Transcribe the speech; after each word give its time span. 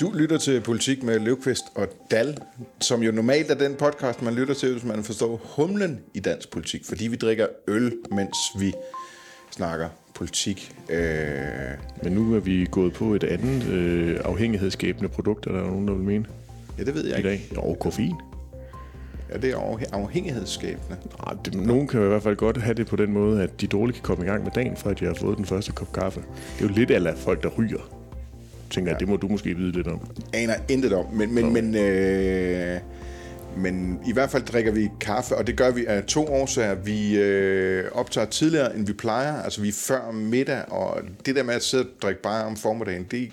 Du 0.00 0.10
lytter 0.14 0.38
til 0.38 0.60
Politik 0.60 1.02
med 1.02 1.18
Løvqvist 1.18 1.64
og 1.74 1.88
Dal, 2.10 2.38
som 2.80 3.02
jo 3.02 3.12
normalt 3.12 3.50
er 3.50 3.54
den 3.54 3.74
podcast, 3.74 4.22
man 4.22 4.34
lytter 4.34 4.54
til, 4.54 4.72
hvis 4.72 4.84
man 4.84 5.04
forstår 5.04 5.40
humlen 5.56 6.00
i 6.14 6.20
dansk 6.20 6.50
politik, 6.50 6.84
fordi 6.84 7.06
vi 7.08 7.16
drikker 7.16 7.46
øl, 7.68 7.92
mens 8.10 8.36
vi 8.58 8.72
snakker 9.50 9.88
politik. 10.14 10.72
Øh, 10.90 10.98
Men 12.02 12.12
nu 12.12 12.34
er 12.34 12.40
vi 12.40 12.66
gået 12.70 12.92
på 12.92 13.14
et 13.14 13.24
andet 13.24 13.64
øh, 13.68 14.20
afhængighedsskabende 14.24 15.08
produkt, 15.08 15.46
er 15.46 15.52
der 15.52 15.60
nogen, 15.60 15.88
der 15.88 15.94
vil 15.94 16.04
mene 16.04 16.24
ja, 16.78 16.84
det 16.84 16.94
ved 16.94 17.04
jeg 17.06 17.14
i 17.14 17.16
ikke. 17.16 17.28
dag. 17.28 17.40
Jo, 17.54 17.74
koffein. 17.74 18.14
Ja, 19.32 19.38
det 19.38 19.50
er 19.50 19.56
afhæ- 19.56 19.90
afhængighedsskabende. 19.92 20.96
Nej, 21.24 21.34
det, 21.44 21.54
nogen 21.54 21.88
kan 21.88 22.00
i 22.04 22.08
hvert 22.08 22.22
fald 22.22 22.36
godt 22.36 22.62
have 22.62 22.74
det 22.74 22.86
på 22.86 22.96
den 22.96 23.12
måde, 23.12 23.42
at 23.42 23.60
de 23.60 23.66
dårligt 23.66 23.96
kan 23.96 24.02
komme 24.04 24.24
i 24.24 24.28
gang 24.28 24.44
med 24.44 24.50
dagen, 24.54 24.76
fra 24.76 24.90
at 24.90 25.00
de 25.00 25.04
har 25.04 25.14
fået 25.14 25.36
den 25.38 25.44
første 25.44 25.72
kop 25.72 25.92
kaffe. 25.92 26.20
Det 26.58 26.64
er 26.64 26.68
jo 26.68 26.74
lidt 26.74 26.90
af 26.90 27.18
folk, 27.18 27.42
der 27.42 27.48
ryger. 27.48 28.00
Tænker 28.70 28.90
jeg, 28.92 29.00
det 29.00 29.08
må 29.08 29.16
du 29.16 29.28
måske 29.28 29.54
vide 29.54 29.72
lidt 29.72 29.86
om. 29.86 30.00
aner 30.32 30.54
intet 30.68 30.92
om, 30.92 31.06
men, 31.12 31.34
men, 31.34 31.52
men, 31.52 31.74
øh, 31.74 32.78
men 33.56 34.00
i 34.06 34.12
hvert 34.12 34.30
fald 34.30 34.42
drikker 34.42 34.72
vi 34.72 34.88
kaffe, 35.00 35.36
og 35.36 35.46
det 35.46 35.56
gør 35.56 35.70
vi 35.70 35.86
af 35.86 36.04
to 36.04 36.26
årsager. 36.26 36.74
Vi 36.74 37.18
øh, 37.18 37.84
optager 37.92 38.26
tidligere, 38.26 38.76
end 38.76 38.86
vi 38.86 38.92
plejer, 38.92 39.42
altså 39.42 39.60
vi 39.60 39.68
er 39.68 39.72
før 39.72 40.10
middag, 40.12 40.62
og 40.68 41.00
det 41.26 41.36
der 41.36 41.42
med 41.42 41.54
at 41.54 41.62
sidde 41.62 41.84
og 41.84 41.90
drikke 42.02 42.22
bare 42.22 42.44
om 42.44 42.56
formiddagen, 42.56 43.06
det, 43.10 43.30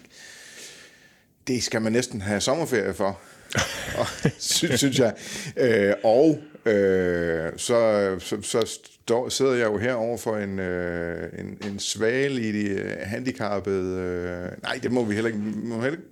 det 1.48 1.64
skal 1.64 1.82
man 1.82 1.92
næsten 1.92 2.22
have 2.22 2.40
sommerferie 2.42 2.94
for, 2.94 3.20
og, 4.00 4.08
synes, 4.40 4.80
synes 4.80 5.00
jeg. 5.00 5.14
Øh, 5.58 5.94
og 6.04 6.40
øh, 6.66 7.52
så, 7.58 8.16
så, 8.20 8.42
så 8.42 8.80
står, 9.04 9.30
sidder 9.30 9.54
jeg 9.54 9.66
jo 9.66 9.78
her 9.78 9.94
over 9.94 10.18
for 10.18 10.38
en, 10.38 10.60
øh, 10.60 11.40
en, 11.40 11.58
en 11.72 11.80
svagelig, 11.80 12.72
øh, 12.72 12.98
handicappet... 13.04 13.98
Øh, 13.98 14.48
nej, 14.64 14.80
det 14.84 14.92
må 14.92 15.04
vi 15.04 15.14
heller 15.14 15.28
ikke... 15.28 15.40
Må 15.40 15.82
heller 15.82 15.92
ikke 15.92 16.04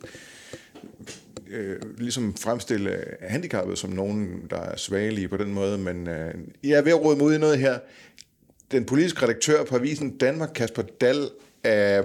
øh, 1.49 1.75
ligesom 1.97 2.35
fremstille 2.39 3.03
handicappet 3.21 3.77
som 3.77 3.89
nogen, 3.89 4.41
der 4.49 4.59
er 4.61 4.77
svagelige 4.77 5.27
på 5.27 5.37
den 5.37 5.53
måde, 5.53 5.77
men 5.77 6.07
øh, 6.07 6.33
jeg 6.63 6.77
er 6.77 6.81
ved 6.81 6.91
at 6.91 7.05
råde 7.05 7.17
mod 7.17 7.33
i 7.33 7.37
noget 7.37 7.59
her. 7.59 7.79
Den 8.71 8.85
politiske 8.85 9.23
redaktør 9.23 9.63
på 9.63 9.75
avisen 9.75 10.17
Danmark, 10.17 10.49
Kasper 10.55 10.81
Dal, 11.01 11.29
er 11.63 12.03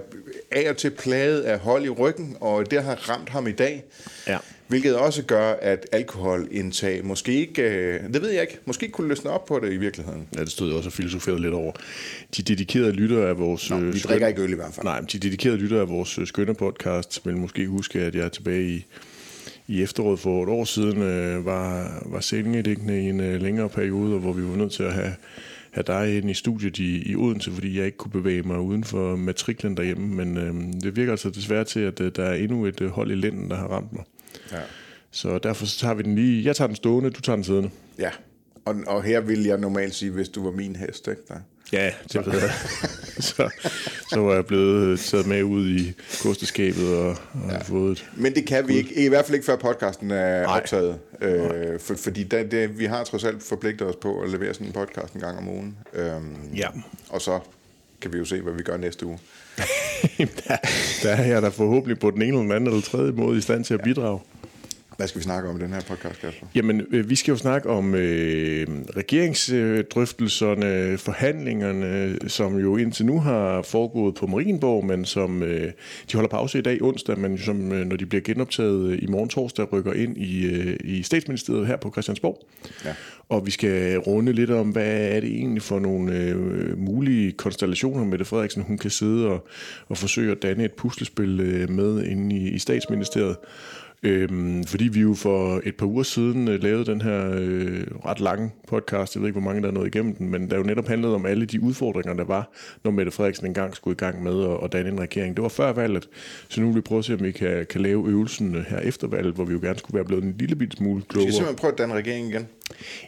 af 0.50 0.70
og 0.70 0.77
til 0.77 0.90
plaget 0.90 1.42
af 1.42 1.58
hold 1.58 1.84
i 1.84 1.88
ryggen, 1.88 2.36
og 2.40 2.70
det 2.70 2.82
har 2.82 3.10
ramt 3.10 3.28
ham 3.28 3.46
i 3.46 3.52
dag. 3.52 3.84
Ja. 4.27 4.38
Hvilket 4.68 4.96
også 4.96 5.22
gør, 5.22 5.52
at 5.52 5.86
alkoholindtag 5.92 7.04
måske 7.04 7.32
ikke, 7.32 7.62
øh, 7.62 8.00
det 8.12 8.22
ved 8.22 8.30
jeg 8.30 8.40
ikke, 8.42 8.58
måske 8.64 8.88
kunne 8.88 9.08
løsne 9.08 9.30
op 9.30 9.44
på 9.46 9.58
det 9.60 9.72
i 9.72 9.76
virkeligheden. 9.76 10.26
Ja, 10.36 10.40
det 10.40 10.50
stod 10.50 10.68
jeg 10.68 10.76
også 10.76 10.88
og 10.88 10.92
filosoferede 10.92 11.40
lidt 11.40 11.54
over. 11.54 11.72
De 12.36 12.42
dedikerede 12.42 12.92
lyttere 12.92 13.28
af 13.28 13.38
vores... 13.38 13.70
Nå, 13.70 13.76
øh, 13.80 13.94
vi 13.94 13.98
skøn- 13.98 14.08
drikker 14.08 14.26
ikke 14.28 14.42
øl 14.42 14.52
i 14.52 14.54
hvert 14.54 14.74
fald. 14.74 14.84
Nej, 14.84 15.00
de 15.00 15.18
dedikerede 15.18 15.58
lyttere 15.58 15.80
af 15.80 15.88
vores 15.88 16.18
øh, 16.18 16.26
skønne 16.26 16.54
podcast 16.54 17.26
vil 17.26 17.36
måske 17.36 17.66
huske, 17.66 18.00
at 18.00 18.14
jeg 18.14 18.32
tilbage 18.32 18.68
i, 18.68 18.86
i 19.68 19.82
efteråret 19.82 20.18
for 20.20 20.42
et 20.42 20.48
år 20.48 20.64
siden 20.64 21.02
øh, 21.02 21.44
var, 21.46 22.02
var 22.06 22.20
sengedækkende 22.20 23.02
i 23.02 23.08
en 23.08 23.20
øh, 23.20 23.42
længere 23.42 23.68
periode, 23.68 24.18
hvor 24.18 24.32
vi 24.32 24.42
var 24.42 24.56
nødt 24.56 24.72
til 24.72 24.82
at 24.82 24.92
have, 24.92 25.14
have 25.70 25.84
dig 25.86 26.16
ind 26.16 26.30
i 26.30 26.34
studiet 26.34 26.78
i, 26.78 27.10
i 27.10 27.16
Odense, 27.16 27.50
fordi 27.50 27.78
jeg 27.78 27.86
ikke 27.86 27.98
kunne 27.98 28.12
bevæge 28.12 28.42
mig 28.42 28.58
uden 28.60 28.84
for 28.84 29.16
matriklen 29.16 29.76
derhjemme. 29.76 30.24
Men 30.24 30.36
øh, 30.38 30.82
det 30.82 30.96
virker 30.96 31.12
altså 31.12 31.30
desværre 31.30 31.64
til, 31.64 31.80
at 31.80 32.00
øh, 32.00 32.12
der 32.16 32.24
er 32.24 32.34
endnu 32.34 32.66
et 32.66 32.80
øh, 32.80 32.90
hold 32.90 33.10
i 33.10 33.14
lænden, 33.14 33.50
der 33.50 33.56
har 33.56 33.66
ramt 33.66 33.92
mig. 33.92 34.04
Ja. 34.52 34.60
Så 35.10 35.38
derfor 35.38 35.66
så 35.66 35.78
tager 35.78 35.94
vi 35.94 36.02
den 36.02 36.14
lige... 36.14 36.44
Jeg 36.44 36.56
tager 36.56 36.66
den 36.66 36.77
stående, 36.77 37.10
du 37.10 37.20
tager 37.20 37.36
den 37.36 37.44
siddende. 37.44 37.70
ja. 37.98 38.10
Og, 38.66 38.74
og 38.86 39.02
her 39.02 39.20
vil 39.20 39.42
jeg 39.44 39.58
normalt 39.58 39.94
sige, 39.94 40.10
hvis 40.10 40.28
du 40.28 40.44
var 40.44 40.50
min 40.50 40.77
hest, 40.77 41.08
ikke? 41.08 41.22
Der. 41.28 41.34
Ja, 41.72 41.90
det 42.12 42.27
ved 42.27 42.40
jeg. 42.40 42.50
så, 43.30 43.50
så 44.10 44.20
var 44.20 44.34
jeg 44.34 44.46
blevet 44.46 45.00
taget 45.00 45.27
med 45.27 45.42
ud 45.42 45.68
i 45.68 45.92
kosteskabet 46.22 46.96
og, 46.96 47.08
og 47.08 47.50
ja. 47.50 47.58
fået 47.62 47.92
et... 47.92 48.06
Men 48.16 48.34
det 48.34 48.46
kan 48.46 48.68
vi 48.68 48.74
ikke, 48.74 49.05
i 49.05 49.08
hvert 49.08 49.24
fald 49.24 49.34
ikke 49.34 49.46
før 49.46 49.56
podcasten 49.56 50.10
er 50.10 50.42
Nej. 50.42 50.56
optaget. 50.60 50.98
Øh, 51.20 51.80
for, 51.80 51.95
fordi 51.95 52.22
der, 52.24 52.42
det, 52.42 52.78
vi 52.78 52.84
har 52.84 53.05
trods 53.05 53.24
alt 53.24 53.42
forpligtet 53.42 53.89
os 53.89 53.96
på 53.96 54.20
at 54.20 54.30
levere 54.30 54.55
sådan 54.55 54.66
en 54.66 54.72
podcast 54.72 55.14
en 55.14 55.20
gang 55.20 55.39
om 55.39 55.48
ugen. 55.48 55.77
Øhm, 55.92 56.36
Ja. 56.55 56.68
Og 57.08 57.20
så 57.22 57.40
kan 58.01 58.12
vi 58.12 58.18
jo 58.18 58.24
se, 58.24 58.40
hvad 58.40 58.52
vi 58.52 58.62
gør 58.62 58.77
næste 58.77 59.06
uge. 59.06 59.18
der, 60.48 60.56
der 61.02 61.10
er 61.10 61.24
jeg 61.24 61.42
da 61.42 61.48
forhåbentlig 61.48 61.98
på 61.98 62.10
den 62.10 62.22
ene 62.22 62.28
eller 62.28 62.40
den 62.40 62.52
anden 62.52 62.66
eller 62.66 62.80
tredje 62.80 63.12
måde 63.12 63.38
i 63.38 63.40
stand 63.40 63.64
til 63.64 63.74
at 63.74 63.80
bidrage. 63.80 64.20
Hvad 64.96 65.08
skal 65.08 65.18
vi 65.18 65.24
snakke 65.24 65.48
om 65.48 65.56
i 65.56 65.60
den 65.60 65.72
her 65.72 65.80
podcast, 65.80 66.20
Kasper? 66.20 66.46
Jamen, 66.54 66.86
øh, 66.90 67.10
vi 67.10 67.14
skal 67.14 67.32
jo 67.32 67.36
snakke 67.36 67.70
om 67.70 67.94
øh, 67.94 68.66
regeringsdrøftelserne, 68.96 70.98
forhandlingerne, 70.98 72.18
som 72.28 72.58
jo 72.58 72.76
indtil 72.76 73.06
nu 73.06 73.20
har 73.20 73.62
foregået 73.62 74.14
på 74.14 74.26
Marienborg, 74.26 74.84
men 74.84 75.04
som 75.04 75.42
øh, 75.42 75.72
de 76.12 76.14
holder 76.14 76.28
pause 76.28 76.58
i 76.58 76.62
dag 76.62 76.82
onsdag, 76.82 77.18
men 77.18 77.38
som 77.38 77.72
øh, 77.72 77.86
når 77.86 77.96
de 77.96 78.06
bliver 78.06 78.22
genoptaget 78.22 78.90
øh, 78.90 78.98
i 79.02 79.06
morgen 79.06 79.28
torsdag, 79.28 79.72
rykker 79.72 79.92
ind 79.92 80.16
i, 80.16 80.46
øh, 80.46 80.76
i 80.84 81.02
statsministeriet 81.02 81.66
her 81.66 81.76
på 81.76 81.90
Christiansborg. 81.90 82.46
Ja. 82.84 82.94
Og 83.29 83.46
vi 83.46 83.51
skal 83.51 83.98
runde 83.98 84.33
lidt 84.33 84.51
om, 84.51 84.70
hvad 84.70 85.17
er 85.17 85.20
det 85.20 85.30
egentlig 85.30 85.62
for 85.62 85.79
nogle 85.79 86.18
øh, 86.18 86.79
mulige 86.79 87.33
konstellationer, 87.33 88.05
Mette 88.05 88.24
Frederiksen 88.24 88.62
hun 88.62 88.79
kan 88.79 88.90
sidde 88.90 89.27
og, 89.27 89.46
og 89.89 89.98
forsøge 89.98 90.33
at 90.33 90.42
danne 90.42 90.64
et 90.64 90.73
puslespil 90.73 91.40
øh, 91.40 91.70
med 91.70 92.05
inde 92.05 92.36
i, 92.36 92.48
i 92.48 92.58
statsministeriet. 92.58 93.36
Øhm, 94.06 94.64
fordi 94.64 94.84
vi 94.88 95.00
jo 95.00 95.14
for 95.14 95.60
et 95.64 95.76
par 95.76 95.86
uger 95.86 96.02
siden 96.02 96.48
øh, 96.48 96.62
lavede 96.62 96.84
den 96.84 97.00
her 97.00 97.30
øh, 97.34 97.84
ret 98.06 98.20
lange 98.20 98.50
podcast, 98.68 99.14
jeg 99.14 99.20
ved 99.20 99.28
ikke, 99.28 99.40
hvor 99.40 99.50
mange 99.50 99.62
der 99.62 99.68
er 99.68 99.72
nået 99.72 99.86
igennem 99.86 100.14
den, 100.14 100.30
men 100.30 100.50
der 100.50 100.56
jo 100.56 100.62
netop 100.62 100.88
handlede 100.88 101.14
om 101.14 101.26
alle 101.26 101.46
de 101.46 101.60
udfordringer, 101.62 102.14
der 102.14 102.24
var, 102.24 102.50
når 102.84 102.90
Mette 102.90 103.12
Frederiksen 103.12 103.46
engang 103.46 103.76
skulle 103.76 103.92
i 103.92 103.96
gang 103.96 104.22
med 104.22 104.44
at, 104.44 104.58
at 104.64 104.72
danne 104.72 104.90
en 104.90 105.00
regering. 105.00 105.36
Det 105.36 105.42
var 105.42 105.48
før 105.48 105.72
valget, 105.72 106.08
så 106.48 106.60
nu 106.60 106.66
vil 106.66 106.76
vi 106.76 106.80
prøve 106.80 106.98
at 106.98 107.04
se, 107.04 107.14
om 107.14 107.22
vi 107.22 107.32
kan, 107.32 107.66
kan 107.70 107.80
lave 107.80 108.08
øvelsen 108.08 108.54
øh, 108.54 108.64
her 108.68 108.78
efter 108.78 109.06
valget, 109.06 109.34
hvor 109.34 109.44
vi 109.44 109.52
jo 109.52 109.58
gerne 109.62 109.78
skulle 109.78 109.94
være 109.94 110.04
blevet 110.04 110.24
en 110.24 110.34
lille 110.38 110.56
bit 110.56 110.74
smule 110.76 110.96
Vi 110.96 111.00
skal 111.02 111.12
klogere. 111.12 111.32
simpelthen 111.32 111.56
prøve 111.56 111.72
at 111.72 111.78
danne 111.78 111.94
regering 111.94 112.28
igen. 112.28 112.46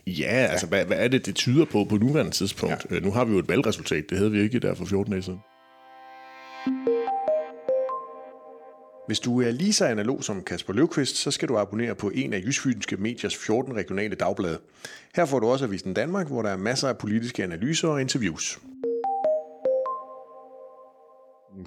Ja, 0.06 0.24
altså 0.50 0.66
hvad, 0.66 0.84
hvad 0.84 0.96
er 1.00 1.08
det, 1.08 1.26
det 1.26 1.34
tyder 1.34 1.64
på 1.64 1.84
på 1.84 1.96
nuværende 1.96 2.32
tidspunkt? 2.32 2.86
Ja. 2.90 3.00
Nu 3.00 3.10
har 3.10 3.24
vi 3.24 3.32
jo 3.32 3.38
et 3.38 3.48
valgresultat, 3.48 4.04
det 4.10 4.18
havde 4.18 4.30
vi 4.30 4.40
ikke 4.40 4.58
der 4.58 4.74
for 4.74 4.84
14 4.84 5.12
dage 5.12 5.22
siden. 5.22 5.38
Hvis 9.06 9.20
du 9.20 9.40
er 9.40 9.50
lige 9.50 9.72
så 9.72 9.84
analog 9.84 10.24
som 10.24 10.42
Kasper 10.42 10.72
Løvqvist, 10.72 11.16
så 11.16 11.30
skal 11.30 11.48
du 11.48 11.58
abonnere 11.58 11.94
på 11.94 12.10
en 12.14 12.32
af 12.32 12.42
Jysfynske 12.46 12.96
Mediers 12.96 13.36
14 13.36 13.76
regionale 13.76 14.14
dagblade. 14.14 14.58
Her 15.14 15.24
får 15.24 15.38
du 15.38 15.46
også 15.46 15.64
Avisen 15.64 15.94
Danmark, 15.94 16.26
hvor 16.26 16.42
der 16.42 16.50
er 16.50 16.56
masser 16.56 16.88
af 16.88 16.98
politiske 16.98 17.44
analyser 17.44 17.88
og 17.88 18.00
interviews. 18.00 18.58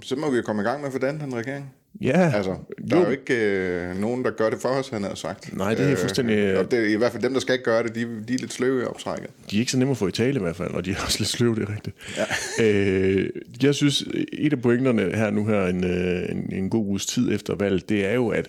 Så 0.02 0.16
må 0.16 0.30
vi 0.30 0.36
jo 0.36 0.42
komme 0.42 0.62
i 0.62 0.64
gang 0.64 0.82
med 0.82 1.00
danne 1.00 1.20
den 1.20 1.34
regering. 1.34 1.72
Ja, 2.00 2.32
Altså, 2.34 2.56
der 2.90 2.96
er 2.96 3.04
jo 3.04 3.10
ikke 3.10 3.34
øh, 3.34 4.00
nogen, 4.00 4.24
der 4.24 4.30
gør 4.30 4.50
det 4.50 4.58
for 4.60 4.68
os, 4.68 4.88
han 4.88 5.02
har 5.02 5.14
sagt. 5.14 5.56
Nej, 5.56 5.74
det 5.74 5.90
er 5.92 5.96
fuldstændig- 5.96 6.36
Øh, 6.38 6.58
og 6.58 6.70
det 6.70 6.88
i 6.90 6.94
hvert 6.94 7.12
fald 7.12 7.22
dem, 7.22 7.32
der 7.32 7.40
skal 7.40 7.52
ikke 7.52 7.64
gøre 7.64 7.82
det, 7.82 7.94
de, 7.94 8.00
de 8.28 8.34
er 8.34 8.38
lidt 8.38 8.52
sløve 8.52 8.82
i 8.82 8.84
optrækket. 8.84 9.30
de 9.50 9.56
er 9.56 9.60
ikke 9.60 9.72
så 9.72 9.78
nemme 9.78 9.90
at 9.90 9.96
få 9.96 10.06
i 10.08 10.12
tale 10.12 10.36
i 10.38 10.42
hvert 10.42 10.56
fald, 10.56 10.70
og 10.70 10.84
de 10.84 10.90
er 10.90 10.94
også 11.06 11.18
lidt 11.18 11.28
sløve, 11.28 11.54
det 11.54 11.62
er 11.68 11.74
rigtigt. 11.74 11.96
Ja. 12.16 12.24
Øh, 12.64 13.30
jeg 13.62 13.74
synes, 13.74 14.04
et 14.32 14.52
af 14.52 14.62
pointerne 14.62 15.02
her 15.16 15.30
nu 15.30 15.46
her 15.46 15.66
en, 15.66 15.84
øh, 15.84 16.22
en, 16.30 16.52
en 16.52 16.70
god 16.70 16.86
uges 16.86 17.06
tid 17.06 17.32
efter 17.32 17.54
valget, 17.54 17.88
det 17.88 18.06
er 18.06 18.14
jo, 18.14 18.28
at 18.28 18.48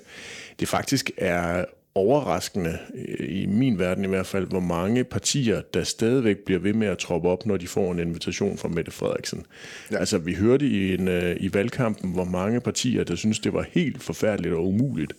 det 0.59 0.67
faktisk 0.67 1.11
er 1.17 1.65
overraskende, 1.95 2.77
øh, 2.95 3.27
i 3.29 3.45
min 3.45 3.79
verden 3.79 4.05
i 4.05 4.07
hvert 4.07 4.25
fald, 4.25 4.47
hvor 4.47 4.59
mange 4.59 5.03
partier, 5.03 5.61
der 5.73 5.83
stadigvæk 5.83 6.37
bliver 6.37 6.59
ved 6.59 6.73
med 6.73 6.87
at 6.87 6.97
troppe 6.97 7.29
op, 7.29 7.45
når 7.45 7.57
de 7.57 7.67
får 7.67 7.91
en 7.91 7.99
invitation 7.99 8.57
fra 8.57 8.67
Mette 8.67 8.91
Frederiksen. 8.91 9.45
Ja. 9.91 9.97
Altså, 9.97 10.17
vi 10.17 10.33
hørte 10.33 10.65
i, 10.65 10.93
en, 10.93 11.07
øh, 11.07 11.35
i 11.39 11.53
valgkampen, 11.53 12.11
hvor 12.11 12.23
mange 12.23 12.59
partier, 12.59 13.03
der 13.03 13.15
synes 13.15 13.39
det 13.39 13.53
var 13.53 13.65
helt 13.71 14.03
forfærdeligt 14.03 14.53
og 14.53 14.67
umuligt, 14.67 15.13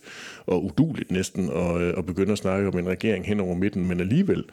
og 0.45 0.65
uduligt 0.65 1.11
næsten, 1.11 1.49
at, 1.49 1.81
øh, 1.81 1.93
at 1.97 2.05
begynde 2.05 2.31
at 2.31 2.37
snakke 2.37 2.67
om 2.67 2.77
en 2.77 2.87
regering 2.87 3.25
hen 3.25 3.39
over 3.39 3.55
midten, 3.55 3.87
men 3.87 3.99
alligevel 3.99 4.43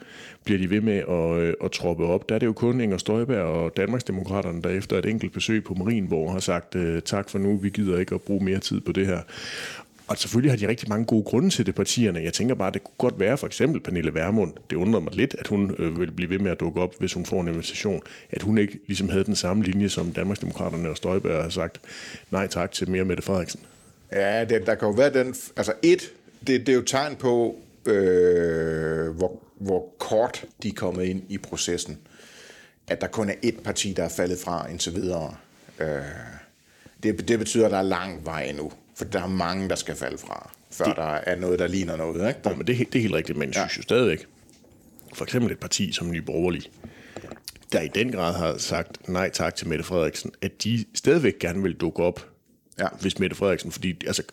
bliver 0.43 0.59
de 0.59 0.69
ved 0.69 0.81
med 0.81 0.97
at, 0.97 1.55
at 1.65 1.71
troppe 1.71 2.05
op. 2.05 2.29
Der 2.29 2.35
er 2.35 2.39
det 2.39 2.45
jo 2.45 2.53
kun 2.53 2.81
Inger 2.81 2.97
Støjberg 2.97 3.41
og 3.43 3.77
Danmarksdemokraterne, 3.77 4.61
der 4.61 4.69
efter 4.69 4.97
et 4.97 5.05
enkelt 5.05 5.33
besøg 5.33 5.63
på 5.63 5.73
Marienborg 5.73 6.31
har 6.31 6.39
sagt, 6.39 6.75
tak 7.05 7.29
for 7.29 7.39
nu, 7.39 7.57
vi 7.57 7.69
gider 7.69 7.99
ikke 7.99 8.15
at 8.15 8.21
bruge 8.21 8.43
mere 8.45 8.59
tid 8.59 8.81
på 8.81 8.91
det 8.91 9.07
her. 9.07 9.19
Og 10.07 10.17
selvfølgelig 10.17 10.51
har 10.51 10.57
de 10.57 10.67
rigtig 10.67 10.89
mange 10.89 11.05
gode 11.05 11.23
grunde 11.23 11.49
til 11.49 11.65
det, 11.65 11.75
partierne. 11.75 12.19
Jeg 12.23 12.33
tænker 12.33 12.55
bare, 12.55 12.71
det 12.71 12.83
kunne 12.83 12.93
godt 12.97 13.19
være 13.19 13.37
for 13.37 13.47
eksempel 13.47 13.81
Pernille 13.81 14.13
Vermund. 14.13 14.53
Det 14.69 14.75
undrer 14.75 14.99
mig 14.99 15.15
lidt, 15.15 15.35
at 15.39 15.47
hun 15.47 15.75
øh, 15.79 15.99
vil 15.99 16.11
blive 16.11 16.29
ved 16.29 16.39
med 16.39 16.51
at 16.51 16.59
dukke 16.59 16.81
op, 16.81 16.95
hvis 16.99 17.13
hun 17.13 17.25
får 17.25 17.41
en 17.41 17.47
invitation. 17.47 18.01
At 18.31 18.41
hun 18.41 18.57
ikke 18.57 18.79
ligesom 18.87 19.09
havde 19.09 19.23
den 19.23 19.35
samme 19.35 19.63
linje, 19.63 19.89
som 19.89 20.11
Danmarksdemokraterne 20.13 20.89
og 20.89 20.97
Støjberg 20.97 21.43
har 21.43 21.49
sagt 21.49 21.81
nej 22.31 22.47
tak 22.47 22.71
til 22.71 22.89
mere 22.89 23.05
Mette 23.05 23.23
Frederiksen. 23.23 23.59
Ja, 24.11 24.45
det, 24.45 24.65
der 24.65 24.75
kan 24.75 24.87
jo 24.87 24.93
være 24.93 25.13
den... 25.13 25.35
Altså 25.55 25.73
et, 25.81 26.11
det, 26.47 26.59
det 26.67 26.69
er 26.69 26.75
jo 26.75 26.81
tegn 26.81 27.15
på, 27.15 27.55
øh, 27.85 29.09
hvor, 29.09 29.39
hvor 29.57 29.93
kort 29.99 30.45
de 30.63 30.67
er 30.67 30.73
kommet 30.73 31.05
ind 31.05 31.21
i 31.29 31.37
processen. 31.37 31.97
At 32.87 33.01
der 33.01 33.07
kun 33.07 33.29
er 33.29 33.33
et 33.41 33.59
parti, 33.63 33.93
der 33.93 34.03
er 34.03 34.09
faldet 34.09 34.39
fra 34.39 34.69
indtil 34.69 34.95
videre. 34.95 35.35
Øh, 35.79 35.87
det, 37.03 37.27
det 37.27 37.39
betyder, 37.39 37.65
at 37.65 37.71
der 37.71 37.77
er 37.77 37.81
lang 37.81 38.25
vej 38.25 38.43
endnu. 38.43 38.71
For 38.95 39.05
der 39.05 39.21
er 39.23 39.27
mange, 39.27 39.69
der 39.69 39.75
skal 39.75 39.95
falde 39.95 40.17
fra, 40.17 40.51
før 40.71 40.85
det, 40.85 40.95
der 40.95 41.03
er 41.03 41.35
noget, 41.35 41.59
der 41.59 41.67
ligner 41.67 41.95
noget. 41.95 42.27
Ikke? 42.27 42.39
Der, 42.43 42.49
Nå, 42.49 42.55
men 42.55 42.67
det, 42.67 42.81
er 42.81 42.85
det 42.85 42.95
er 42.95 43.01
helt 43.01 43.13
rigtigt, 43.13 43.37
men 43.37 43.47
jeg 43.53 43.55
synes 43.55 43.77
jo 43.77 43.81
stadigvæk, 43.81 44.25
for 45.13 45.23
eksempel 45.23 45.51
et 45.51 45.59
parti 45.59 45.91
som 45.91 46.11
Nye 46.11 46.21
Borgerlige, 46.21 46.69
der 47.71 47.81
i 47.81 47.87
den 47.87 48.11
grad 48.11 48.33
har 48.33 48.57
sagt 48.57 49.09
nej 49.09 49.29
tak 49.29 49.55
til 49.55 49.67
Mette 49.67 49.83
Frederiksen, 49.83 50.31
at 50.41 50.63
de 50.63 50.85
stadigvæk 50.95 51.39
gerne 51.39 51.63
vil 51.63 51.73
dukke 51.73 52.03
op, 52.03 52.27
Ja. 52.79 52.87
hvis 53.01 53.19
Mette 53.19 53.35
Frederiksen, 53.35 53.71
fordi 53.71 53.95
altså, 54.07 54.23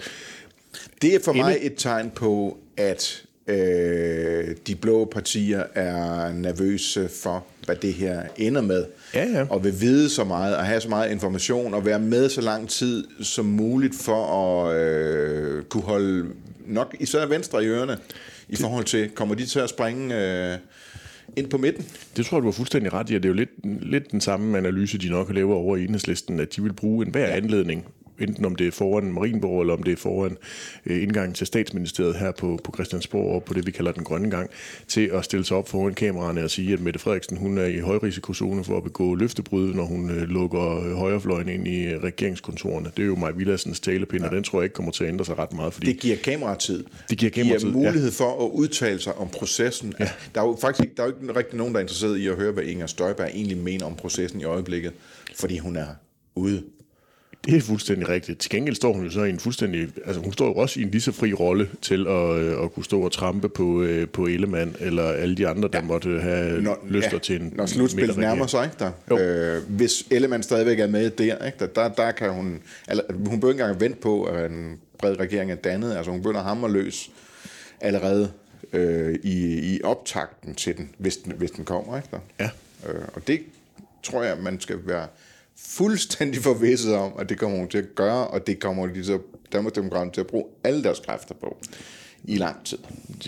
Det 1.03 1.15
er 1.15 1.19
for 1.25 1.33
mig 1.33 1.59
et 1.61 1.75
tegn 1.77 2.11
på, 2.11 2.59
at 2.77 3.25
øh, 3.47 4.57
de 4.67 4.77
blå 4.77 5.05
partier 5.05 5.65
er 5.75 6.33
nervøse 6.33 7.09
for, 7.09 7.47
hvad 7.65 7.77
det 7.77 7.95
her 7.95 8.23
ender 8.37 8.61
med. 8.61 8.87
Ja, 9.15 9.25
ja. 9.25 9.47
Og 9.51 9.65
vil 9.65 9.81
vide 9.81 10.09
så 10.11 10.25
meget, 10.25 10.57
og 10.57 10.65
have 10.65 10.81
så 10.81 10.89
meget 10.89 11.11
information, 11.11 11.75
og 11.75 11.87
være 11.87 11.99
med 11.99 12.29
så 12.29 12.41
lang 12.41 12.69
tid 12.69 13.05
som 13.21 13.45
muligt 13.45 13.95
for 13.95 14.25
at 14.25 14.77
øh, 14.77 15.65
kunne 15.65 15.83
holde 15.83 16.27
nok 16.67 16.97
især 17.01 17.27
Venstre 17.27 17.65
i 17.65 17.67
ørerne, 17.67 17.99
i 18.49 18.57
forhold 18.57 18.85
til, 18.85 19.11
kommer 19.11 19.35
de 19.35 19.47
til 19.47 19.59
at 19.61 19.71
springe 19.71 20.17
øh, 20.53 20.59
ind 21.37 21.51
på 21.51 21.59
midten? 21.59 21.87
Det 22.17 22.27
tror 22.27 22.37
jeg, 22.37 22.43
du 22.43 22.47
har 22.47 22.53
fuldstændig 22.53 22.93
ret 22.93 23.11
i, 23.11 23.15
at 23.15 23.23
det 23.23 23.29
er 23.29 23.33
jo 23.33 23.37
lidt, 23.37 23.83
lidt 23.83 24.11
den 24.11 24.21
samme 24.21 24.59
analyse, 24.59 24.99
de 24.99 25.09
nok 25.09 25.35
laver 25.35 25.55
over 25.55 25.77
i 25.77 25.85
enhedslisten, 25.85 26.41
at 26.41 26.57
de 26.57 26.63
vil 26.63 26.73
bruge 26.73 27.07
enhver 27.07 27.29
ja. 27.29 27.37
anledning, 27.37 27.85
enten 28.21 28.45
om 28.45 28.57
det 28.57 28.67
er 28.67 28.71
foran 28.71 29.13
Marienborg, 29.13 29.61
eller 29.61 29.75
om 29.75 29.83
det 29.83 29.93
er 29.93 29.97
foran 29.97 30.37
øh, 30.87 31.03
indgangen 31.03 31.35
til 31.35 31.47
statsministeriet 31.47 32.17
her 32.17 32.33
på, 32.33 32.61
på 32.65 32.73
Christiansborg, 32.75 33.35
og 33.35 33.45
på 33.45 33.55
det, 33.55 33.67
vi 33.67 33.71
kalder 33.71 33.93
den 33.93 34.05
grønne 34.05 34.31
gang, 34.31 34.51
til 34.89 35.11
at 35.15 35.25
stille 35.25 35.45
sig 35.45 35.57
op 35.57 35.69
foran 35.69 35.95
kameraerne 35.95 36.45
og 36.45 36.51
sige, 36.51 36.73
at 36.73 36.81
Mette 36.81 36.99
Frederiksen 36.99 37.37
hun 37.37 37.59
er 37.59 37.65
i 37.65 37.79
højrisikozone 37.79 38.65
for 38.65 38.77
at 38.77 38.85
begå 38.85 39.15
løftebrud, 39.15 39.75
når 39.75 39.85
hun 39.85 40.11
øh, 40.11 40.23
lukker 40.29 40.95
højrefløjen 40.95 41.49
ind 41.49 41.69
i 41.69 41.85
øh, 41.85 42.03
regeringskontorerne. 42.03 42.91
Det 42.97 43.03
er 43.03 43.07
jo 43.07 43.17
Maj 43.17 43.31
Villadsens 43.31 43.81
talepind, 43.81 44.23
ja. 44.23 44.29
og 44.29 44.35
den 44.35 44.45
tror 44.45 44.61
jeg 44.61 44.65
ikke 44.65 44.75
kommer 44.75 44.93
til 44.93 45.05
at 45.05 45.11
ændre 45.11 45.25
sig 45.25 45.39
ret 45.39 45.53
meget, 45.53 45.75
fordi 45.75 45.87
Det 45.87 46.01
giver 46.01 46.17
kameratid. 46.17 46.85
Det 47.11 47.19
giver 47.19 47.31
kameratid, 47.31 47.73
giver 47.73 47.73
mulighed 47.73 48.13
for 48.13 48.47
at 48.47 48.51
udtale 48.51 49.01
sig 49.01 49.15
om 49.15 49.29
processen. 49.29 49.95
Ja. 50.01 50.09
Der 50.35 50.41
er 50.41 50.47
jo 50.47 50.59
faktisk 50.61 50.85
ikke, 50.85 50.95
der 50.97 51.03
er 51.03 51.07
jo 51.07 51.13
ikke 51.13 51.37
rigtig 51.37 51.59
nogen, 51.59 51.75
der 51.75 51.79
er 51.79 51.83
interesseret 51.83 52.17
i 52.17 52.27
at 52.27 52.37
høre, 52.37 52.53
hvad 52.53 52.65
Inger 52.65 52.87
Støjberg 52.87 53.31
egentlig 53.35 53.59
mener 53.59 53.87
om 53.87 53.95
processen 53.95 54.41
i 54.41 54.45
øjeblikket, 54.45 54.93
fordi 55.35 55.59
hun 55.59 55.77
er 55.77 55.87
ude. 56.35 56.63
Det 57.45 57.57
er 57.57 57.61
fuldstændig 57.61 58.09
rigtigt. 58.09 58.39
Til 58.39 58.51
gengæld 58.51 58.75
står 58.75 58.93
hun 58.93 59.05
jo 59.05 59.11
så 59.11 59.25
i 59.25 59.31
en 59.31 59.39
fuldstændig... 59.39 59.89
Altså 60.07 60.21
hun 60.21 60.33
står 60.33 60.47
jo 60.47 60.55
også 60.55 60.81
i 60.81 60.83
en 60.83 60.91
lige 60.91 61.01
så 61.01 61.13
fri 61.13 61.33
rolle 61.33 61.71
til 61.83 62.07
at, 62.07 62.37
øh, 62.37 62.65
at 62.65 62.73
kunne 62.73 62.85
stå 62.85 63.01
og 63.01 63.13
trampe 63.13 63.49
på, 63.49 63.83
øh, 63.83 64.09
på 64.09 64.27
Ellemann 64.27 64.77
eller 64.81 65.03
alle 65.03 65.35
de 65.35 65.49
andre, 65.49 65.69
der 65.73 65.79
ja. 65.79 65.85
måtte 65.85 66.21
have 66.21 66.63
Når, 66.63 66.87
lyster 66.89 67.11
ja, 67.13 67.19
til 67.19 67.41
en 67.41 67.53
når 67.57 67.67
slutspillet 67.67 68.17
nærmer 68.17 68.47
sig, 68.47 68.65
ikke 68.65 68.93
der? 69.11 69.57
Øh, 69.57 69.63
hvis 69.69 70.05
Ellemann 70.11 70.43
stadigvæk 70.43 70.81
er 70.81 70.87
med 70.87 71.11
der, 71.11 71.47
ikke 71.47 71.59
der, 71.59 71.67
der, 71.67 71.89
der 71.89 72.11
kan 72.11 72.33
hun... 72.33 72.61
Eller, 72.89 73.03
hun 73.27 73.41
bør 73.41 73.49
ikke 73.49 73.63
engang 73.63 73.81
vente 73.81 73.99
på, 74.01 74.25
at 74.25 74.51
en 74.51 74.77
bred 74.99 75.21
regering 75.21 75.51
er 75.51 75.57
dannet. 75.57 75.97
Altså 75.97 76.11
hun 76.11 76.23
begynder 76.23 76.43
hammer 76.43 76.69
løs 76.69 77.11
allerede 77.81 78.31
øh, 78.73 79.19
i, 79.23 79.59
i 79.75 79.83
optakten 79.83 80.55
til 80.55 80.77
den, 80.77 80.91
hvis 80.99 81.17
den, 81.17 81.33
hvis 81.33 81.51
den 81.51 81.65
kommer, 81.65 81.97
ikke 81.97 82.09
der? 82.11 82.19
Ja. 82.41 82.51
Øh, 82.89 83.03
og 83.15 83.27
det 83.27 83.41
tror 84.03 84.23
jeg, 84.23 84.37
man 84.43 84.61
skal 84.61 84.77
være 84.85 85.07
fuldstændig 85.59 86.43
forvisset 86.43 86.95
om, 86.95 87.13
at 87.19 87.29
det 87.29 87.39
kommer 87.39 87.59
hun 87.59 87.69
til 87.69 87.79
at 87.79 87.95
gøre, 87.95 88.27
og 88.29 88.47
det 88.47 88.61
kommer 88.61 88.87
de 88.87 89.05
så 89.05 89.19
Danmarksdemokraterne 89.53 90.13
til 90.13 90.21
at 90.21 90.27
bruge 90.27 90.45
alle 90.65 90.83
deres 90.83 91.01
kræfter 91.01 91.35
på 91.35 91.57
i 92.25 92.37
lang 92.37 92.65
tid. 92.65 92.79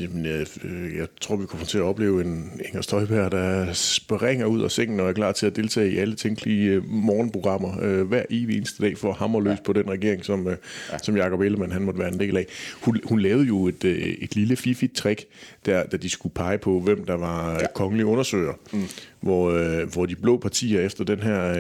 Jamen, 0.01 0.27
jeg, 0.27 0.47
øh, 0.65 0.97
jeg 0.97 1.07
tror, 1.21 1.37
vi 1.37 1.47
kommer 1.47 1.67
til 1.67 1.79
at 1.79 1.85
opleve 1.85 2.21
en 2.21 2.61
Inger 2.65 2.83
Støjberg, 2.83 3.33
der 3.33 3.73
springer 3.73 4.47
ud 4.47 4.63
af 4.63 4.71
sengen 4.71 5.01
og 5.01 5.09
er 5.09 5.13
klar 5.13 5.33
til 5.33 5.47
at 5.47 5.57
deltage 5.57 5.91
i 5.91 5.99
alle 5.99 6.15
tænkelige 6.15 6.71
øh, 6.71 6.85
morgenprogrammer 6.89 7.77
øh, 7.83 8.03
hver 8.03 8.23
evig 8.31 8.57
eneste 8.57 8.83
dag 8.83 8.99
for 8.99 9.11
at 9.11 9.17
hamre 9.17 9.43
løs 9.43 9.51
ja. 9.51 9.63
på 9.65 9.73
den 9.73 9.91
regering, 9.91 10.25
som, 10.25 10.49
øh, 10.49 10.57
ja. 10.93 10.99
som 10.99 11.17
Jacob 11.17 11.41
Ellemann 11.41 11.73
han 11.73 11.83
måtte 11.83 12.01
være 12.01 12.13
en 12.13 12.21
del 12.21 12.37
af. 12.37 12.47
Hun, 12.83 13.01
hun 13.05 13.21
lavede 13.21 13.45
jo 13.45 13.69
et, 13.69 13.85
øh, 13.85 13.99
et 13.99 14.37
lille 14.37 14.57
fifigt 14.57 14.95
trick, 14.95 15.25
der, 15.67 15.87
da 15.87 15.97
de 15.97 16.11
skulle 16.11 16.33
pege 16.35 16.59
på, 16.59 16.81
hvem 16.81 17.05
der 17.05 17.15
var 17.15 17.53
ja. 17.53 17.67
kongelig 17.75 18.07
undersøger. 18.07 18.53
Mm. 18.73 18.83
Hvor, 19.21 19.51
øh, 19.51 19.93
hvor 19.93 20.07
de 20.07 20.17
blå 20.17 20.37
partier 20.39 20.81
efter 20.81 21.05
den 21.05 21.19
her 21.19 21.55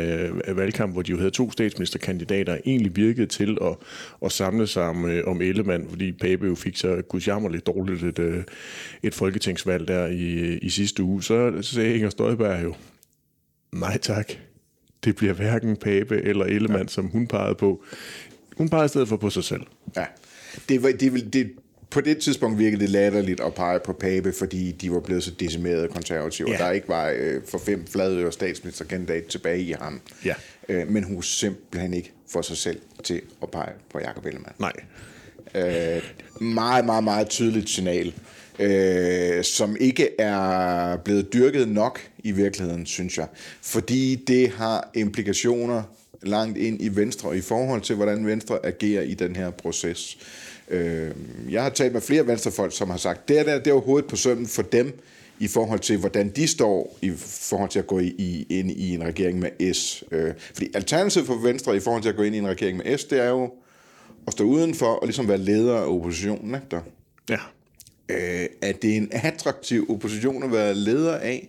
øh, 0.48 0.56
valgkamp, 0.56 0.92
hvor 0.92 1.02
de 1.02 1.10
jo 1.10 1.16
havde 1.16 1.30
to 1.30 1.50
statsministerkandidater, 1.50 2.58
egentlig 2.66 2.96
virkede 2.96 3.26
til 3.26 3.58
at, 3.62 3.76
at 4.24 4.32
samle 4.32 4.66
sig 4.66 4.82
om, 4.82 5.04
øh, 5.10 5.24
om 5.26 5.40
Ellemann, 5.42 5.86
fordi 5.90 6.12
Pape 6.12 6.46
jo 6.46 6.54
fik 6.54 6.76
så 6.76 7.02
gudsjammerligt 7.08 7.66
dårligt 7.66 8.02
et, 8.02 8.18
øh, 8.18 8.42
et 9.02 9.14
folketingsvalg 9.14 9.88
der 9.88 10.06
i, 10.06 10.58
i 10.58 10.70
sidste 10.70 11.02
uge. 11.02 11.22
Så, 11.22 11.52
så 11.62 11.74
sagde 11.74 11.94
Inger 11.94 12.10
Støjberg 12.10 12.62
jo, 12.64 12.74
nej 13.72 13.98
tak, 13.98 14.32
det 15.04 15.16
bliver 15.16 15.32
hverken 15.32 15.76
Pape 15.76 16.22
eller 16.22 16.44
Ellemann, 16.44 16.82
ja. 16.82 16.88
som 16.88 17.06
hun 17.06 17.26
pegede 17.26 17.54
på. 17.54 17.84
Hun 18.56 18.68
pegede 18.68 18.84
i 18.84 18.88
stedet 18.88 19.08
for 19.08 19.16
på 19.16 19.30
sig 19.30 19.44
selv. 19.44 19.62
Ja, 19.96 20.04
det, 20.68 20.82
var, 20.82 20.90
det, 21.00 21.14
vil- 21.14 21.32
det, 21.32 21.50
på 21.90 22.00
det 22.00 22.19
tidspunkt 22.19 22.58
virkede 22.58 22.81
det 22.81 22.90
latterligt 22.90 23.40
at 23.40 23.54
pege 23.54 23.81
på 23.84 23.92
Pape, 23.92 24.32
fordi 24.32 24.72
de 24.72 24.92
var 24.92 25.00
blevet 25.00 25.22
så 25.22 25.31
decimerede 25.31 25.88
konservative, 25.88 26.48
ja. 26.50 26.54
Og 26.54 26.58
der 26.58 26.70
ikke 26.70 26.88
var 26.88 27.12
øh, 27.16 27.42
for 27.48 27.58
fem 27.58 27.87
fladøre 27.87 28.32
statsministerkandidat 28.32 29.25
tilbage 29.25 29.60
i 29.62 29.72
ham. 29.72 30.00
Ja. 30.25 30.34
Øh, 30.69 30.88
men 30.88 31.04
hun 31.04 31.14
kunne 31.14 31.25
simpelthen 31.25 31.94
ikke 31.94 32.12
få 32.28 32.42
sig 32.42 32.56
selv 32.56 32.81
til 33.04 33.20
at 33.42 33.50
pege 33.50 33.72
på 33.92 33.98
Jacob 33.98 34.26
Ellemann. 34.26 34.54
Nej. 34.58 34.72
Øh, 35.54 36.02
meget, 36.40 36.84
meget, 36.84 37.04
meget 37.04 37.28
tydeligt 37.28 37.70
signal, 37.70 38.12
øh, 38.58 39.44
som 39.44 39.76
ikke 39.81 40.20
er 40.20 40.96
blevet 40.96 41.32
dyrket 41.32 41.69
nok 41.69 42.00
i 42.19 42.32
virkeligheden, 42.32 42.86
synes 42.86 43.19
jeg. 43.19 43.26
Fordi 43.62 44.14
det 44.14 44.50
har 44.50 44.90
implikationer 44.94 45.82
langt 46.22 46.58
ind 46.58 46.82
i 46.82 46.96
Venstre, 46.96 47.36
i 47.36 47.40
forhold 47.40 47.81
til, 47.81 47.96
hvordan 47.96 48.26
Venstre 48.26 48.66
agerer 48.66 49.02
i 49.02 49.14
den 49.14 49.36
her 49.36 49.50
proces. 49.50 50.19
Øh, 50.70 51.11
jeg 51.50 51.62
har 51.62 51.70
talt 51.70 51.93
med 51.93 52.00
flere 52.00 52.26
venstrefolk, 52.26 52.76
som 52.76 52.90
har 52.90 52.96
sagt, 52.96 53.28
det 53.28 53.38
er, 53.38 53.43
der, 53.43 53.58
det 53.58 53.67
er 53.67 53.72
overhovedet 53.72 54.08
på 54.08 54.17
sømmen 54.17 54.46
for 54.46 54.62
dem, 54.62 55.00
i 55.40 55.49
forhold 55.49 55.81
til, 55.81 55.96
hvordan 55.96 56.28
de 56.28 56.46
står 56.49 56.99
i 57.02 57.12
forhold 57.17 57.70
til 57.70 57.78
at 57.78 57.87
gå 57.87 57.99
i, 57.99 58.06
i, 58.06 58.46
ind 58.50 58.70
i 58.70 58.94
en 58.94 59.05
regering 59.05 59.38
med 59.38 59.75
S. 59.75 60.05
Øh, 60.11 60.32
fordi 60.55 60.69
alternativet 60.75 61.26
for 61.26 61.34
Venstre 61.34 61.76
i 61.76 61.81
forhold 61.81 62.02
til 62.02 62.08
at 62.08 62.17
gå 62.17 62.22
ind 62.22 62.34
i 62.34 62.38
en 62.38 62.49
regering 62.49 62.76
med 62.76 62.99
S, 62.99 63.05
det 63.05 63.19
er 63.20 63.28
jo 63.28 63.52
at 64.26 64.32
stå 64.32 64.44
udenfor 64.44 64.87
og 64.87 65.06
ligesom 65.06 65.28
være 65.28 65.38
leder 65.38 65.76
af 65.76 65.87
oppositionen. 65.87 66.55
Ikke 66.55 66.67
der? 66.70 66.81
Ja. 67.28 67.38
Øh, 68.08 68.49
at 68.62 68.82
det 68.82 68.93
er 68.93 68.96
en 68.96 69.08
attraktiv 69.12 69.87
opposition 69.90 70.43
at 70.43 70.52
være 70.52 70.75
leder 70.75 71.17
af, 71.17 71.49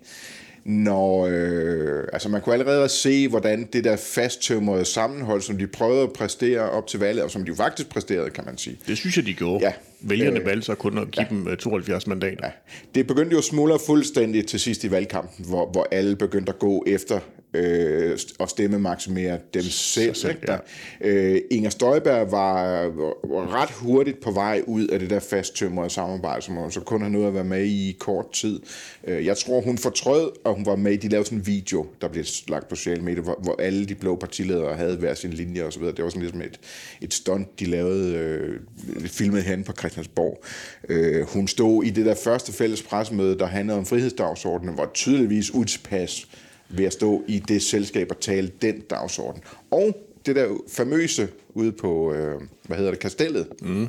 når, 0.66 1.28
øh, 1.32 2.04
altså 2.14 2.30
man 2.30 2.42
kunne 2.42 2.54
allerede 2.54 2.90
se, 2.90 3.28
hvordan 3.28 3.68
det 3.74 3.84
der 3.84 3.96
fasttømrede 3.96 4.86
sammenhold, 4.86 5.42
som 5.42 5.58
de 5.58 5.68
prøvede 5.68 6.04
at 6.04 6.14
præstere 6.14 6.70
op 6.70 6.88
til 6.88 7.00
valget, 7.00 7.24
og 7.24 7.32
som 7.32 7.42
de 7.42 7.48
jo 7.48 7.56
faktisk 7.56 7.90
præsterede, 7.90 8.30
kan 8.30 8.46
man 8.46 8.58
sige. 8.58 8.78
Det 8.88 8.98
synes 8.98 9.18
jeg, 9.18 9.26
de 9.26 9.34
gjorde. 9.34 9.66
Ja. 9.66 9.74
Vælgerne 10.02 10.40
Øh, 10.40 10.46
valgte 10.46 10.66
så 10.66 10.76
kun 10.76 10.98
at 10.98 11.12
give 11.12 11.26
ja. 11.30 11.36
dem 11.36 11.48
øh, 11.48 11.58
72 11.58 12.08
mandater. 12.08 12.46
Ja. 12.46 12.52
Det 12.96 13.08
begyndte 13.08 13.32
jo 13.32 13.38
at 13.38 13.44
smuldre 13.44 13.80
fuldstændig 13.86 14.48
til 14.48 14.60
sidst 14.60 14.84
i 14.84 14.92
valgkampen, 14.92 15.46
hvor, 15.46 15.72
hvor 15.72 15.88
alle 15.92 16.16
begyndte 16.16 16.52
at 16.52 16.60
gå 16.60 16.84
efter 16.88 17.20
øh, 17.54 18.20
og 18.40 18.50
stemme 18.50 18.80
maksimere 18.80 19.40
dem 19.54 19.62
selv. 19.62 20.16
selv? 20.16 20.38
Der, 20.48 20.58
øh, 21.02 21.42
Inger 21.52 21.70
Støjberg 21.70 22.32
var, 22.32 22.84
var 23.28 23.62
ret 23.62 23.72
hurtigt 23.72 24.22
på 24.22 24.32
vej 24.32 24.62
ud 24.68 24.88
af 24.88 25.00
det 25.00 25.10
der 25.10 25.20
fasttømrede 25.20 25.90
samarbejde, 25.90 26.42
som 26.42 26.56
hun 26.56 26.72
så 26.72 26.80
kun 26.80 27.02
har 27.02 27.10
nået 27.10 27.28
at 27.28 27.34
være 27.34 27.44
med 27.44 27.66
i 27.66 27.82
i 27.90 27.98
kort 28.00 28.32
tid. 28.32 28.60
Øh, 29.08 29.26
jeg 29.26 29.38
tror, 29.38 29.62
hun 29.62 29.78
fortrød, 29.78 30.32
og 30.44 30.56
hun 30.56 30.66
var 30.66 30.76
med. 30.76 30.98
De 30.98 31.08
lavede 31.08 31.26
sådan 31.26 31.38
en 31.38 31.48
video, 31.48 31.86
der 32.02 32.08
blev 32.08 32.26
lagt 32.48 32.68
på 32.68 32.76
sociale 32.76 33.02
medier, 33.02 33.22
hvor, 33.22 33.40
hvor 33.44 33.56
alle 33.60 33.86
de 33.86 33.96
blå 33.96 34.16
partiledere 34.16 34.76
havde 34.76 34.98
hver 34.98 35.14
sin 35.14 35.34
linje 35.34 35.64
osv. 35.64 35.84
Det 35.84 36.04
var 36.04 36.10
sådan 36.10 36.22
ligesom 36.22 36.42
et, 36.42 36.60
et 37.02 37.14
stunt, 37.14 37.60
de 37.60 37.66
lavede, 37.66 38.18
øh, 38.18 38.60
filmet 39.06 39.44
hen 39.44 39.64
på 39.64 39.74
Christiansborg. 39.80 40.44
Øh, 40.90 41.26
hun 41.28 41.48
stod 41.48 41.84
i 41.84 41.90
det 41.90 42.06
der 42.06 42.16
første 42.16 42.54
fælles 42.54 42.82
pressemøde, 42.82 43.40
der 43.40 43.46
handlede 43.46 43.78
om 43.78 43.86
frihedsdagsordenen, 43.86 44.78
var 44.78 44.92
tydeligvis 44.94 45.54
utilpas 45.54 46.28
ved 46.74 46.86
at 46.86 46.94
stå 46.94 47.24
i 47.28 47.40
det 47.40 47.62
selskab 47.62 48.08
og 48.10 48.20
tale 48.20 48.52
den 48.62 48.80
dagsorden. 48.80 49.42
Og 49.72 49.98
det 50.26 50.36
der 50.36 50.48
famøse 50.68 51.28
ude 51.50 51.72
på, 51.72 52.14
øh, 52.14 52.42
hvad 52.68 52.78
hedder 52.78 52.92
det, 52.92 53.00
kastellet, 53.00 53.48
mm. 53.62 53.88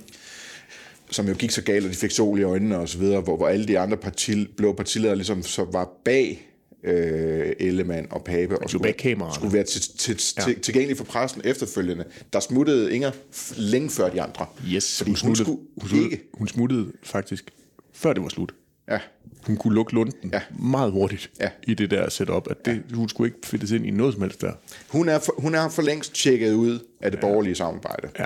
som 1.11 1.29
jo 1.29 1.35
gik 1.35 1.51
så 1.51 1.63
galt, 1.63 1.85
og 1.85 1.91
de 1.91 1.97
fik 1.97 2.11
sol 2.11 2.39
i 2.39 2.43
øjnene 2.43 2.79
og 2.79 2.89
så 2.89 2.99
videre, 2.99 3.21
hvor, 3.21 3.37
hvor 3.37 3.49
alle 3.49 3.69
de 3.69 3.79
andre 3.79 3.97
parti, 3.97 4.47
blå 4.57 4.73
partiledere 4.73 5.17
ligesom 5.17 5.43
så 5.43 5.65
var 5.65 5.91
bag 6.05 6.53
øh, 6.85 7.53
Ellemann 7.61 8.07
og 8.11 8.25
Pape 8.25 8.59
og 8.59 8.71
skulle, 8.71 8.95
skulle 9.35 9.53
være 9.53 9.65
til, 9.65 9.81
til, 9.99 10.21
ja. 10.37 10.43
til, 10.43 10.61
tilgængelig 10.61 10.97
for 10.97 11.05
pressen 11.05 11.43
efterfølgende. 11.45 12.05
Der 12.33 12.41
smuttede 12.41 12.95
Inger 12.95 13.11
længe 13.57 13.91
før 13.91 14.11
de 14.11 14.23
andre. 14.23 14.47
Yes, 14.75 14.99
fordi 14.99 15.11
hun, 15.11 15.17
smuttede, 15.17 15.45
skulle 15.45 15.61
hun, 15.81 15.89
smuttede, 15.89 16.11
ikke... 16.11 16.25
hun 16.35 16.49
smuttede 16.49 16.93
faktisk, 17.03 17.53
før 17.93 18.13
det 18.13 18.23
var 18.23 18.29
slut. 18.29 18.55
Ja, 18.89 18.99
Hun 19.47 19.57
kunne 19.57 19.75
lukke 19.75 19.93
lunden 19.95 20.31
Ja. 20.33 20.37
ja. 20.37 20.57
meget 20.59 20.93
hurtigt 20.93 21.31
Ja. 21.41 21.45
ja. 21.45 21.51
i 21.63 21.75
det 21.75 21.91
der 21.91 22.11
setup, 22.11 22.47
at 22.51 22.65
det, 22.65 22.83
ja. 22.91 22.95
hun 22.97 23.09
skulle 23.09 23.29
ikke 23.29 23.47
fedtes 23.47 23.71
ind 23.71 23.87
i 23.87 23.91
noget 23.91 24.15
som 24.15 24.23
helst 24.23 24.41
der. 24.41 24.53
hun, 24.89 25.09
er 25.09 25.19
for, 25.19 25.35
hun 25.39 25.55
er 25.55 25.69
for 25.69 25.83
længst 25.83 26.15
tjekket 26.15 26.55
ud 26.55 26.79
af 27.01 27.11
det 27.11 27.21
borgerlige 27.21 27.55
samarbejde. 27.55 28.09
Ja. 28.19 28.25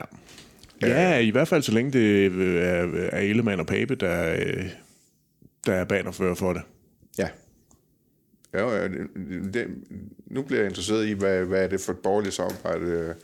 Ja, 0.83 1.19
i 1.19 1.31
hvert 1.31 1.49
fald 1.49 1.63
så 1.63 1.73
længe 1.73 1.91
det 1.93 2.33
øh, 2.33 2.57
er, 2.63 3.09
er 3.13 3.19
Ellemann 3.21 3.61
og 3.61 3.67
Pape, 3.67 3.95
der, 3.95 4.33
øh, 4.39 4.65
der 5.67 5.73
er 5.75 5.85
banerfører 5.85 6.35
for 6.35 6.53
det. 6.53 6.63
Ja. 7.19 7.29
Ja, 8.55 8.71
ja, 8.77 8.89
det, 8.89 9.07
det, 9.55 9.67
nu 10.27 10.43
bliver 10.43 10.61
jeg 10.61 10.69
interesseret 10.69 11.07
i, 11.07 11.13
hvad, 11.13 11.45
hvad 11.45 11.65
er 11.65 11.69
det 11.69 11.81
for 11.81 11.93
et 11.93 11.99
borgerligt 11.99 12.35
samarbejde, 12.35 12.85
øh, 12.87 13.15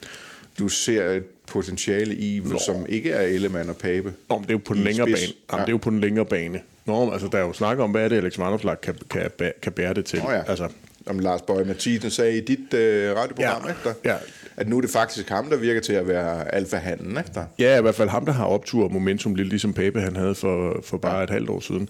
du 0.58 0.68
ser 0.68 1.04
et 1.04 1.24
potentiale 1.46 2.14
i, 2.14 2.40
Nå. 2.44 2.58
som 2.58 2.86
ikke 2.88 3.10
er 3.10 3.20
Ellemann 3.20 3.68
og 3.70 3.76
Pape. 3.76 4.12
Nå, 4.28 4.36
men 4.38 4.42
det 4.42 4.50
er 4.50 4.54
jo 4.54 4.60
på 4.64 4.74
den 4.74 4.82
længere 4.84 5.06
spids. 5.06 5.20
bane. 5.20 5.32
Jamen, 5.50 5.58
Ja. 5.60 5.64
det 5.64 5.68
er 5.68 5.72
jo 5.72 5.76
på 5.76 5.90
den 5.90 6.00
længere 6.00 6.26
bane. 6.26 6.60
Nå, 6.86 7.10
altså, 7.12 7.28
der 7.32 7.38
er 7.38 7.42
jo 7.42 7.52
snak 7.52 7.78
om, 7.78 7.90
hvad 7.90 8.04
er 8.04 8.08
det, 8.08 8.16
Alex 8.16 8.38
Vanderslag 8.38 8.80
kan, 8.80 8.94
kan, 9.10 9.30
kan 9.62 9.72
bære 9.72 9.94
det 9.94 10.04
til. 10.04 10.18
Nå 10.18 10.30
ja. 10.30 10.42
Altså, 10.48 10.68
om 11.06 11.18
Lars 11.18 11.42
Bøge 11.42 11.64
Mathisen 11.64 12.10
sagde 12.10 12.36
i 12.36 12.40
dit 12.40 12.74
øh, 12.74 13.16
radioprogram, 13.16 13.62
Ja. 13.64 13.68
ikke? 13.68 13.80
Der, 13.84 13.94
Ja. 14.04 14.16
at 14.56 14.68
nu 14.68 14.76
er 14.76 14.80
det 14.80 14.90
faktisk 14.90 15.28
ham, 15.28 15.50
der 15.50 15.56
virker 15.56 15.80
til 15.80 15.92
at 15.92 16.08
være 16.08 16.54
alfahanden, 16.54 17.10
ikke? 17.18 17.30
Der. 17.34 17.44
Ja, 17.58 17.78
i 17.78 17.80
hvert 17.82 17.94
fald 17.94 18.08
ham, 18.08 18.26
der 18.26 18.32
har 18.32 18.44
optur 18.44 18.84
og 18.84 18.92
momentum, 18.92 19.34
lidt 19.34 19.48
ligesom 19.48 19.72
Pape 19.72 20.00
han 20.00 20.16
havde 20.16 20.34
for, 20.34 20.80
for 20.84 20.96
bare 20.98 21.16
ja. 21.16 21.22
et 21.24 21.30
halvt 21.30 21.50
år 21.50 21.60
siden. 21.60 21.88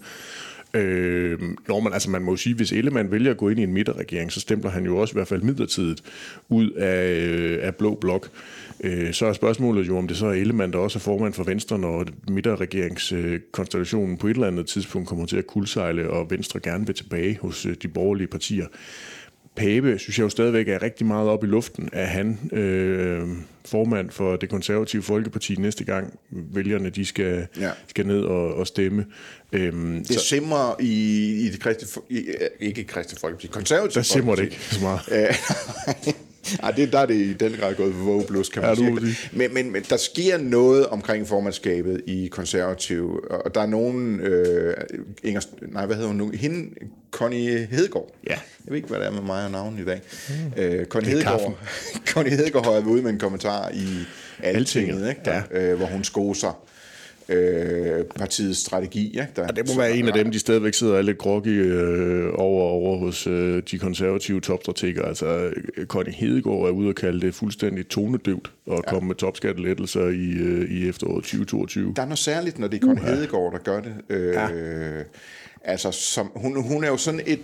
Øh, 0.75 1.39
når 1.67 1.79
man, 1.79 1.93
altså 1.93 2.09
man 2.09 2.21
må 2.21 2.31
jo 2.31 2.37
sige, 2.37 2.55
hvis 2.55 2.71
Ellemann 2.71 3.11
vælger 3.11 3.31
at 3.31 3.37
gå 3.37 3.49
ind 3.49 3.59
i 3.59 3.63
en 3.63 3.73
midterregering, 3.73 4.31
så 4.31 4.39
stempler 4.39 4.71
han 4.71 4.85
jo 4.85 4.97
også 4.97 5.13
i 5.13 5.17
hvert 5.17 5.27
fald 5.27 5.41
midlertidigt 5.41 6.03
ud 6.49 6.71
af, 6.71 7.15
øh, 7.15 7.59
af 7.61 7.75
blå 7.75 7.95
blok. 7.95 8.29
Øh, 8.83 9.13
så 9.13 9.25
er 9.25 9.33
spørgsmålet 9.33 9.87
jo, 9.87 9.97
om 9.97 10.07
det 10.07 10.17
så 10.17 10.25
er 10.25 10.31
Ellemann, 10.31 10.73
der 10.73 10.79
også 10.79 10.99
er 10.99 11.01
formand 11.01 11.33
for 11.33 11.43
Venstre, 11.43 11.79
når 11.79 12.05
midterregeringskonstellationen 12.29 14.17
på 14.17 14.27
et 14.27 14.33
eller 14.33 14.47
andet 14.47 14.65
tidspunkt 14.67 15.07
kommer 15.07 15.25
til 15.25 15.37
at 15.37 15.47
kuldsejle, 15.47 16.09
og 16.09 16.31
Venstre 16.31 16.59
gerne 16.59 16.85
vil 16.85 16.95
tilbage 16.95 17.37
hos 17.41 17.65
øh, 17.65 17.75
de 17.81 17.87
borgerlige 17.87 18.27
partier. 18.27 18.65
Pape 19.55 19.99
synes 19.99 20.17
jeg 20.17 20.23
jo 20.23 20.29
stadigvæk 20.29 20.67
er 20.67 20.81
rigtig 20.81 21.05
meget 21.05 21.29
op 21.29 21.43
i 21.43 21.47
luften. 21.47 21.89
Er 21.93 22.05
han 22.05 22.39
øh, 22.51 23.27
formand 23.65 24.09
for 24.09 24.35
det 24.35 24.49
konservative 24.49 25.01
Folkeparti 25.03 25.55
næste 25.55 25.83
gang 25.83 26.19
vælgerne 26.29 26.89
de 26.89 27.05
skal, 27.05 27.47
Ja. 27.59 27.69
skal 27.87 28.07
ned 28.07 28.21
og, 28.21 28.53
og 28.55 28.67
stemme? 28.67 29.05
Øhm, 29.51 30.05
Det 30.05 30.19
simmer 30.19 30.75
i, 30.79 31.23
i 31.45 31.49
det 31.49 31.59
kristne, 31.59 32.01
i, 32.09 32.17
øh, 32.17 32.49
ikke 32.59 32.83
kristne 32.83 33.17
folkeparti, 33.19 33.47
konservative 33.47 33.99
der 33.99 34.01
simmer 34.01 34.35
det 34.35 34.43
ikke 34.43 34.59
så 34.61 34.81
meget. 34.81 35.01
Øh, 36.51 36.59
Ej, 36.63 36.71
det, 36.71 36.93
der 36.93 36.99
er 36.99 37.05
det 37.05 37.15
i 37.15 37.33
den 37.33 37.51
grad 37.59 37.75
gået 37.75 38.05
Vogue 38.05 38.25
Plus, 38.27 38.49
kan 38.49 38.61
man 38.61 38.69
Ja, 38.69 38.75
sige. 38.75 39.17
Men, 39.31 39.53
men, 39.53 39.71
men 39.71 39.83
der 39.89 39.97
sker 39.97 40.37
noget 40.37 40.87
omkring 40.87 41.27
formandskabet 41.27 42.01
i 42.07 42.27
konservative, 42.27 43.31
og 43.31 43.55
der 43.55 43.61
er 43.61 43.65
nogen, 43.65 44.19
øh, 44.19 44.73
Inger, 45.23 45.41
nej, 45.61 45.85
hvad 45.85 45.95
hedder 45.95 46.09
hun 46.09 46.17
nu? 46.17 46.29
Hende, 46.29 46.69
Connie 47.11 47.67
Hedegaard. 47.71 48.15
Ja. 48.27 48.29
Jeg 48.29 48.39
ved 48.71 48.75
ikke, 48.75 48.87
hvad 48.87 48.99
det 48.99 49.07
er 49.07 49.11
med 49.11 49.21
mig 49.21 49.45
og 49.45 49.51
navnet 49.51 49.79
i 49.79 49.85
dag. 49.85 50.01
Mm. 50.29 50.61
Øh, 50.61 50.85
Connie, 50.85 51.09
Hedegaard, 51.11 51.53
Connie 52.13 52.31
Hedegaard 52.35 52.65
har 52.65 52.71
været 52.71 52.85
ude 52.85 53.01
med 53.01 53.11
en 53.11 53.19
kommentar 53.19 53.69
i 53.69 53.87
Altinget, 54.39 54.55
Altinget, 54.55 55.09
ikke? 55.09 55.21
Der, 55.25 55.41
ja. 55.51 55.71
øh, 55.71 55.77
hvor 55.77 55.85
hun 55.85 56.03
skoser 56.03 56.63
øh, 57.29 58.05
partiets 58.05 58.59
strategi. 58.59 59.05
Ikke? 59.07 59.27
Der, 59.35 59.47
Og 59.47 59.55
det 59.55 59.67
må 59.67 59.81
være 59.81 59.97
en 59.97 60.07
af 60.07 60.13
dem, 60.13 60.31
de 60.31 60.39
stadigvæk 60.39 60.73
sidder 60.73 60.97
er 60.97 61.01
lidt 61.01 61.17
groggy 61.17 61.47
øh, 61.47 62.31
over, 62.35 62.63
over 62.63 62.97
hos 62.97 63.27
øh, 63.27 63.63
de 63.71 63.79
konservative 63.79 64.41
topstrateger. 64.41 65.01
Altså, 65.01 65.51
øh, 65.77 65.85
Connie 65.85 66.13
Hedegaard 66.13 66.65
er 66.65 66.69
ude 66.69 66.89
og 66.89 66.95
kalde 66.95 67.21
det 67.21 67.35
fuldstændig 67.35 67.87
tonedøvt 67.87 68.51
og 68.65 68.83
ja. 68.85 68.91
komme 68.91 69.07
med 69.07 69.15
topskattelettelser 69.15 70.07
i, 70.07 70.31
øh, 70.31 70.71
i 70.71 70.89
efteråret 70.89 71.23
2022. 71.23 71.93
Der 71.95 72.01
er 72.01 72.05
noget 72.05 72.19
særligt, 72.19 72.59
når 72.59 72.67
det 72.67 72.83
er 72.83 72.87
Connie 72.87 73.03
Hedegaard, 73.03 73.51
der 73.51 73.59
gør 73.59 73.79
det. 73.79 73.93
Øh, 74.09 74.33
ja. 74.33 74.47
Altså, 75.65 75.91
som, 75.91 76.31
hun, 76.35 76.63
hun 76.63 76.83
er 76.83 76.87
jo 76.87 76.97
sådan 76.97 77.21
et... 77.25 77.39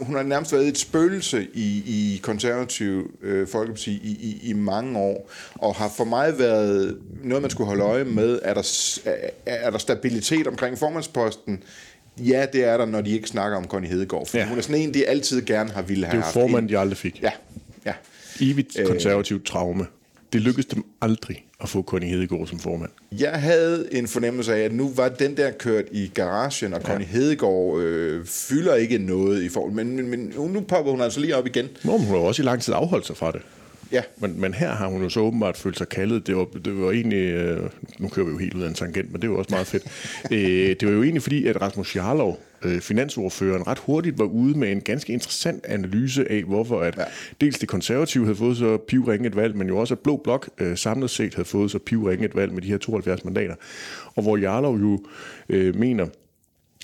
Hun 0.00 0.16
har 0.16 0.22
nærmest 0.22 0.52
været 0.52 0.68
et 0.68 0.78
spøgelse 0.78 1.48
i, 1.54 1.82
i 1.86 2.20
konservativ 2.22 3.18
øh, 3.22 3.48
folkeparti 3.48 3.90
i, 3.90 4.10
i, 4.10 4.50
i 4.50 4.52
mange 4.52 4.98
år, 4.98 5.30
og 5.54 5.74
har 5.74 5.92
for 5.96 6.04
mig 6.04 6.38
været 6.38 6.98
noget, 7.24 7.42
man 7.42 7.50
skulle 7.50 7.66
holde 7.66 7.82
øje 7.82 8.04
med. 8.04 8.38
Er 8.42 8.54
der, 8.54 8.98
er, 9.04 9.30
er 9.46 9.70
der 9.70 9.78
stabilitet 9.78 10.46
omkring 10.46 10.78
formandsposten? 10.78 11.62
Ja, 12.18 12.46
det 12.52 12.64
er 12.64 12.76
der, 12.76 12.86
når 12.86 13.00
de 13.00 13.10
ikke 13.10 13.28
snakker 13.28 13.58
om 13.58 13.64
Connie 13.64 13.90
Hedegaard. 13.90 14.26
For 14.26 14.38
ja. 14.38 14.46
Hun 14.48 14.58
er 14.58 14.62
sådan 14.62 14.80
en, 14.80 14.94
de 14.94 15.06
altid 15.06 15.42
gerne 15.42 15.70
har 15.70 15.82
ville 15.82 16.06
have 16.06 16.16
Det 16.16 16.24
er 16.24 16.40
jo 16.40 16.40
formand, 16.40 16.68
de 16.68 16.78
aldrig 16.78 16.96
fik. 16.96 17.22
Ja, 17.22 17.30
ja. 17.86 17.92
Evigt 18.40 18.76
konservativt 18.86 19.46
traume. 19.46 19.86
Det 20.32 20.40
lykkedes 20.40 20.66
dem 20.66 20.84
aldrig 21.00 21.44
at 21.60 21.68
få 21.68 21.82
Connie 21.82 22.10
Hedegaard 22.10 22.46
som 22.46 22.58
formand. 22.58 22.90
Jeg 23.12 23.32
havde 23.32 23.88
en 23.92 24.08
fornemmelse 24.08 24.54
af, 24.54 24.60
at 24.60 24.72
nu 24.72 24.90
var 24.96 25.08
den 25.08 25.36
der 25.36 25.50
kørt 25.50 25.84
i 25.92 26.10
garagen, 26.14 26.74
og 26.74 26.80
Connie 26.80 27.06
Hedegaard 27.06 27.80
øh, 27.80 28.26
fylder 28.26 28.74
ikke 28.74 28.98
noget 28.98 29.42
i 29.42 29.48
forhold. 29.48 29.72
Men, 29.72 29.96
men, 29.96 30.10
men 30.10 30.32
nu 30.36 30.60
popper 30.60 30.90
hun 30.90 31.00
altså 31.00 31.20
lige 31.20 31.36
op 31.36 31.46
igen. 31.46 31.68
Nå, 31.84 31.96
men 31.96 32.06
hun 32.06 32.16
har 32.16 32.22
også 32.22 32.42
i 32.42 32.44
lang 32.44 32.62
tid 32.62 32.74
afholdt 32.74 33.06
sig 33.06 33.16
fra 33.16 33.32
det. 33.32 33.40
Ja, 33.92 34.02
Men, 34.16 34.40
men 34.40 34.54
her 34.54 34.70
har 34.72 34.86
hun 34.88 35.02
jo 35.02 35.08
så 35.08 35.20
åbenbart 35.20 35.56
følt 35.56 35.78
sig 35.78 35.88
kaldet. 35.88 36.26
Det 36.26 36.36
var, 36.36 36.44
det 36.64 36.80
var 36.80 36.90
egentlig... 36.90 37.32
Øh, 37.32 37.70
nu 37.98 38.08
kører 38.08 38.26
vi 38.26 38.32
jo 38.32 38.38
helt 38.38 38.54
ud 38.54 38.62
af 38.62 38.68
en 38.68 38.74
tangent, 38.74 39.12
men 39.12 39.22
det 39.22 39.30
var 39.30 39.36
også 39.36 39.50
meget 39.50 39.66
fedt. 39.66 39.84
øh, 40.32 40.76
det 40.80 40.88
var 40.88 40.94
jo 40.94 41.02
egentlig 41.02 41.22
fordi, 41.22 41.46
at 41.46 41.62
Rasmus 41.62 41.96
Jarlov, 41.96 42.40
øh, 42.64 42.80
finansordføreren, 42.80 43.66
ret 43.66 43.78
hurtigt 43.78 44.18
var 44.18 44.24
ude 44.24 44.58
med 44.58 44.72
en 44.72 44.80
ganske 44.80 45.12
interessant 45.12 45.66
analyse 45.66 46.32
af, 46.32 46.42
hvorfor 46.42 46.80
at 46.80 46.94
Ja. 46.98 47.04
dels 47.40 47.58
det 47.58 47.68
konservative 47.68 48.24
havde 48.24 48.36
fået 48.36 48.56
så 48.56 48.76
pivringe 48.88 49.26
et 49.26 49.36
valg, 49.36 49.56
men 49.56 49.68
jo 49.68 49.78
også 49.78 49.94
at 49.94 49.98
Blå 49.98 50.16
Blok 50.24 50.48
øh, 50.58 50.76
samlet 50.76 51.10
set 51.10 51.34
havde 51.34 51.48
fået 51.48 51.70
så 51.70 51.78
pivringe 51.78 52.24
et 52.24 52.36
valg 52.36 52.52
med 52.52 52.62
de 52.62 52.68
her 52.68 52.78
72 52.78 53.24
mandater. 53.24 53.54
Og 54.14 54.22
hvor 54.22 54.36
Jarlov 54.36 54.78
jo 54.78 55.00
øh, 55.48 55.76
mener, 55.76 56.06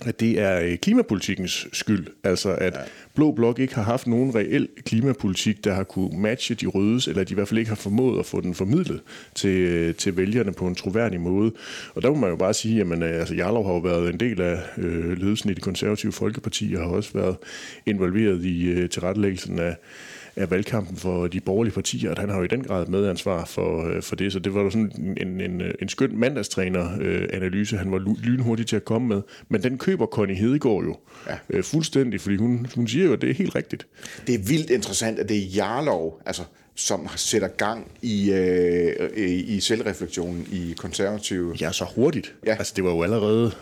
at 0.05 0.21
det 0.21 0.41
er 0.41 0.61
øh, 0.61 0.77
klimapolitikkens 0.77 1.67
skyld. 1.73 2.07
Altså 2.25 2.55
at 2.55 2.75
ja. 2.75 2.81
Blå 3.15 3.33
Blok 3.33 3.59
ikke 3.59 3.75
har 3.75 3.83
haft 3.83 4.07
nogen 4.07 4.35
reel 4.35 4.69
klimapolitik, 4.85 5.65
der 5.65 5.75
har 5.75 5.85
kunne 5.85 6.21
matche 6.21 6.55
de 6.55 6.67
rødes, 6.67 7.09
eller 7.09 7.25
de 7.25 7.33
i 7.33 7.35
hvert 7.35 7.49
fald 7.49 7.59
ikke 7.59 7.69
har 7.69 7.77
formået 7.77 8.19
at 8.19 8.27
få 8.27 8.41
den 8.41 8.55
formidlet 8.55 9.01
til, 9.35 9.51
øh, 9.51 9.95
til 9.95 10.17
vælgerne 10.17 10.53
på 10.53 10.67
en 10.67 10.75
troværdig 10.75 11.21
måde. 11.21 11.53
Og 11.95 12.03
der 12.03 12.11
må 12.11 12.17
man 12.17 12.31
jo 12.31 12.37
bare 12.37 12.55
sige, 12.55 12.81
at 12.81 13.03
altså, 13.03 13.35
Jarlov 13.35 13.67
har 13.67 13.73
jo 13.73 13.79
været 13.79 14.11
en 14.11 14.21
del 14.21 14.41
af 14.41 14.63
øh, 14.79 15.19
ledelsen 15.19 15.51
i 15.51 15.55
det 15.55 15.63
konservative 15.63 16.13
Folkeparti, 16.13 16.75
og 16.75 16.83
har 16.83 16.89
også 16.89 17.11
været 17.15 17.37
involveret 17.87 18.45
i 18.45 18.67
øh, 18.67 18.89
tilrettelæggelsen 18.91 19.59
af 19.59 19.77
af 20.37 20.51
valgkampen 20.51 20.97
for 20.97 21.27
de 21.27 21.41
borgerlige 21.41 21.75
partier, 21.75 22.11
at 22.11 22.19
han 22.19 22.29
har 22.29 22.37
jo 22.39 22.43
i 22.45 22.47
den 22.47 22.63
grad 22.65 22.87
medansvar 22.87 23.45
for, 23.45 23.89
øh, 23.89 24.03
for 24.03 24.17
det. 24.17 24.33
Så 24.33 24.39
det 24.39 24.55
var 24.55 24.63
jo 24.63 24.71
sådan 24.71 25.17
en, 25.21 25.41
en, 25.41 25.63
en 25.83 25.89
skøn 25.89 26.19
mandagstræner-analyse, 26.19 27.77
han 27.77 27.93
var 27.93 27.99
lynhurtig 28.23 28.67
til 28.67 28.77
at 28.77 28.85
komme 28.85 29.09
med. 29.09 29.23
Men 29.49 29.63
den 29.63 29.79
køber 29.79 30.07
Connie 30.07 30.37
Hedegaard 30.37 30.85
jo 30.85 30.97
Ja. 31.29 31.35
øh, 31.51 31.65
fuldstændig, 31.65 32.21
fordi 32.21 32.37
hun, 32.37 32.67
hun 32.75 32.89
siger 32.89 33.07
jo, 33.07 33.13
at 33.13 33.21
det 33.21 33.31
er 33.31 33.35
helt 33.35 33.55
rigtigt. 33.55 33.87
det 34.27 34.35
er 34.35 34.39
vildt 34.39 34.71
interessant, 34.71 35.19
at 35.19 35.29
det 35.29 35.37
er 35.37 35.47
Jarlov, 35.57 36.21
altså, 36.27 36.43
som 36.75 37.09
sætter 37.17 37.49
gang 37.49 37.91
i, 38.03 38.33
øh, 38.33 38.93
i, 39.17 39.61
selvreflektionen 39.61 40.47
i 40.53 40.75
konservative. 40.77 41.57
Ja, 41.61 41.73
så 41.73 41.85
hurtigt. 41.95 42.35
Ja. 42.47 42.57
Altså, 42.59 42.73
det 42.77 42.85
var 42.85 42.91
jo 42.91 43.03
allerede, 43.03 43.53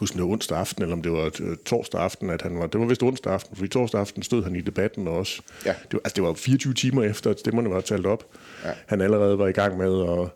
ikke 0.00 0.02
huske, 0.02 0.14
om 0.14 0.18
det 0.18 0.28
var 0.28 0.32
onsdag 0.32 0.58
aften, 0.58 0.82
eller 0.82 0.96
om 0.96 1.02
det 1.02 1.12
var 1.12 1.30
øh, 1.40 1.56
torsdag 1.66 2.00
aften, 2.00 2.30
at 2.30 2.42
han 2.42 2.58
var, 2.58 2.66
det 2.66 2.80
var 2.80 2.86
vist 2.86 3.02
onsdag 3.02 3.32
aften, 3.32 3.56
fordi 3.56 3.68
torsdag 3.68 4.00
aften 4.00 4.22
stod 4.22 4.44
han 4.44 4.56
i 4.56 4.60
debatten 4.60 5.08
også. 5.08 5.42
Ja. 5.66 5.74
Det 5.82 5.92
var, 5.92 6.00
altså, 6.04 6.14
det 6.16 6.22
var 6.22 6.34
24 6.34 6.74
timer 6.74 7.02
efter, 7.02 7.30
at 7.30 7.40
stemmerne 7.40 7.70
var 7.70 7.80
talt 7.80 8.06
op. 8.06 8.24
Ja. 8.64 8.70
Han 8.86 9.00
allerede 9.00 9.38
var 9.38 9.48
i 9.48 9.52
gang 9.52 9.78
med 9.78 10.02
at, 10.02 10.28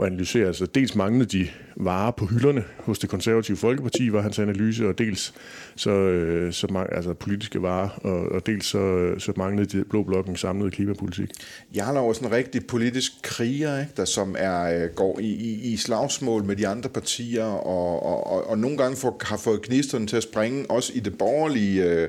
at 0.00 0.06
analysere. 0.06 0.46
Altså, 0.46 0.66
dels 0.66 0.94
manglede 0.94 1.38
de 1.38 1.48
varer 1.76 2.10
på 2.10 2.26
hylderne 2.26 2.64
hos 2.78 2.98
det 2.98 3.10
konservative 3.10 3.56
Folkeparti, 3.56 4.12
var 4.12 4.22
hans 4.22 4.38
analyse, 4.38 4.88
og 4.88 4.98
dels 4.98 5.34
så, 5.76 5.90
øh, 5.90 6.52
så 6.52 6.66
mang, 6.70 6.88
altså 6.92 7.14
politiske 7.14 7.62
varer, 7.62 7.88
og, 7.88 8.32
og 8.32 8.46
dels 8.46 8.66
så, 8.66 8.78
øh, 8.78 9.20
så 9.20 9.32
manglede 9.36 9.78
de 9.78 9.84
blå 9.84 10.02
blokken 10.02 10.36
samlede 10.36 10.70
klimapolitik. 10.70 11.28
Jarlov 11.76 12.08
er 12.08 12.12
sådan 12.12 12.28
en 12.28 12.34
rigtig 12.34 12.66
politisk 12.66 13.12
kriger, 13.22 13.80
ikke? 13.80 13.92
der 13.96 14.04
som 14.04 14.34
er, 14.38 14.82
øh, 14.82 14.90
går 14.90 15.18
i, 15.18 15.32
i, 15.32 15.72
i 15.72 15.76
slagsmål 15.76 16.44
med 16.44 16.56
de 16.56 16.68
andre 16.68 16.88
partier, 16.88 17.44
og, 17.44 18.02
og, 18.02 18.26
og, 18.26 18.50
og 18.50 18.58
nogle 18.58 18.76
gange 18.76 18.96
får, 18.96 19.20
har 19.22 19.36
fået 19.36 19.62
knisterne 19.62 20.06
til 20.06 20.16
at 20.16 20.22
springe, 20.22 20.70
også 20.70 20.92
i 20.94 21.00
det 21.00 21.18
borgerlige 21.18 21.84
øh, 21.84 22.08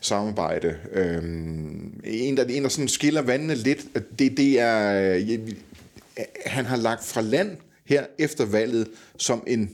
samarbejde. 0.00 0.76
Øhm, 0.92 1.92
en, 2.04 2.36
der, 2.36 2.44
en, 2.44 2.62
der 2.62 2.68
sådan 2.68 2.88
skiller 2.88 3.22
vandene 3.22 3.54
lidt, 3.54 3.86
det, 4.18 4.36
det 4.36 4.60
er, 4.60 5.14
øh, 5.14 5.38
han 6.46 6.64
har 6.64 6.76
lagt 6.76 7.04
fra 7.04 7.20
land 7.20 7.56
her 7.84 8.06
efter 8.18 8.44
valget 8.44 8.88
som 9.18 9.44
en 9.46 9.70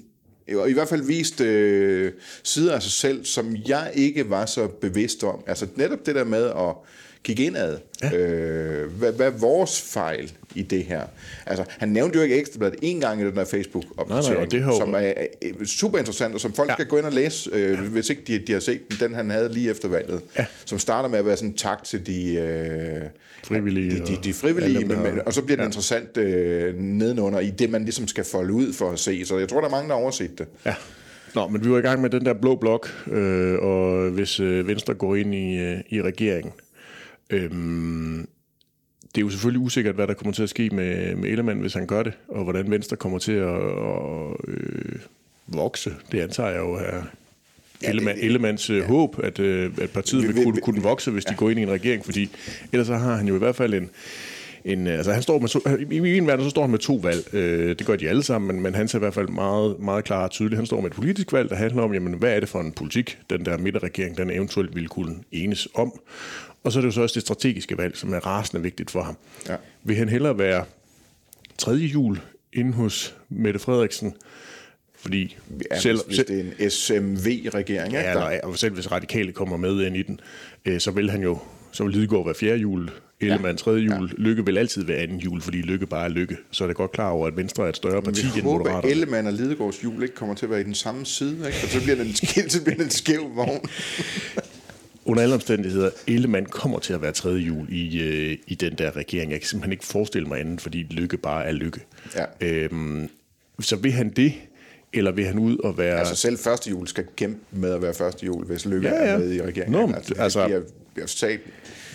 i 0.68 0.72
hvert 0.72 0.88
fald 0.88 1.02
vist 1.02 1.40
øh, 1.40 2.12
sider 2.42 2.74
af 2.74 2.82
sig 2.82 2.92
selv, 2.92 3.24
som 3.24 3.56
jeg 3.66 3.90
ikke 3.94 4.30
var 4.30 4.46
så 4.46 4.66
bevidst 4.66 5.24
om. 5.24 5.44
Altså 5.46 5.66
netop 5.76 6.06
det 6.06 6.14
der 6.14 6.24
med 6.24 6.44
at 6.44 6.74
kigge 7.24 7.44
indad. 7.44 7.78
Ja. 8.02 8.16
Øh, 8.16 8.90
hvad, 8.92 9.12
hvad 9.12 9.26
er 9.26 9.30
vores 9.30 9.80
fejl 9.82 10.32
i 10.54 10.62
det 10.62 10.84
her? 10.84 11.02
Altså, 11.46 11.64
han 11.68 11.88
nævnte 11.88 12.16
jo 12.18 12.22
ikke 12.22 12.36
Ekstrabladet 12.40 12.78
en 12.82 13.00
gang 13.00 13.20
i 13.20 13.24
den 13.24 13.36
der 13.36 13.44
facebook 13.44 13.84
Nej, 14.08 14.20
nej, 14.20 14.34
og 14.36 14.50
det 14.50 14.62
har 14.62 14.72
jo- 14.72 14.78
som 14.78 14.94
er, 14.94 14.98
er 14.98 15.24
super 15.66 15.98
interessant, 15.98 16.34
og 16.34 16.40
som 16.40 16.52
folk 16.52 16.68
ja. 16.68 16.74
Skal 16.74 16.86
gå 16.86 16.96
ind 16.96 17.06
og 17.06 17.12
læse, 17.12 17.50
øh, 17.52 17.70
ja. 17.72 17.80
hvis 17.80 18.10
ikke 18.10 18.22
de, 18.26 18.38
de 18.38 18.52
har 18.52 18.60
set 18.60 18.80
den, 18.90 18.96
den 19.08 19.14
han 19.14 19.30
havde 19.30 19.52
lige 19.52 19.70
efter 19.70 19.88
valget. 19.88 20.20
Ja. 20.38 20.46
Som 20.64 20.78
starter 20.78 21.08
med 21.08 21.18
at 21.18 21.26
være 21.26 21.36
sådan 21.36 21.54
tak 21.54 21.84
til 21.84 22.06
de... 22.06 22.34
Øh, 22.34 23.00
Frivillige 23.44 23.90
De, 23.90 24.06
de, 24.06 24.18
de 24.24 24.30
og 24.30 24.34
frivillige, 24.34 24.78
dem, 24.78 24.98
men, 24.98 25.20
og 25.26 25.32
så 25.34 25.42
bliver 25.42 25.56
det 25.56 25.62
ja. 25.62 25.68
interessant 25.68 26.16
øh, 26.16 26.74
nedenunder 26.78 27.40
i 27.40 27.50
det, 27.50 27.70
man 27.70 27.82
ligesom 27.82 28.08
skal 28.08 28.24
folde 28.24 28.52
ud 28.52 28.72
for 28.72 28.90
at 28.90 28.98
se. 28.98 29.26
Så 29.26 29.38
jeg 29.38 29.48
tror, 29.48 29.60
der 29.60 29.66
er 29.66 29.70
mange, 29.70 29.88
der 29.88 29.94
har 29.94 30.02
overset 30.02 30.38
det. 30.38 30.46
Ja. 30.66 30.74
Nå, 31.34 31.48
men 31.48 31.64
vi 31.64 31.70
var 31.70 31.78
i 31.78 31.80
gang 31.80 32.00
med 32.00 32.10
den 32.10 32.24
der 32.24 32.34
blå 32.34 32.56
blok, 32.56 33.06
øh, 33.10 33.58
og 33.58 34.10
hvis 34.10 34.40
øh, 34.40 34.68
Venstre 34.68 34.94
går 34.94 35.16
ind 35.16 35.34
i, 35.34 35.56
øh, 35.56 35.78
i 35.88 36.02
regeringen, 36.02 36.52
øh, 37.30 37.50
det 39.14 39.18
er 39.20 39.24
jo 39.24 39.30
selvfølgelig 39.30 39.60
usikkert, 39.62 39.94
hvad 39.94 40.06
der 40.06 40.14
kommer 40.14 40.32
til 40.32 40.42
at 40.42 40.48
ske 40.50 40.70
med, 40.70 41.16
med 41.16 41.30
Ellemann, 41.30 41.60
hvis 41.60 41.74
han 41.74 41.86
gør 41.86 42.02
det, 42.02 42.12
og 42.28 42.44
hvordan 42.44 42.70
Venstre 42.70 42.96
kommer 42.96 43.18
til 43.18 43.32
at, 43.32 43.54
at 43.54 44.36
øh, 44.48 44.98
vokse. 45.46 45.94
Det 46.12 46.20
antager 46.20 46.48
jeg 46.50 46.58
jo 46.58 46.72
er 46.72 47.02
Ellemann, 47.82 48.18
Ellemanns 48.22 48.70
ja. 48.70 48.86
håb, 48.86 49.16
at, 49.22 49.38
øh, 49.38 49.70
at 49.80 49.90
partiet 49.90 50.22
Vi- 50.22 50.26
vil 50.26 50.36
vi- 50.36 50.42
kunne, 50.44 50.60
kunne 50.60 50.82
vokse, 50.82 51.10
hvis 51.10 51.24
de 51.24 51.34
går 51.34 51.50
ind 51.50 51.60
i 51.60 51.62
en 51.62 51.70
regering, 51.70 52.04
fordi 52.04 52.30
ellers 52.72 52.86
så 52.86 52.96
har 52.96 53.16
han 53.16 53.28
jo 53.28 53.34
i 53.34 53.38
hvert 53.38 53.56
fald 53.56 53.74
en, 53.74 53.90
en 54.64 54.86
altså 54.86 55.12
han 55.12 55.22
står 55.22 55.38
med 55.38 55.48
to, 55.48 55.60
i 55.90 56.00
min 56.00 56.26
verden 56.26 56.44
så 56.44 56.50
står 56.50 56.62
han 56.62 56.70
med 56.70 56.78
to 56.78 56.94
valg. 56.94 57.34
Øh, 57.34 57.68
det 57.78 57.86
gør 57.86 57.96
de 57.96 58.08
alle 58.08 58.22
sammen, 58.22 58.54
men, 58.54 58.62
men 58.62 58.74
han 58.74 58.88
ser 58.88 58.98
i 58.98 59.00
hvert 59.00 59.14
fald 59.14 59.28
meget, 59.28 59.78
meget 59.78 60.04
klar 60.04 60.22
og 60.22 60.30
tydeligt. 60.30 60.56
Han 60.56 60.66
står 60.66 60.80
med 60.80 60.90
et 60.90 60.96
politisk 60.96 61.32
valg, 61.32 61.50
der 61.50 61.56
handler 61.56 61.82
om, 61.82 61.94
jamen, 61.94 62.14
hvad 62.14 62.32
er 62.32 62.40
det 62.40 62.48
for 62.48 62.60
en 62.60 62.72
politik, 62.72 63.18
den 63.30 63.44
der 63.44 63.58
midterregering, 63.58 64.16
den 64.16 64.30
eventuelt 64.30 64.74
ville 64.74 64.88
kunne 64.88 65.16
enes 65.32 65.68
om. 65.74 66.00
Og 66.64 66.72
så 66.72 66.78
er 66.78 66.80
det 66.80 66.86
jo 66.86 66.92
så 66.92 67.02
også 67.02 67.14
det 67.14 67.22
strategiske 67.22 67.78
valg, 67.78 67.96
som 67.96 68.14
er 68.14 68.26
rasende 68.26 68.62
vigtigt 68.62 68.90
for 68.90 69.02
ham. 69.02 69.16
Ja. 69.48 69.56
Vil 69.84 69.96
han 69.96 70.08
hellere 70.08 70.38
være 70.38 70.64
tredje 71.58 71.86
jul 71.86 72.20
inde 72.52 72.72
hos 72.72 73.16
Mette 73.28 73.58
Frederiksen, 73.60 74.14
fordi 74.96 75.36
ja, 75.70 75.80
selv, 75.80 75.98
hvis, 76.06 76.16
hvis 76.16 76.26
det 76.26 76.40
er 76.40 76.64
en 76.64 76.70
SMV-regering, 76.70 77.92
ja, 77.92 78.10
eller, 78.10 78.40
og 78.42 78.58
selv 78.58 78.74
hvis 78.74 78.92
radikale 78.92 79.32
kommer 79.32 79.56
med 79.56 79.86
ind 79.86 79.96
i 79.96 80.02
den, 80.02 80.20
øh, 80.64 80.80
så 80.80 80.90
vil 80.90 81.10
han 81.10 81.22
jo 81.22 81.38
så 81.72 81.84
vil 81.84 81.92
Lidegaard 81.92 82.24
være 82.24 82.34
fjerde 82.34 82.58
jul, 82.58 82.90
Ellemann 83.20 83.56
ja. 83.56 83.56
tredje 83.56 83.80
jul, 83.80 84.14
ja. 84.18 84.22
Lykke 84.22 84.44
vil 84.44 84.58
altid 84.58 84.84
være 84.84 84.98
anden 84.98 85.18
jul, 85.18 85.40
fordi 85.40 85.58
Lykke 85.58 85.86
bare 85.86 86.04
er 86.04 86.08
Lykke. 86.08 86.36
Så 86.50 86.64
er 86.64 86.68
det 86.68 86.76
godt 86.76 86.92
klar 86.92 87.10
over, 87.10 87.26
at 87.26 87.36
Venstre 87.36 87.64
er 87.64 87.68
et 87.68 87.76
større 87.76 88.02
parti 88.02 88.26
end 88.36 88.42
Moderaterne. 88.42 88.64
Vi 88.64 88.72
håber, 88.72 88.78
at 88.78 88.90
Ellemann 88.90 89.26
og 89.26 89.32
Lidegaards 89.32 89.84
jul 89.84 90.02
ikke 90.02 90.14
kommer 90.14 90.34
til 90.34 90.46
at 90.46 90.50
være 90.50 90.60
i 90.60 90.64
den 90.64 90.74
samme 90.74 91.06
side, 91.06 91.32
ikke? 91.32 91.58
og 91.62 91.68
så 91.68 91.82
bliver 91.82 91.96
det 91.96 92.06
en, 92.06 92.14
så 92.50 92.62
bliver 92.64 92.76
det 92.76 92.84
en 92.84 92.90
skæv 92.90 93.30
vogn. 93.34 93.60
Under 95.04 95.22
alle 95.22 95.34
omstændigheder, 95.34 95.90
Ellemann 96.06 96.46
kommer 96.46 96.78
til 96.78 96.92
at 96.92 97.02
være 97.02 97.12
tredje 97.12 97.40
jul 97.40 97.66
i, 97.68 98.00
øh, 98.02 98.38
i 98.46 98.54
den 98.54 98.74
der 98.74 98.96
regering. 98.96 99.32
Jeg 99.32 99.40
kan 99.40 99.48
simpelthen 99.48 99.72
ikke 99.72 99.86
forestille 99.86 100.28
mig 100.28 100.40
andet, 100.40 100.60
fordi 100.60 100.86
Lykke 100.90 101.16
bare 101.16 101.44
er 101.44 101.52
Lykke. 101.52 101.80
Ja. 102.16 102.24
Øhm, 102.40 103.08
så 103.60 103.76
vil 103.76 103.92
han 103.92 104.10
det, 104.10 104.32
eller 104.92 105.10
vil 105.10 105.24
han 105.24 105.38
ud 105.38 105.58
og 105.58 105.78
være... 105.78 105.98
Altså 105.98 106.16
selv 106.16 106.38
første 106.38 106.70
jul 106.70 106.88
skal 106.88 107.04
kæmpe 107.16 107.40
med 107.50 107.70
at 107.70 107.82
være 107.82 107.94
første 107.94 108.26
jul, 108.26 108.44
hvis 108.44 108.66
Lykke 108.66 108.88
ja, 108.88 108.94
ja. 108.94 109.10
er 109.10 109.18
med 109.18 109.32
i 109.32 109.42
regeringen. 109.42 109.72
Nå, 109.72 109.94
altså, 109.94 110.14
altså, 110.18 110.46
bliver, 110.46 110.60
bliver 110.94 111.06
sat... 111.06 111.40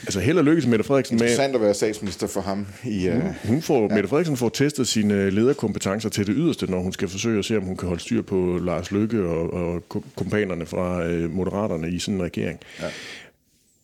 Altså 0.07 0.19
held 0.19 0.37
og 0.37 0.43
lykkes 0.43 0.67
Mette 0.67 0.85
Frederiksen 0.85 1.15
med... 1.15 1.21
Interessant 1.21 1.55
at 1.55 1.61
være 1.61 1.73
statsminister 1.73 2.27
for 2.27 2.41
ham. 2.41 2.67
I, 2.83 3.09
uh, 3.09 3.15
hun 3.47 3.61
får, 3.61 3.81
ja. 3.81 3.95
Mette 3.95 4.09
Frederiksen 4.09 4.37
får 4.37 4.49
testet 4.49 4.87
sine 4.87 5.29
lederkompetencer 5.29 6.09
til 6.09 6.27
det 6.27 6.35
yderste, 6.37 6.71
når 6.71 6.79
hun 6.79 6.93
skal 6.93 7.07
forsøge 7.07 7.39
at 7.39 7.45
se, 7.45 7.57
om 7.57 7.63
hun 7.63 7.77
kan 7.77 7.87
holde 7.87 8.01
styr 8.01 8.21
på 8.21 8.59
Lars 8.61 8.91
Lykke 8.91 9.23
og, 9.23 9.53
og 9.53 9.83
kompanerne 10.15 10.65
fra 10.65 11.07
uh, 11.07 11.31
Moderaterne 11.31 11.89
i 11.89 11.99
sådan 11.99 12.15
en 12.15 12.23
regering. 12.23 12.59
Ja. 12.81 12.85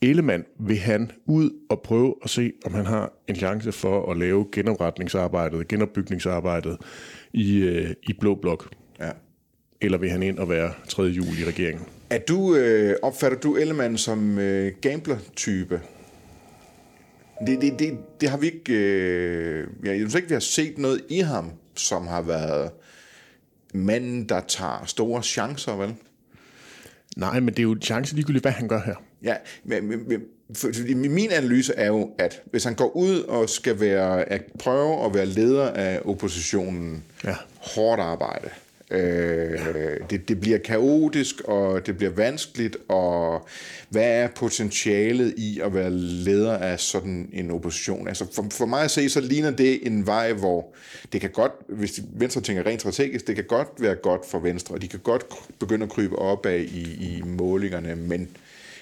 Ellemann 0.02 0.46
vil 0.60 0.78
han 0.78 1.12
ud 1.26 1.50
og 1.70 1.82
prøve 1.82 2.16
at 2.24 2.30
se, 2.30 2.52
om 2.66 2.74
han 2.74 2.86
har 2.86 3.14
en 3.28 3.36
chance 3.36 3.72
for 3.72 4.12
at 4.12 4.18
lave 4.18 4.46
genopretningsarbejdet, 4.52 5.68
genopbygningsarbejdet 5.68 6.78
i, 7.34 7.64
uh, 7.64 7.92
i 8.04 8.14
Blå 8.20 8.36
Blok. 8.36 8.70
Ja. 9.00 9.10
Eller 9.82 9.98
vil 9.98 10.10
han 10.10 10.24
ind 10.24 10.40
og 10.40 10.50
være 10.50 10.72
tredje 10.88 11.12
jul 11.12 11.40
i 11.40 11.46
regeringen? 11.46 11.86
Er 12.10 12.20
du, 12.20 12.56
øh, 12.56 12.96
opfatter 13.02 13.38
du 13.38 13.56
Ellemann 13.56 13.98
som 13.98 14.40
øh, 14.40 14.72
gambler-type? 14.82 15.82
Det, 17.48 17.62
det, 17.62 17.80
det, 17.80 17.98
det 18.22 18.30
har 18.30 18.38
vi 18.38 18.46
ikke... 18.46 18.74
Øh, 18.74 19.68
jeg 19.84 19.96
synes 19.96 20.16
ikke, 20.16 20.28
vi 20.28 20.34
har 20.34 20.40
set 20.40 20.78
noget 20.78 21.02
i 21.10 21.20
ham, 21.20 21.52
som 21.76 22.08
har 22.08 22.22
været 22.22 22.72
manden, 23.74 24.30
der 24.30 24.42
tager 24.48 24.84
store 24.86 25.24
chancer, 25.24 25.76
vel? 25.76 25.96
Nej, 27.18 27.40
men 27.40 27.48
det 27.48 27.60
er 27.60 27.64
jo 27.64 27.72
en 27.72 27.82
chance 27.82 28.16
ligegyldigt, 28.16 28.44
hvad 28.44 28.52
han 28.52 28.68
gør 28.68 28.82
her. 28.86 28.96
Ja, 29.24 29.36
men, 29.64 29.88
men 29.88 30.22
fordi 30.54 30.94
min 30.94 31.32
analyse 31.32 31.74
er 31.74 31.88
jo, 31.88 32.12
at 32.18 32.42
hvis 32.52 32.64
han 32.64 32.76
går 32.76 32.96
ud 32.96 33.20
og 33.20 33.50
skal 33.50 33.80
være, 33.80 34.30
at 34.30 34.42
prøve 34.60 35.06
at 35.06 35.14
være 35.14 35.26
leder 35.26 35.70
af 35.70 36.02
oppositionen, 36.06 37.04
ja. 37.24 37.36
hårdt 37.56 38.02
arbejde, 38.02 38.50
Øh, 38.92 39.60
det, 40.10 40.28
det 40.28 40.40
bliver 40.40 40.58
kaotisk, 40.58 41.42
og 41.42 41.86
det 41.86 41.98
bliver 41.98 42.12
vanskeligt, 42.12 42.78
og 42.88 43.48
hvad 43.90 44.24
er 44.24 44.28
potentialet 44.28 45.34
i 45.38 45.60
at 45.60 45.74
være 45.74 45.92
leder 45.92 46.58
af 46.58 46.80
sådan 46.80 47.30
en 47.34 47.52
opposition? 47.52 48.08
Altså 48.08 48.26
for, 48.34 48.46
for 48.52 48.66
mig 48.66 48.84
at 48.84 48.92
se, 48.92 49.10
så 49.10 49.22
ligner 49.22 49.52
det 49.52 49.88
en 49.88 50.06
vej, 50.06 50.34
hvor 50.34 50.74
det 51.14 51.22
kan 51.22 51.30
godt, 51.30 51.52
hvis 51.68 52.02
Venstre 52.14 52.42
tænker 52.42 52.66
rent 52.66 52.82
strategisk, 52.82 53.28
det 53.28 53.36
kan 53.36 53.46
godt 53.46 53.68
være 53.80 53.96
godt 53.96 54.26
for 54.26 54.40
Venstre, 54.40 54.76
og 54.76 54.82
de 54.82 54.88
kan 54.88 55.00
godt 55.00 55.26
begynde 55.60 55.84
at 55.84 55.90
krybe 55.92 56.16
op 56.16 56.46
af 56.46 56.60
i, 56.60 56.82
i 56.82 57.22
målingerne, 57.26 57.96
men, 57.96 58.30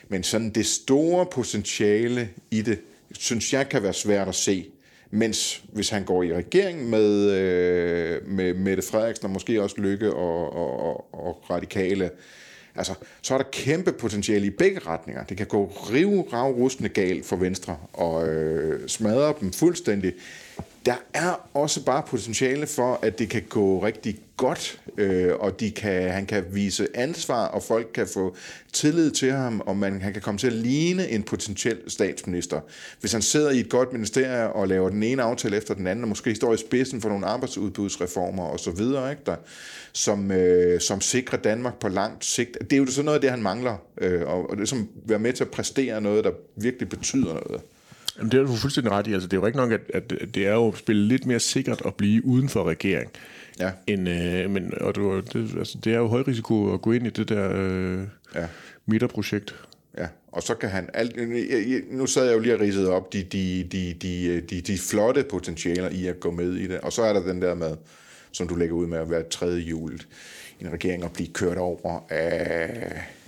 men 0.07 0.23
sådan 0.23 0.49
det 0.49 0.65
store 0.65 1.25
potentiale 1.25 2.29
i 2.51 2.61
det, 2.61 2.79
synes 3.11 3.53
jeg 3.53 3.69
kan 3.69 3.83
være 3.83 3.93
svært 3.93 4.27
at 4.27 4.35
se. 4.35 4.69
Mens 5.11 5.63
hvis 5.71 5.89
han 5.89 6.03
går 6.03 6.23
i 6.23 6.33
regering 6.33 6.89
med, 6.89 7.31
øh, 7.31 8.27
med 8.27 8.53
Mette 8.53 8.83
Frederiksen 8.83 9.25
og 9.25 9.31
måske 9.31 9.63
også 9.63 9.75
Lykke 9.81 10.13
og, 10.13 10.53
og, 10.53 10.79
og, 10.79 11.13
og 11.13 11.49
radikale, 11.49 12.11
altså, 12.75 12.93
så 13.21 13.33
er 13.33 13.37
der 13.37 13.45
kæmpe 13.51 13.91
potentiale 13.91 14.45
i 14.45 14.49
begge 14.49 14.79
retninger. 14.79 15.23
Det 15.23 15.37
kan 15.37 15.47
gå 15.47 15.65
rive, 15.65 16.25
rav, 16.33 16.69
galt 16.93 17.25
for 17.25 17.35
Venstre 17.35 17.77
og 17.93 18.27
øh, 18.27 18.87
smadre 18.87 19.33
dem 19.41 19.53
fuldstændig 19.53 20.13
der 20.85 20.95
er 21.13 21.49
også 21.53 21.85
bare 21.85 22.03
potentiale 22.07 22.67
for, 22.67 22.99
at 23.01 23.19
det 23.19 23.29
kan 23.29 23.43
gå 23.49 23.83
rigtig 23.83 24.19
godt, 24.39 24.81
øh, 24.97 25.31
og 25.39 25.59
de 25.59 25.71
kan, 25.71 26.11
han 26.11 26.25
kan 26.25 26.45
vise 26.51 26.87
ansvar, 26.93 27.45
og 27.47 27.63
folk 27.63 27.87
kan 27.93 28.07
få 28.07 28.35
tillid 28.73 29.11
til 29.11 29.31
ham, 29.31 29.61
og 29.65 29.77
man, 29.77 30.01
han 30.01 30.13
kan 30.13 30.21
komme 30.21 30.37
til 30.37 30.47
at 30.47 30.53
ligne 30.53 31.09
en 31.09 31.23
potentiel 31.23 31.77
statsminister. 31.87 32.59
Hvis 32.99 33.11
han 33.11 33.21
sidder 33.21 33.49
i 33.49 33.59
et 33.59 33.69
godt 33.69 33.93
ministerie 33.93 34.53
og 34.53 34.67
laver 34.67 34.89
den 34.89 35.03
ene 35.03 35.23
aftale 35.23 35.57
efter 35.57 35.73
den 35.73 35.87
anden, 35.87 36.03
og 36.03 36.09
måske 36.09 36.35
står 36.35 36.53
i 36.53 36.57
spidsen 36.57 37.01
for 37.01 37.09
nogle 37.09 37.25
arbejdsudbudsreformer 37.25 38.43
osv., 38.43 38.81
ikke, 38.81 39.21
der, 39.25 39.35
som, 39.93 40.31
øh, 40.31 40.81
som 40.81 41.01
sikrer 41.01 41.37
Danmark 41.37 41.79
på 41.79 41.87
langt 41.87 42.25
sigt. 42.25 42.57
Det 42.61 42.73
er 42.73 42.77
jo 42.77 42.85
sådan 42.85 43.05
noget 43.05 43.15
af 43.15 43.21
det, 43.21 43.29
han 43.29 43.41
mangler, 43.41 43.75
øh, 44.01 44.21
og, 44.27 44.49
og 44.49 44.57
det 44.57 44.61
er 44.61 44.67
som 44.67 44.79
at 44.79 45.09
være 45.09 45.19
med 45.19 45.33
til 45.33 45.43
at 45.43 45.51
præstere 45.51 46.01
noget, 46.01 46.23
der 46.23 46.31
virkelig 46.55 46.89
betyder 46.89 47.33
noget. 47.33 47.61
Jamen, 48.19 48.31
det 48.31 48.39
er 48.39 48.43
du 48.43 48.55
fuldstændig 48.55 48.91
ret 48.91 49.07
i. 49.07 49.13
Altså, 49.13 49.27
det 49.27 49.37
er 49.37 49.41
jo 49.41 49.45
ikke 49.45 49.57
nok, 49.57 49.71
at, 49.71 49.81
at 49.93 50.13
det 50.35 50.47
er 50.47 50.53
jo 50.53 50.67
at 50.67 50.77
spille 50.77 51.07
lidt 51.07 51.25
mere 51.25 51.39
sikkert 51.39 51.81
at 51.85 51.95
blive 51.95 52.25
uden 52.25 52.49
for 52.49 52.63
regering. 52.63 53.11
Ja. 53.59 53.71
End, 53.87 54.09
øh, 54.09 54.49
men, 54.49 54.73
og 54.81 54.95
du, 54.95 55.19
det, 55.19 55.55
altså, 55.57 55.77
det 55.83 55.93
er 55.93 55.97
jo 55.97 56.07
høj 56.07 56.23
risiko 56.27 56.73
at 56.73 56.81
gå 56.81 56.91
ind 56.91 57.07
i 57.07 57.09
det 57.09 57.29
der 57.29 57.51
øh, 57.55 57.99
ja. 58.35 58.47
midterprojekt. 58.85 59.55
Ja, 59.97 60.07
og 60.27 60.43
så 60.43 60.55
kan 60.55 60.69
han... 60.69 60.89
Alt, 60.93 61.15
nu 61.91 62.05
sad 62.05 62.25
jeg 62.25 62.35
jo 62.35 62.39
lige 62.39 62.53
og 62.53 62.59
ridset 62.59 62.87
op 62.87 63.13
de, 63.13 63.23
de, 63.23 63.67
de, 63.71 63.95
de, 64.01 64.41
de, 64.41 64.61
de 64.61 64.77
flotte 64.77 65.23
potentialer 65.23 65.89
i 65.89 66.07
at 66.07 66.19
gå 66.19 66.31
med 66.31 66.53
i 66.53 66.67
det. 66.67 66.79
Og 66.79 66.93
så 66.93 67.01
er 67.01 67.13
der 67.13 67.21
den 67.21 67.41
der 67.41 67.55
med, 67.55 67.75
som 68.31 68.47
du 68.47 68.55
lægger 68.55 68.75
ud 68.75 68.87
med 68.87 68.97
at 68.97 69.09
være 69.09 69.23
tredje 69.23 69.61
jul 69.61 70.01
i 70.59 70.63
en 70.63 70.71
regering 70.71 71.03
og 71.03 71.11
blive 71.11 71.29
kørt 71.33 71.57
over 71.57 72.05
af 72.09 73.18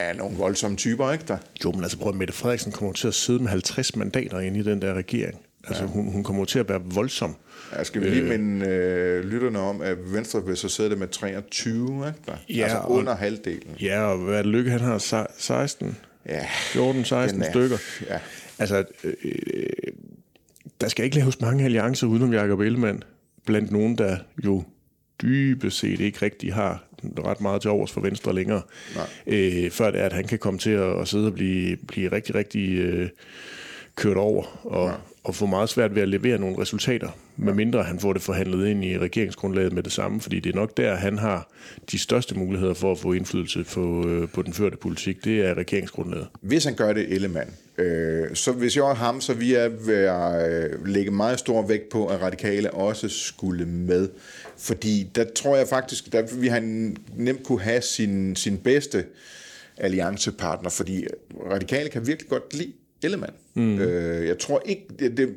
er 0.00 0.12
nogle 0.12 0.36
voldsomme 0.36 0.76
typer, 0.76 1.12
ikke 1.12 1.24
der? 1.28 1.38
Jo, 1.64 1.72
men 1.72 1.82
altså 1.82 1.98
prøv 1.98 2.08
at 2.08 2.14
Mette 2.14 2.34
Frederiksen 2.34 2.72
kommer 2.72 2.92
til 2.92 3.08
at 3.08 3.14
sidde 3.14 3.38
med 3.38 3.48
50 3.48 3.96
mandater 3.96 4.40
inde 4.40 4.60
i 4.60 4.62
den 4.62 4.82
der 4.82 4.94
regering. 4.94 5.40
Altså 5.64 5.84
ja. 5.84 5.90
hun, 5.90 6.12
hun 6.12 6.24
kommer 6.24 6.44
til 6.44 6.58
at 6.58 6.68
være 6.68 6.80
voldsom. 6.84 7.36
Ja, 7.72 7.84
skal 7.84 8.02
vi 8.02 8.08
lige 8.08 8.22
øh, 8.22 8.28
minde 8.28 8.66
øh, 8.66 9.24
lytterne 9.24 9.58
om, 9.58 9.82
at 9.82 10.12
Venstre 10.12 10.46
vil 10.46 10.56
så 10.56 10.68
sidde 10.68 10.96
med 10.96 11.08
23, 11.08 12.06
ikke 12.06 12.18
der? 12.26 12.32
Ja, 12.48 12.62
altså 12.62 12.80
under 12.88 13.12
og, 13.12 13.18
halvdelen. 13.18 13.76
Ja, 13.80 14.02
og 14.02 14.18
hvad 14.18 14.38
er 14.38 14.42
det 14.42 14.50
lykke, 14.50 14.70
han 14.70 14.80
har 14.80 14.98
16? 15.38 15.96
Ja, 16.26 16.46
14, 16.72 17.04
16 17.04 17.42
er, 17.42 17.50
stykker. 17.50 17.76
Ja. 18.08 18.18
Altså, 18.58 18.84
øh, 19.04 19.66
der 20.80 20.88
skal 20.88 21.04
ikke 21.04 21.16
laves 21.16 21.40
mange 21.40 21.64
alliancer 21.64 22.06
udenom 22.06 22.32
Jacob 22.32 22.60
Ellemann, 22.60 23.02
blandt 23.46 23.70
nogen, 23.70 23.98
der 23.98 24.16
jo 24.44 24.64
dybest 25.22 25.78
set 25.78 26.00
ikke 26.00 26.22
rigtig 26.22 26.54
har 26.54 26.84
ret 27.02 27.40
meget 27.40 27.62
til 27.62 27.70
overs 27.70 27.92
for 27.92 28.00
Venstre 28.00 28.34
længere. 28.34 28.62
Øh, 29.26 29.70
før 29.70 29.90
det 29.90 30.00
er, 30.00 30.04
at 30.06 30.12
han 30.12 30.24
kan 30.24 30.38
komme 30.38 30.58
til 30.58 30.70
at, 30.70 31.00
at 31.00 31.08
sidde 31.08 31.26
og 31.26 31.34
blive, 31.34 31.76
blive 31.76 32.12
rigtig, 32.12 32.34
rigtig 32.34 32.78
øh, 32.78 33.08
kørt 33.96 34.16
over 34.16 34.66
og, 34.66 34.94
og 35.24 35.34
få 35.34 35.46
meget 35.46 35.68
svært 35.68 35.94
ved 35.94 36.02
at 36.02 36.08
levere 36.08 36.38
nogle 36.38 36.58
resultater, 36.58 37.08
medmindre 37.36 37.82
han 37.82 38.00
får 38.00 38.12
det 38.12 38.22
forhandlet 38.22 38.68
ind 38.68 38.84
i 38.84 38.98
regeringsgrundlaget 38.98 39.72
med 39.72 39.82
det 39.82 39.92
samme, 39.92 40.20
fordi 40.20 40.40
det 40.40 40.52
er 40.52 40.56
nok 40.56 40.76
der, 40.76 40.94
han 40.94 41.18
har 41.18 41.50
de 41.90 41.98
største 41.98 42.34
muligheder 42.34 42.74
for 42.74 42.92
at 42.92 42.98
få 42.98 43.12
indflydelse 43.12 43.64
på, 43.64 44.08
øh, 44.08 44.28
på 44.28 44.42
den 44.42 44.52
førte 44.52 44.76
politik, 44.76 45.24
det 45.24 45.40
er 45.40 45.54
regeringsgrundlaget. 45.54 46.28
Hvis 46.40 46.64
han 46.64 46.74
gør 46.74 46.92
det, 46.92 47.12
Ellemann, 47.12 47.50
øh, 47.78 48.34
så 48.34 48.52
hvis 48.52 48.76
jeg 48.76 48.90
er 48.90 48.94
ham, 48.94 49.20
så 49.20 49.34
vi 49.34 49.54
er 49.54 49.68
ved 49.68 50.04
at 50.04 50.52
øh, 50.52 50.86
lægge 50.86 51.10
meget 51.10 51.38
stor 51.38 51.66
vægt 51.66 51.88
på, 51.88 52.06
at 52.06 52.22
radikale 52.22 52.70
også 52.70 53.08
skulle 53.08 53.66
med. 53.66 54.08
Fordi 54.58 55.10
der 55.14 55.24
tror 55.24 55.56
jeg 55.56 55.66
faktisk, 55.68 56.12
der 56.12 56.22
vi 56.40 56.48
han 56.48 56.96
nemt 57.16 57.42
kunne 57.44 57.60
have 57.60 57.82
sin, 57.82 58.36
sin 58.36 58.58
bedste 58.58 59.04
alliancepartner, 59.76 60.70
fordi 60.70 61.06
radikale 61.50 61.88
kan 61.88 62.06
virkelig 62.06 62.28
godt 62.28 62.54
lide 62.54 62.72
Ellemann. 63.04 63.32
Mm. 63.54 63.78
Øh, 63.78 64.26
jeg 64.26 64.38
tror 64.38 64.62
ikke, 64.66 64.86
det, 64.98 65.16
det, 65.16 65.34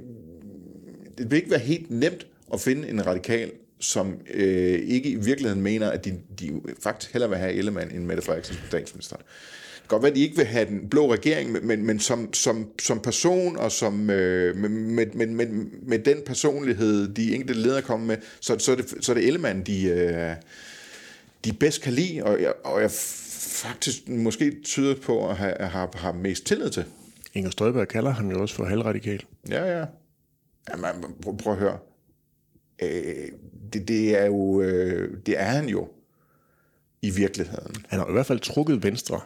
det 1.18 1.32
vil 1.32 1.38
ikke 1.38 1.52
være 1.52 1.60
helt 1.60 1.92
nemt 1.92 2.28
at 2.54 2.62
finde 2.62 2.90
en 2.90 3.06
radikal, 3.06 3.52
som 3.80 4.18
øh, 4.34 4.80
ikke 4.88 5.10
i 5.10 5.16
virkeligheden 5.16 5.64
mener, 5.64 5.90
at 5.90 6.06
de, 6.06 6.20
de 6.40 6.62
faktisk 6.84 7.14
hellere 7.14 7.30
vil 7.30 7.40
have 7.40 7.54
Ellemann 7.54 7.92
end 7.96 8.06
Mette 8.06 8.24
Frederiksen 8.24 8.56
som 8.56 8.66
statsminister 8.68 9.18
godt 9.88 10.04
være, 10.04 10.10
at 10.10 10.16
de 10.16 10.22
ikke 10.22 10.36
vil 10.36 10.46
have 10.46 10.66
den 10.66 10.90
blå 10.90 11.14
regering, 11.14 11.66
men, 11.66 11.86
men 11.86 12.00
som, 12.00 12.34
som, 12.34 12.68
som 12.82 13.00
person 13.00 13.58
og 13.58 13.72
som, 13.72 14.10
øh, 14.10 14.56
med, 14.58 14.70
med, 14.70 15.28
med, 15.28 15.48
med 15.86 16.00
den 16.00 16.18
personlighed, 16.26 17.08
de 17.14 17.36
enkelte 17.36 17.62
ledere 17.62 17.82
kommer 17.82 18.08
med, 18.08 18.18
så, 18.40 18.60
så, 18.60 18.72
er, 18.72 18.76
det, 18.76 18.94
så 19.02 19.12
er 19.12 19.14
det 19.14 19.28
Ellemann, 19.28 19.62
de, 19.62 19.84
øh, 19.84 20.32
de 21.46 21.54
bedst 21.54 21.82
kan 21.82 21.94
lide, 21.94 22.24
og 22.24 22.42
jeg, 22.42 22.54
og 22.64 22.82
jeg 22.82 22.92
faktisk 23.38 24.10
måske 24.10 24.56
tyder 24.64 24.96
på 24.96 25.30
at 25.30 25.38
have, 25.38 25.56
have, 25.60 25.90
have 25.96 26.16
mest 26.16 26.46
tillid 26.46 26.70
til. 26.70 26.86
Inger 27.34 27.50
Støjberg 27.50 27.88
kalder 27.88 28.12
ham 28.12 28.32
jo 28.32 28.42
også 28.42 28.56
for 28.56 28.66
halvradikal. 28.66 29.24
Ja, 29.50 29.80
ja. 29.80 29.86
Jamen, 30.70 31.04
prøv, 31.22 31.38
prøv 31.38 31.54
at 31.54 31.60
høre. 31.60 31.78
Øh, 32.82 33.28
det, 33.74 33.88
det 33.88 34.22
er 34.22 34.26
jo, 34.26 34.62
øh, 34.62 35.18
det 35.26 35.40
er 35.40 35.46
han 35.46 35.70
jo 35.70 35.88
i 37.02 37.10
virkeligheden. 37.10 37.76
Han 37.88 38.00
har 38.00 38.10
i 38.10 38.12
hvert 38.12 38.26
fald 38.26 38.40
trukket 38.40 38.84
Venstre 38.84 39.22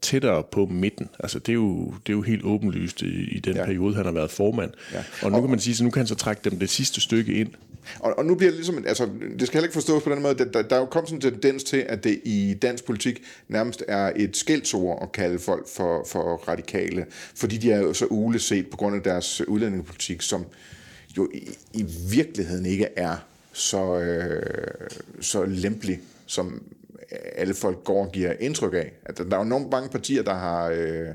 tættere 0.00 0.42
på 0.52 0.66
midten. 0.66 1.08
Altså, 1.20 1.38
det 1.38 1.48
er 1.48 1.54
jo, 1.54 1.94
det 2.06 2.12
er 2.12 2.16
jo 2.16 2.22
helt 2.22 2.44
åbenlyst 2.44 3.02
i, 3.02 3.36
i 3.36 3.40
den 3.40 3.56
ja. 3.56 3.64
periode, 3.64 3.94
han 3.94 4.04
har 4.04 4.12
været 4.12 4.30
formand. 4.30 4.70
Ja. 4.92 5.04
Og 5.22 5.32
nu 5.32 5.40
kan 5.40 5.50
man 5.50 5.58
sige, 5.58 5.76
så 5.76 5.84
nu 5.84 5.90
kan 5.90 6.00
han 6.00 6.06
så 6.06 6.14
trække 6.14 6.50
dem 6.50 6.58
det 6.58 6.70
sidste 6.70 7.00
stykke 7.00 7.32
ind. 7.32 7.50
Og, 8.00 8.18
og 8.18 8.24
nu 8.24 8.34
bliver 8.34 8.50
det 8.50 8.56
ligesom, 8.56 8.84
altså, 8.86 9.08
det 9.38 9.46
skal 9.46 9.52
heller 9.52 9.66
ikke 9.66 9.74
forstås 9.74 10.02
på 10.02 10.10
den 10.10 10.22
måde, 10.22 10.34
der, 10.34 10.62
der 10.62 10.76
er 10.76 10.80
jo 10.80 10.86
kommet 10.86 11.10
sådan 11.10 11.26
en 11.26 11.32
tendens 11.32 11.64
til, 11.64 11.76
at 11.88 12.04
det 12.04 12.20
i 12.24 12.58
dansk 12.62 12.84
politik 12.84 13.22
nærmest 13.48 13.84
er 13.88 14.12
et 14.16 14.36
skældsord 14.36 15.02
at 15.02 15.12
kalde 15.12 15.38
folk 15.38 15.68
for, 15.68 16.06
for 16.08 16.36
radikale, 16.48 17.06
fordi 17.34 17.56
de 17.56 17.72
er 17.72 17.78
jo 17.78 17.92
så 17.92 18.06
uleset 18.06 18.70
på 18.70 18.76
grund 18.76 18.96
af 18.96 19.02
deres 19.02 19.48
udlændingepolitik, 19.48 20.22
som 20.22 20.46
jo 21.16 21.30
i, 21.34 21.48
i 21.72 21.86
virkeligheden 22.10 22.66
ikke 22.66 22.88
er 22.96 23.16
så, 23.52 23.98
øh, 23.98 24.42
så 25.20 25.44
lempelig, 25.44 26.00
som 26.26 26.62
alle 27.36 27.54
folk 27.54 27.84
går 27.84 28.04
og 28.04 28.12
giver 28.12 28.32
indtryk 28.40 28.74
af. 28.74 28.92
At 29.04 29.18
der 29.18 29.36
er 29.36 29.38
jo 29.38 29.44
nogle 29.44 29.68
mange 29.68 29.88
partier, 29.88 30.22
der 30.22 30.34
har, 30.34 30.68
øh, 30.68 31.08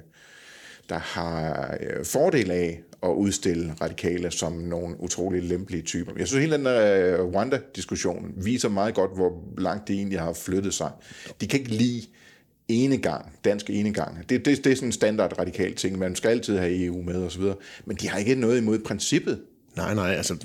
der 0.89 0.97
har 0.97 1.77
øh, 1.81 2.05
fordel 2.05 2.51
af 2.51 2.81
at 3.03 3.09
udstille 3.09 3.73
radikale 3.81 4.31
som 4.31 4.53
nogle 4.53 4.95
utrolig 4.99 5.43
lempelige 5.43 5.83
typer. 5.83 6.11
Jeg 6.17 6.27
synes, 6.27 6.41
hele 6.41 6.57
den 6.57 6.65
der 6.65 7.19
øh, 7.19 7.25
Rwanda-diskussion 7.25 8.33
viser 8.37 8.69
meget 8.69 8.93
godt, 8.93 9.11
hvor 9.15 9.43
langt 9.57 9.87
det 9.87 9.95
egentlig 9.95 10.19
har 10.19 10.33
flyttet 10.33 10.73
sig. 10.73 10.91
De 11.41 11.47
kan 11.47 11.59
ikke 11.59 11.71
lide 11.71 12.01
enegang, 12.67 13.25
dansk 13.45 13.69
enegang. 13.69 14.29
Det, 14.29 14.45
det, 14.45 14.63
det 14.63 14.71
er 14.71 14.75
sådan 14.75 14.87
en 14.87 14.91
standard 14.91 15.39
radikal 15.39 15.75
ting. 15.75 15.99
Man 15.99 16.15
skal 16.15 16.29
altid 16.29 16.57
have 16.57 16.85
EU 16.85 17.01
med 17.01 17.15
osv. 17.15 17.43
Men 17.85 17.97
de 17.97 18.09
har 18.09 18.17
ikke 18.17 18.35
noget 18.35 18.57
imod 18.57 18.79
princippet. 18.79 19.39
Nej, 19.75 19.93
nej, 19.93 20.13
altså 20.13 20.35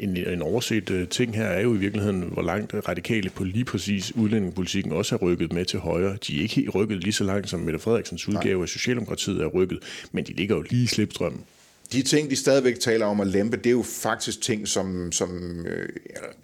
en, 0.00 0.16
en 0.16 0.42
overset 0.42 0.90
uh, 0.90 1.08
ting 1.08 1.36
her 1.36 1.44
er 1.44 1.60
jo 1.60 1.74
i 1.74 1.78
virkeligheden, 1.78 2.22
hvor 2.22 2.42
langt 2.42 2.74
radikale 2.88 3.30
på 3.30 3.44
lige 3.44 3.64
præcis 3.64 4.16
udlændingepolitikken 4.16 4.92
også 4.92 5.14
er 5.14 5.18
rykket 5.18 5.52
med 5.52 5.64
til 5.64 5.78
højre. 5.78 6.16
De 6.26 6.38
er 6.38 6.42
ikke 6.42 6.54
helt 6.54 6.74
rykket 6.74 7.04
lige 7.04 7.12
så 7.12 7.24
langt, 7.24 7.50
som 7.50 7.60
Mette 7.60 7.78
Frederiksens 7.78 8.28
udgave 8.28 8.54
nej. 8.54 8.62
af 8.62 8.68
Socialdemokratiet 8.68 9.40
er 9.40 9.46
rykket, 9.46 9.78
men 10.12 10.24
de 10.24 10.32
ligger 10.32 10.56
jo 10.56 10.64
lige 10.70 10.82
i 10.82 10.86
slipstrømmen. 10.86 11.44
De 11.92 12.02
ting, 12.02 12.30
de 12.30 12.36
stadigvæk 12.36 12.80
taler 12.80 13.06
om 13.06 13.20
at 13.20 13.26
lempe, 13.26 13.56
det 13.56 13.66
er 13.66 13.70
jo 13.70 13.82
faktisk 13.82 14.42
ting, 14.42 14.68
som, 14.68 15.12
som 15.12 15.60
øh, 15.66 15.88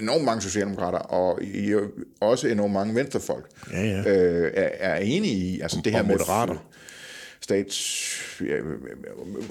enormt 0.00 0.24
mange 0.24 0.42
socialdemokrater 0.42 0.98
og 0.98 1.42
i, 1.42 1.74
også 2.20 2.48
enormt 2.48 2.72
mange 2.72 2.94
venstrefolk 2.94 3.46
ja, 3.72 3.82
ja. 3.86 3.98
Øh, 3.98 4.52
er, 4.54 4.68
er 4.78 4.96
enige 4.96 5.34
i. 5.34 5.60
Altså 5.60 5.80
det 5.84 5.92
her 5.92 6.02
med 6.02 6.10
moderater 6.10 6.56
stats... 7.40 8.04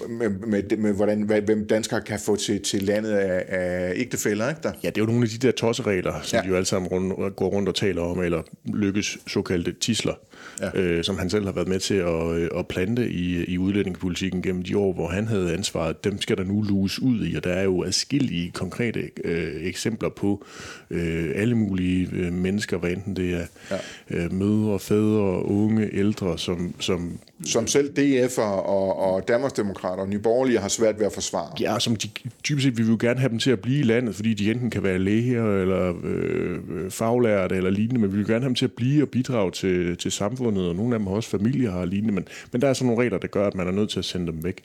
Med, 0.10 0.30
med, 0.30 0.30
med, 0.30 0.78
med 0.78 0.94
hvordan, 0.94 1.22
hvem 1.22 1.68
danskere 1.68 2.02
kan 2.02 2.20
få 2.20 2.36
til, 2.36 2.62
til 2.62 2.84
landet 2.84 3.12
af, 3.12 3.46
af 3.48 3.94
ægtefælder, 3.96 4.50
ikke 4.50 4.62
der? 4.64 4.72
Ja, 4.84 4.90
det 4.90 4.98
er 4.98 5.02
jo 5.02 5.06
nogle 5.06 5.24
af 5.24 5.30
de 5.30 5.48
der 5.48 5.52
tosseregler, 5.52 6.22
som 6.24 6.38
ja. 6.38 6.44
de 6.44 6.48
jo 6.48 6.56
alle 6.56 6.66
sammen 6.66 6.88
rund, 6.88 7.36
går 7.36 7.48
rundt 7.48 7.70
og 7.70 7.76
taler 7.76 8.02
om, 8.02 8.24
eller 8.24 8.42
lykkes 8.66 9.18
såkaldte 9.28 9.74
tisler 9.82 10.14
ja. 10.62 10.80
øh, 10.80 11.04
som 11.04 11.18
han 11.18 11.30
selv 11.30 11.46
har 11.46 11.52
været 11.52 11.68
med 11.68 11.80
til 11.80 11.94
at, 11.94 12.32
øh, 12.32 12.50
at 12.58 12.68
plante 12.68 13.10
i, 13.10 13.44
i 13.44 13.58
udlændingepolitikken 13.58 14.42
gennem 14.42 14.64
de 14.64 14.78
år, 14.78 14.94
hvor 14.94 15.08
han 15.08 15.28
havde 15.28 15.54
ansvaret. 15.54 16.04
Dem 16.04 16.22
skal 16.22 16.38
der 16.38 16.44
nu 16.44 16.62
luges 16.62 17.00
ud 17.00 17.26
i, 17.26 17.36
og 17.36 17.44
der 17.44 17.54
er 17.54 17.64
jo 17.64 17.84
adskillige 17.84 18.52
konkrete 18.52 19.10
øh, 19.24 19.54
eksempler 19.62 20.10
på 20.10 20.46
øh, 20.90 21.32
alle 21.36 21.56
mulige 21.56 22.10
øh, 22.14 22.34
mennesker, 22.34 22.78
hvad 22.78 22.92
enten 22.92 23.16
det 23.16 23.34
er 23.34 23.46
ja. 23.72 23.78
øh, 24.10 24.34
mødre, 24.34 24.80
fædre, 24.80 25.46
unge, 25.46 25.96
ældre, 25.96 26.38
som... 26.38 26.76
Som, 26.80 27.20
som 27.46 27.68
selv 27.68 27.94
DF'er 28.00 28.42
og, 28.42 29.00
og 29.00 29.28
Danmarksdemokrater 29.28 30.04
og 30.04 30.10
Nyborgerlige 30.10 30.60
har 30.60 30.68
svært 30.68 31.00
ved 31.00 31.06
at 31.06 31.14
forsvare. 31.14 31.50
Ja, 31.60 31.80
som 31.80 31.96
de, 31.96 32.10
typisk 32.44 32.64
set, 32.66 32.78
vi 32.78 32.84
vil 32.84 32.92
jo 32.92 32.98
gerne 33.00 33.20
have 33.20 33.30
dem 33.30 33.40
til 33.40 33.52
at 33.52 33.60
blive 33.60 33.80
i 33.80 33.84
landet, 33.84 34.16
fordi 34.16 34.34
de 34.34 34.52
enten 34.52 34.70
kan 34.70 34.84
være 34.84 35.00
læger 35.00 35.62
eller 35.62 35.94
øh, 36.04 36.58
øh 36.70 36.92
faglærte 36.92 37.56
eller 37.56 37.70
lignende, 37.70 38.02
men 38.02 38.12
vi 38.12 38.18
vil 38.18 38.28
gerne 38.28 38.42
have 38.42 38.48
dem 38.48 38.56
til 38.56 38.66
at 38.66 38.72
blive 38.72 39.04
og 39.04 39.10
bidrage 39.10 39.52
til, 39.52 39.98
til 39.98 40.12
samfundet 40.12 40.38
samfundet, 40.38 40.70
og 40.70 40.76
nogle 40.76 40.96
af 40.96 41.00
dem 41.00 41.08
har 41.08 41.16
også 41.16 41.30
familier 41.30 41.72
og 41.72 41.88
lignende, 41.88 42.14
men, 42.14 42.28
men 42.52 42.62
der 42.62 42.68
er 42.68 42.74
sådan 42.74 42.88
nogle 42.88 43.04
regler, 43.04 43.18
der 43.18 43.28
gør, 43.28 43.48
at 43.48 43.56
man 43.56 43.68
er 43.68 43.72
nødt 43.72 43.90
til 43.90 44.00
at 44.00 44.06
sende 44.06 44.32
dem 44.32 44.44
væk. 44.44 44.64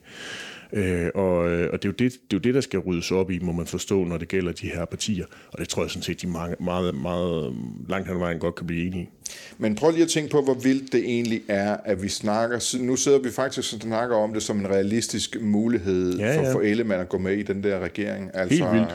Øh, 0.73 1.11
og, 1.15 1.51
øh, 1.51 1.69
og 1.73 1.83
det, 1.83 1.89
er 1.89 1.93
jo 1.93 1.93
det, 1.93 1.99
det 1.99 2.15
er 2.15 2.35
jo 2.35 2.39
det, 2.39 2.55
der 2.55 2.61
skal 2.61 2.79
ryddes 2.79 3.11
op 3.11 3.31
i, 3.31 3.39
må 3.39 3.53
man 3.53 3.67
forstå, 3.67 4.05
når 4.05 4.17
det 4.17 4.29
gælder 4.29 4.53
de 4.53 4.67
her 4.67 4.85
partier. 4.85 5.25
Og 5.53 5.59
det 5.59 5.69
tror 5.69 5.83
jeg 5.83 5.91
sådan 5.91 6.03
set, 6.03 6.23
de 6.23 6.27
meget, 6.27 6.61
meget, 6.61 6.95
meget 6.95 7.55
langt 7.89 8.09
hen 8.09 8.17
ad 8.17 8.21
vejen 8.21 8.39
godt 8.39 8.55
kan 8.55 8.67
blive 8.67 8.87
enige 8.87 9.11
Men 9.59 9.75
prøv 9.75 9.91
lige 9.91 10.03
at 10.03 10.09
tænke 10.09 10.31
på, 10.31 10.43
hvor 10.43 10.55
vildt 10.55 10.93
det 10.93 11.01
egentlig 11.01 11.43
er, 11.49 11.77
at 11.85 12.03
vi 12.03 12.09
snakker. 12.09 12.79
Nu 12.81 12.97
sidder 12.97 13.19
vi 13.19 13.31
faktisk 13.31 13.75
og 13.75 13.81
snakker 13.81 14.17
om 14.17 14.33
det 14.35 14.43
som 14.43 14.59
en 14.59 14.69
realistisk 14.69 15.37
mulighed 15.41 16.19
ja, 16.19 16.27
ja. 16.27 16.41
for, 16.41 16.53
for 16.53 16.61
Ellemann 16.61 17.01
at 17.01 17.09
gå 17.09 17.19
med 17.19 17.37
i 17.37 17.43
den 17.43 17.63
der 17.63 17.79
regering. 17.81 18.31
Altså, 18.35 18.65
Helt 18.65 18.75
vildt. 18.75 18.93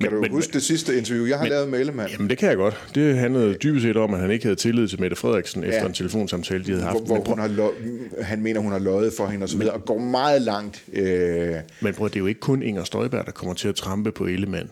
Kan 0.00 0.10
men, 0.10 0.16
du 0.16 0.20
men, 0.20 0.30
huske 0.30 0.50
men, 0.50 0.54
det 0.54 0.62
sidste 0.62 0.98
interview, 0.98 1.26
jeg 1.26 1.36
har 1.36 1.44
men, 1.44 1.50
lavet 1.50 1.68
med 1.68 1.80
Ellemann? 1.80 2.10
Jamen, 2.10 2.30
det 2.30 2.38
kan 2.38 2.48
jeg 2.48 2.56
godt. 2.56 2.92
Det 2.94 3.16
handlede 3.16 3.54
dybest 3.54 3.82
set 3.82 3.96
om, 3.96 4.14
at 4.14 4.20
han 4.20 4.30
ikke 4.30 4.44
havde 4.44 4.56
tillid 4.56 4.88
til 4.88 5.00
Mette 5.00 5.16
Frederiksen 5.16 5.62
ja. 5.62 5.68
efter 5.68 5.86
en 5.86 5.92
telefonsamtale, 5.92 6.64
de 6.64 6.70
havde 6.70 6.82
haft. 6.82 7.06
Hvor, 7.06 7.16
hvor 7.16 7.24
hun 7.24 7.38
har 7.38 7.48
lo- 7.48 7.74
han 8.22 8.42
mener, 8.42 8.60
hun 8.60 8.72
har 8.72 8.78
løjet 8.78 9.12
for 9.16 9.26
hende 9.26 9.44
og 9.44 9.48
så 9.48 9.58
videre, 9.58 9.74
og 9.74 9.84
går 9.84 9.98
meget 9.98 10.42
langt. 10.42 10.84
Øh... 10.92 11.54
Men 11.80 11.94
prøv, 11.94 12.08
det 12.08 12.16
er 12.16 12.20
jo 12.20 12.26
ikke 12.26 12.40
kun 12.40 12.62
Inger 12.62 12.84
Støjberg, 12.84 13.26
der 13.26 13.32
kommer 13.32 13.54
til 13.54 13.68
at 13.68 13.74
trampe 13.74 14.12
på 14.12 14.26
Ellemann. 14.26 14.68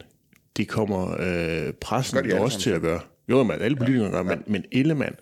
Det 0.57 0.69
kommer 0.69 1.17
øh, 1.21 1.73
pressen 1.81 2.25
de 2.25 2.41
også 2.41 2.61
til 2.61 2.71
at 2.71 2.81
gøre. 2.81 3.01
Jo, 3.29 3.43
men 3.43 3.57
alle 3.61 3.77
politikere 3.77 4.11
gør, 4.11 4.17
ja. 4.17 4.23
men, 4.23 4.43
men 4.47 4.65
Ellemann, 4.73 5.15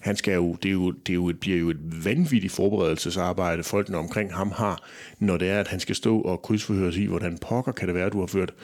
han 0.00 0.16
skal 0.16 0.34
jo, 0.34 0.56
det, 0.62 0.68
er 0.68 0.72
jo, 0.72 0.90
det 0.90 1.12
er 1.12 1.14
jo 1.14 1.28
et, 1.28 1.40
bliver 1.40 1.58
jo 1.58 1.70
et 1.70 2.04
vanvittigt 2.04 2.52
forberedelsesarbejde, 2.52 3.62
folkene 3.62 3.98
omkring 3.98 4.34
ham 4.34 4.50
har, 4.50 4.88
når 5.18 5.36
det 5.36 5.48
er, 5.48 5.60
at 5.60 5.68
han 5.68 5.80
skal 5.80 5.94
stå 5.94 6.20
og 6.20 6.42
krydsforhøres 6.42 6.96
i, 6.96 7.04
hvordan 7.04 7.38
pokker 7.38 7.72
kan 7.72 7.88
det 7.88 7.94
være, 7.94 8.10
du 8.10 8.20
har 8.20 8.26
ført 8.26 8.54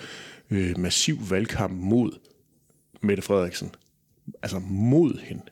øh, 0.55 0.79
massiv 0.79 1.31
valgkamp 1.31 1.73
mod 1.73 2.13
Mette 3.03 3.23
Frederiksen. 3.23 3.71
Altså 4.43 4.59
mod 4.69 5.19
hende. 5.23 5.43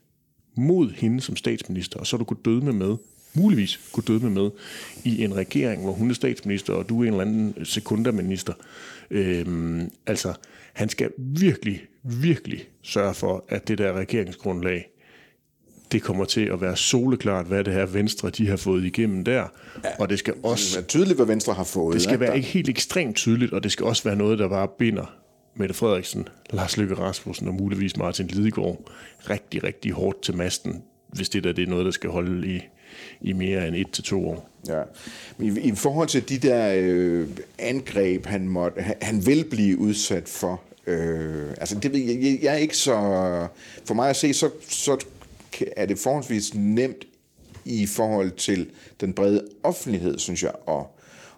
Mod 0.55 0.91
hende 0.91 1.21
som 1.21 1.37
statsminister. 1.37 2.01
Og 2.01 2.07
så 2.07 2.17
du 2.17 2.25
kunne 2.25 2.43
døde 2.45 2.73
med, 2.73 2.97
muligvis 3.35 3.81
kunne 3.93 4.05
døde 4.05 4.31
med 4.31 4.51
i 5.05 5.25
en 5.25 5.37
regering, 5.37 5.83
hvor 5.83 5.93
hun 5.93 6.11
er 6.11 6.15
statsminister, 6.15 6.73
og 6.75 6.88
du 6.88 7.03
er 7.03 7.03
en 7.03 7.09
eller 7.09 7.25
anden 7.25 7.65
sekunderminister. 7.65 8.53
Øhm, 9.11 9.91
altså, 10.07 10.35
han 10.73 10.88
skal 10.88 11.11
virkelig, 11.19 11.83
virkelig 12.03 12.69
sørge 12.83 13.15
for, 13.15 13.45
at 13.49 13.69
det 13.69 13.79
der 13.79 13.93
regeringsgrundlag, 13.93 14.88
det 15.93 16.03
kommer 16.03 16.25
til 16.25 16.41
at 16.41 16.61
være 16.61 16.77
soleklart, 16.77 17.47
hvad 17.47 17.65
det 17.65 17.73
her 17.73 17.87
Venstre 17.87 18.31
de 18.31 18.49
har 18.49 18.57
fået 18.57 18.85
igennem 18.85 19.25
der. 19.25 19.45
Ja, 19.85 19.91
og 19.99 20.11
det 20.11 20.19
skal 20.19 20.35
også... 20.43 20.79
Det 20.81 20.87
tydeligt, 20.87 21.19
hvad 21.19 21.27
Venstre 21.27 21.55
har 21.55 21.65
fået. 21.65 21.95
Det 21.95 22.03
skal 22.03 22.21
være 22.21 22.37
ikke 22.37 22.49
helt 22.49 22.69
ekstremt 22.69 23.17
tydeligt, 23.17 23.53
og 23.53 23.63
det 23.63 23.73
skal 23.73 23.87
også 23.87 24.05
være 24.05 24.17
noget, 24.17 24.39
der 24.39 24.49
bare 24.49 24.69
binder 24.79 25.15
Mette 25.55 25.75
Frederiksen, 25.75 26.29
Lars 26.51 26.77
Løkke 26.77 26.95
Rasmussen 26.95 27.49
og 27.49 27.55
muligvis 27.55 27.97
Martin 27.97 28.27
Lidegaard 28.27 28.91
rigtig, 29.31 29.65
rigtig 29.65 29.93
hårdt 29.93 30.23
til 30.23 30.37
masten, 30.37 30.83
hvis 31.09 31.29
det 31.29 31.45
der 31.45 31.53
det 31.53 31.65
er 31.65 31.71
noget, 31.71 31.85
der 31.85 31.91
skal 31.91 32.11
holde 32.11 32.49
i, 32.49 32.61
i 33.21 33.33
mere 33.33 33.69
end 33.69 33.77
et 33.77 33.91
til 33.91 34.05
to 34.05 34.29
år. 34.29 34.51
Ja. 34.69 34.83
I, 35.39 35.61
I 35.61 35.73
forhold 35.75 36.09
til 36.09 36.29
de 36.29 36.39
der 36.39 36.75
øh, 36.77 37.29
angreb, 37.59 38.27
han, 38.27 38.49
måtte, 38.49 38.83
han, 38.83 38.95
han 39.03 39.27
vil 39.27 39.45
blive 39.51 39.79
udsat 39.79 40.29
for, 40.29 40.63
øh, 40.87 41.51
altså 41.51 41.79
det 41.79 41.93
jeg, 41.95 42.39
jeg 42.43 42.53
er 42.55 42.59
ikke 42.59 42.77
så, 42.77 42.93
for 43.85 43.95
mig 43.95 44.11
at 44.11 44.17
se, 44.17 44.35
så, 44.35 44.51
så 44.69 45.05
er 45.77 45.87
det 45.87 45.99
forholdsvis 45.99 46.55
nemt 46.55 47.05
i 47.65 47.87
forhold 47.87 48.31
til 48.31 48.71
den 49.01 49.12
brede 49.12 49.49
offentlighed, 49.62 50.19
synes 50.19 50.43
jeg, 50.43 50.53
at, 50.69 50.85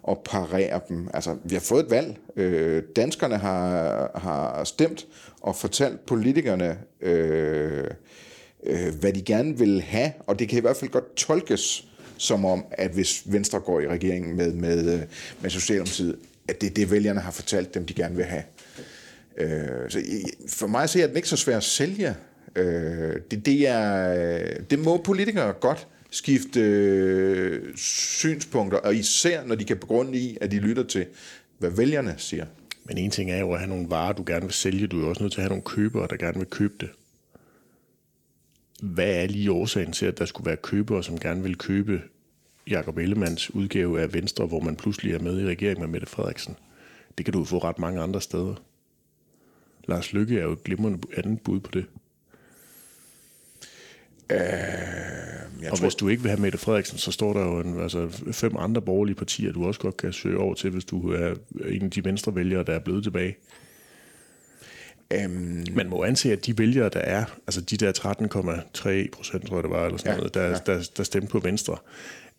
at 0.09 0.17
parere 0.25 0.79
dem. 0.89 1.09
Altså, 1.13 1.37
vi 1.43 1.55
har 1.55 1.61
fået 1.61 1.83
et 1.83 1.89
valg. 1.89 2.17
Øh, 2.35 2.83
danskerne 2.95 3.37
har, 3.37 4.11
har 4.15 4.63
stemt 4.63 5.07
og 5.41 5.55
fortalt 5.55 6.05
politikerne, 6.05 6.77
øh, 7.01 7.87
øh, 8.63 8.95
hvad 8.99 9.13
de 9.13 9.21
gerne 9.21 9.57
vil 9.57 9.81
have, 9.81 10.11
og 10.27 10.39
det 10.39 10.49
kan 10.49 10.57
i 10.57 10.61
hvert 10.61 10.77
fald 10.77 10.91
godt 10.91 11.15
tolkes 11.15 11.87
som 12.17 12.45
om, 12.45 12.65
at 12.71 12.91
hvis 12.91 13.23
Venstre 13.25 13.59
går 13.59 13.79
i 13.79 13.87
regeringen 13.87 14.37
med, 14.37 14.53
med, 14.53 14.93
øh, 14.93 15.01
med 15.41 15.49
Socialdemokratiet, 15.49 16.17
at 16.47 16.61
det 16.61 16.69
er 16.69 16.73
det, 16.73 16.91
vælgerne 16.91 17.19
har 17.19 17.31
fortalt 17.31 17.73
dem, 17.73 17.85
de 17.85 17.93
gerne 17.93 18.15
vil 18.15 18.25
have. 18.25 18.43
Øh, 19.37 19.89
så 19.89 19.99
for 20.47 20.67
mig 20.67 20.89
ser 20.89 20.99
jeg 20.99 21.09
den 21.09 21.17
ikke 21.17 21.29
så 21.29 21.37
svært 21.37 21.57
at 21.57 21.63
sælge 21.63 22.15
Øh, 22.55 23.15
det, 23.31 23.45
det, 23.45 23.67
er, 23.67 24.13
øh, 24.39 24.55
det 24.69 24.79
må 24.79 24.97
politikere 24.97 25.53
godt 25.53 25.87
skifte 26.11 26.59
øh, 26.59 27.75
synspunkter, 27.77 28.77
og 28.77 28.95
især 28.95 29.45
når 29.45 29.55
de 29.55 29.63
kan 29.63 29.77
begrunde 29.77 30.17
i, 30.17 30.37
at 30.41 30.51
de 30.51 30.59
lytter 30.59 30.83
til, 30.83 31.05
hvad 31.57 31.69
vælgerne 31.69 32.15
siger. 32.17 32.45
Men 32.83 32.97
en 32.97 33.11
ting 33.11 33.31
er 33.31 33.39
jo 33.39 33.53
at 33.53 33.59
have 33.59 33.69
nogle 33.69 33.89
varer, 33.89 34.13
du 34.13 34.23
gerne 34.27 34.45
vil 34.45 34.53
sælge. 34.53 34.87
Du 34.87 35.05
er 35.05 35.09
også 35.09 35.23
nødt 35.23 35.33
til 35.33 35.39
at 35.39 35.43
have 35.43 35.49
nogle 35.49 35.63
købere, 35.63 36.07
der 36.09 36.17
gerne 36.17 36.37
vil 36.37 36.47
købe 36.47 36.73
det. 36.79 36.89
Hvad 38.81 39.15
er 39.15 39.27
lige 39.27 39.51
årsagen 39.51 39.91
til, 39.91 40.05
at 40.05 40.17
der 40.19 40.25
skulle 40.25 40.45
være 40.45 40.57
købere, 40.57 41.03
som 41.03 41.19
gerne 41.19 41.43
vil 41.43 41.57
købe 41.57 42.01
Jakob 42.69 42.97
Ellemands 42.97 43.55
udgave 43.55 44.01
af 44.01 44.13
Venstre, 44.13 44.45
hvor 44.45 44.59
man 44.59 44.75
pludselig 44.75 45.13
er 45.13 45.19
med 45.19 45.41
i 45.41 45.45
regeringen 45.45 45.81
med 45.81 45.89
Mette 45.91 46.07
Frederiksen? 46.07 46.55
Det 47.17 47.25
kan 47.25 47.33
du 47.33 47.43
få 47.43 47.57
ret 47.57 47.79
mange 47.79 48.01
andre 48.01 48.21
steder. 48.21 48.55
Lars 49.87 50.13
Lykke 50.13 50.39
er 50.39 50.43
jo 50.43 50.51
et 50.51 50.63
glimrende 50.63 50.99
andet 51.17 51.41
bud 51.41 51.59
på 51.59 51.71
det. 51.71 51.85
Øh, 54.29 54.37
Jeg 54.37 55.71
og 55.71 55.77
tror... 55.77 55.85
hvis 55.85 55.95
du 55.95 56.07
ikke 56.07 56.21
vil 56.21 56.29
have 56.29 56.41
Mette 56.41 56.57
Frederiksen, 56.57 56.97
så 56.97 57.11
står 57.11 57.33
der 57.33 57.41
jo 57.41 57.59
en, 57.59 57.79
altså 57.79 58.09
fem 58.31 58.55
andre 58.59 58.81
borgerlige 58.81 59.15
partier, 59.15 59.51
du 59.51 59.65
også 59.65 59.79
godt 59.79 59.97
kan 59.97 60.13
søge 60.13 60.37
over 60.37 60.53
til, 60.53 60.69
hvis 60.69 60.85
du 60.85 61.11
er 61.11 61.35
en 61.65 61.83
af 61.83 61.91
de 61.91 62.05
venstre 62.05 62.35
vælgere, 62.35 62.63
der 62.63 62.73
er 62.73 62.79
blevet 62.79 63.03
tilbage. 63.03 63.35
Um, 65.25 65.63
Man 65.71 65.89
må 65.89 66.03
anse, 66.03 66.31
at 66.31 66.45
de 66.45 66.57
vælgere, 66.57 66.89
der 66.89 66.99
er, 66.99 67.25
altså 67.47 67.61
de 67.61 67.77
der 67.77 67.91
13,3 67.91 69.09
procent, 69.11 69.47
tror 69.47 69.55
jeg 69.55 69.63
det 69.63 69.71
var, 69.71 69.85
eller 69.85 69.97
sådan 69.97 70.11
ja, 70.11 70.17
noget, 70.17 70.33
der, 70.33 70.43
ja. 70.43 70.57
der, 70.65 70.89
der 70.97 71.03
stemte 71.03 71.27
på 71.27 71.39
Venstre, 71.39 71.77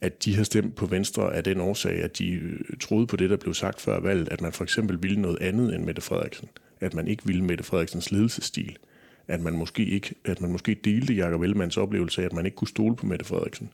at 0.00 0.24
de 0.24 0.36
har 0.36 0.44
stemt 0.44 0.74
på 0.76 0.86
Venstre 0.86 1.34
af 1.34 1.44
den 1.44 1.60
årsag, 1.60 2.02
at 2.02 2.18
de 2.18 2.30
øh, 2.30 2.60
troede 2.80 3.06
på 3.06 3.16
det, 3.16 3.30
der 3.30 3.36
blev 3.36 3.54
sagt 3.54 3.80
før 3.80 4.00
valget, 4.00 4.28
at 4.28 4.40
man 4.40 4.52
for 4.52 4.64
eksempel 4.64 5.02
ville 5.02 5.20
noget 5.20 5.38
andet 5.40 5.74
end 5.74 5.84
Mette 5.84 6.02
Frederiksen. 6.02 6.48
At 6.80 6.94
man 6.94 7.08
ikke 7.08 7.26
ville 7.26 7.44
Mette 7.44 7.64
Frederiksens 7.64 8.10
ledelsesstil. 8.10 8.76
At 9.28 9.40
man 9.40 9.52
måske, 9.52 9.84
ikke, 9.84 10.14
at 10.24 10.40
man 10.40 10.52
måske 10.52 10.76
delte 10.84 11.14
Jacob 11.14 11.42
Ellemanns 11.42 11.76
oplevelse 11.76 12.20
af, 12.20 12.26
at 12.26 12.32
man 12.32 12.44
ikke 12.44 12.56
kunne 12.56 12.68
stole 12.68 12.96
på 12.96 13.06
Mette 13.06 13.24
Frederiksen. 13.24 13.70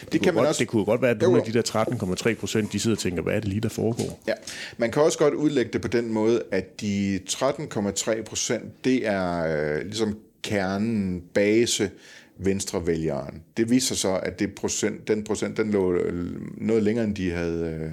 Det, 0.00 0.12
det, 0.12 0.22
kan 0.22 0.34
man 0.34 0.40
godt, 0.40 0.48
også... 0.48 0.58
det 0.58 0.68
kunne 0.68 0.84
godt 0.84 1.02
være, 1.02 1.10
at 1.10 1.20
nogle 1.20 1.38
af 1.38 1.44
de 1.44 1.52
der 1.52 1.62
13,3 2.28 2.34
procent, 2.34 2.72
de 2.72 2.80
sidder 2.80 2.96
og 2.96 2.98
tænker, 2.98 3.22
hvad 3.22 3.34
er 3.34 3.40
det 3.40 3.48
lige, 3.48 3.60
der 3.60 3.68
foregår? 3.68 4.22
Ja, 4.28 4.32
man 4.76 4.90
kan 4.90 5.02
også 5.02 5.18
godt 5.18 5.34
udlægge 5.34 5.72
det 5.72 5.80
på 5.80 5.88
den 5.88 6.12
måde, 6.12 6.42
at 6.50 6.80
de 6.80 7.20
13,3 7.30 8.22
procent, 8.22 8.84
det 8.84 9.06
er 9.06 9.46
øh, 9.76 9.84
ligesom 9.84 10.18
kernen, 10.42 11.22
base, 11.34 11.90
venstrevælgeren. 12.38 13.42
Det 13.56 13.70
viser 13.70 13.94
sig, 13.94 14.22
at 14.22 14.38
det 14.38 14.54
procent, 14.54 15.08
den 15.08 15.24
procent, 15.24 15.56
den 15.56 15.70
lå 15.70 15.94
øh, 15.94 16.40
noget 16.56 16.82
længere, 16.82 17.04
end 17.04 17.14
de 17.14 17.30
havde, 17.30 17.80
øh, 17.80 17.90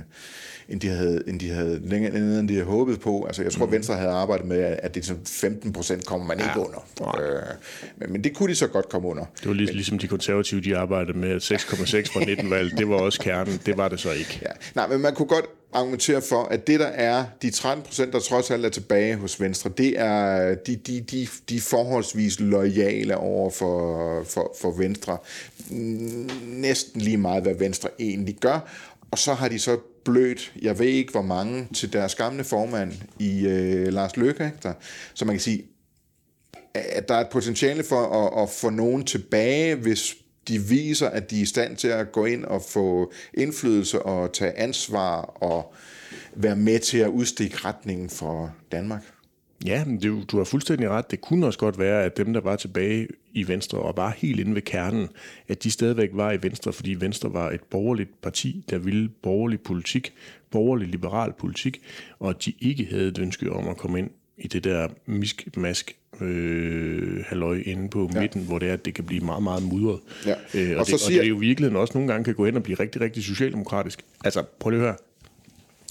end 0.73 0.81
de 0.81 0.89
havde, 0.89 1.23
end 1.27 1.39
de 1.39 1.49
havde, 1.49 1.81
længere, 1.89 2.39
end 2.39 2.47
de 2.47 2.53
havde 2.53 2.65
håbet 2.65 2.99
på. 2.99 3.23
Altså, 3.25 3.43
jeg 3.43 3.51
tror, 3.51 3.65
mm. 3.65 3.71
Venstre 3.71 3.95
havde 3.95 4.11
arbejdet 4.11 4.45
med, 4.45 4.57
at 4.57 4.95
det 4.95 5.13
15 5.25 5.73
procent 5.73 6.05
kommer 6.05 6.27
man 6.27 6.39
ja. 6.39 6.47
ikke 6.47 6.59
under. 6.59 7.19
Øh, 7.21 7.41
men, 7.97 8.11
men 8.11 8.23
det 8.23 8.35
kunne 8.35 8.49
de 8.49 8.55
så 8.55 8.67
godt 8.67 8.89
komme 8.89 9.07
under. 9.07 9.25
Det 9.39 9.47
var 9.47 9.53
ligesom, 9.53 9.75
ligesom 9.75 9.99
de 9.99 10.07
konservative, 10.07 10.61
de 10.61 10.77
arbejdede 10.77 11.17
med 11.17 11.35
6,6 11.35 12.13
fra 12.13 12.19
19 12.19 12.49
valg. 12.49 12.77
Det 12.77 12.89
var 12.89 12.95
også 12.95 13.19
kernen. 13.19 13.61
Det 13.65 13.77
var 13.77 13.87
det 13.87 13.99
så 13.99 14.11
ikke. 14.11 14.39
Ja. 14.41 14.51
Nej, 14.75 14.87
men 14.87 15.01
man 15.01 15.15
kunne 15.15 15.27
godt 15.27 15.45
argumentere 15.73 16.21
for, 16.21 16.43
at 16.43 16.67
det, 16.67 16.79
der 16.79 16.85
er 16.85 17.25
de 17.41 17.49
13 17.51 17.83
procent, 17.83 18.13
der 18.13 18.19
trods 18.19 18.51
alt 18.51 18.65
er 18.65 18.69
tilbage 18.69 19.15
hos 19.15 19.41
Venstre, 19.41 19.69
det 19.77 19.99
er 19.99 20.55
de, 20.55 20.75
de, 20.75 21.01
de, 21.01 21.27
de 21.49 21.61
forholdsvis 21.61 22.39
lojale 22.39 23.17
over 23.17 23.49
for, 23.49 24.23
for, 24.23 24.55
for 24.61 24.71
Venstre. 24.71 25.17
Næsten 26.43 27.01
lige 27.01 27.17
meget, 27.17 27.43
hvad 27.43 27.53
Venstre 27.53 27.89
egentlig 27.99 28.35
gør. 28.35 28.59
Og 29.11 29.19
så 29.19 29.33
har 29.33 29.47
de 29.47 29.59
så 29.59 29.77
blødt, 30.05 30.53
jeg 30.61 30.79
ved 30.79 30.85
ikke 30.85 31.11
hvor 31.11 31.21
mange, 31.21 31.67
til 31.73 31.93
deres 31.93 32.15
gamle 32.15 32.43
formand 32.43 32.93
i 33.19 33.47
øh, 33.47 33.93
Lars 33.93 34.17
Løkke. 34.17 34.45
Ikke? 34.45 34.73
Så 35.13 35.25
man 35.25 35.35
kan 35.35 35.41
sige, 35.41 35.65
at 36.73 37.09
der 37.09 37.15
er 37.15 37.21
et 37.21 37.29
potentiale 37.31 37.83
for 37.83 38.27
at, 38.27 38.43
at 38.43 38.49
få 38.49 38.69
nogen 38.69 39.05
tilbage, 39.05 39.75
hvis 39.75 40.15
de 40.47 40.59
viser, 40.59 41.09
at 41.09 41.29
de 41.29 41.37
er 41.37 41.41
i 41.41 41.45
stand 41.45 41.77
til 41.77 41.87
at 41.87 42.11
gå 42.11 42.25
ind 42.25 42.45
og 42.45 42.61
få 42.61 43.13
indflydelse 43.33 44.01
og 44.01 44.33
tage 44.33 44.57
ansvar 44.57 45.21
og 45.21 45.73
være 46.35 46.55
med 46.55 46.79
til 46.79 46.97
at 46.97 47.09
udstikke 47.09 47.57
retningen 47.57 48.09
for 48.09 48.55
Danmark. 48.71 49.12
Ja, 49.65 49.83
det, 50.01 50.31
du 50.31 50.37
har 50.37 50.43
fuldstændig 50.43 50.89
ret. 50.89 51.11
Det 51.11 51.21
kunne 51.21 51.45
også 51.45 51.59
godt 51.59 51.79
være, 51.79 52.03
at 52.03 52.17
dem, 52.17 52.33
der 52.33 52.41
var 52.41 52.55
tilbage 52.55 53.07
i 53.33 53.47
Venstre 53.47 53.77
og 53.77 53.97
var 53.97 54.15
helt 54.17 54.39
inde 54.39 54.55
ved 54.55 54.61
kernen, 54.61 55.07
at 55.47 55.63
de 55.63 55.71
stadigvæk 55.71 56.09
var 56.13 56.31
i 56.31 56.37
Venstre, 56.43 56.73
fordi 56.73 56.93
Venstre 56.93 57.33
var 57.33 57.51
et 57.51 57.61
borgerligt 57.61 58.21
parti, 58.21 58.65
der 58.69 58.77
ville 58.77 59.09
borgerlig 59.09 59.61
politik, 59.61 60.13
borgerlig 60.51 60.87
liberal 60.87 61.33
politik, 61.39 61.81
og 62.19 62.29
at 62.29 62.45
de 62.45 62.53
ikke 62.59 62.87
havde 62.91 63.07
et 63.07 63.17
ønske 63.17 63.51
om 63.51 63.67
at 63.67 63.77
komme 63.77 63.99
ind 63.99 64.09
i 64.37 64.47
det 64.47 64.63
der 64.63 64.87
misk-mask 65.05 65.95
øh, 66.21 67.23
halløj 67.27 67.63
inde 67.65 67.89
på 67.89 68.09
ja. 68.13 68.21
midten, 68.21 68.45
hvor 68.45 68.59
det 68.59 68.69
er, 68.69 68.73
at 68.73 68.85
det 68.85 68.93
kan 68.93 69.03
blive 69.03 69.21
meget, 69.21 69.43
meget 69.43 69.63
mudret. 69.63 69.99
Ja. 70.25 70.35
Øh, 70.53 70.71
og, 70.71 70.79
og, 70.79 70.85
det, 70.85 70.99
så 70.99 71.05
siger... 71.05 71.19
og 71.19 71.23
det 71.23 71.25
er 71.25 71.29
jo 71.29 71.35
virkelig 71.35 71.75
også 71.75 71.93
nogle 71.93 72.11
gange 72.11 72.23
kan 72.23 72.35
gå 72.35 72.45
hen 72.45 72.55
og 72.55 72.63
blive 72.63 72.79
rigtig, 72.79 73.01
rigtig 73.01 73.23
socialdemokratisk. 73.23 74.05
Altså, 74.25 74.43
prøv 74.59 74.69
lige 74.69 74.79
at 74.79 74.85
høre. 74.85 74.95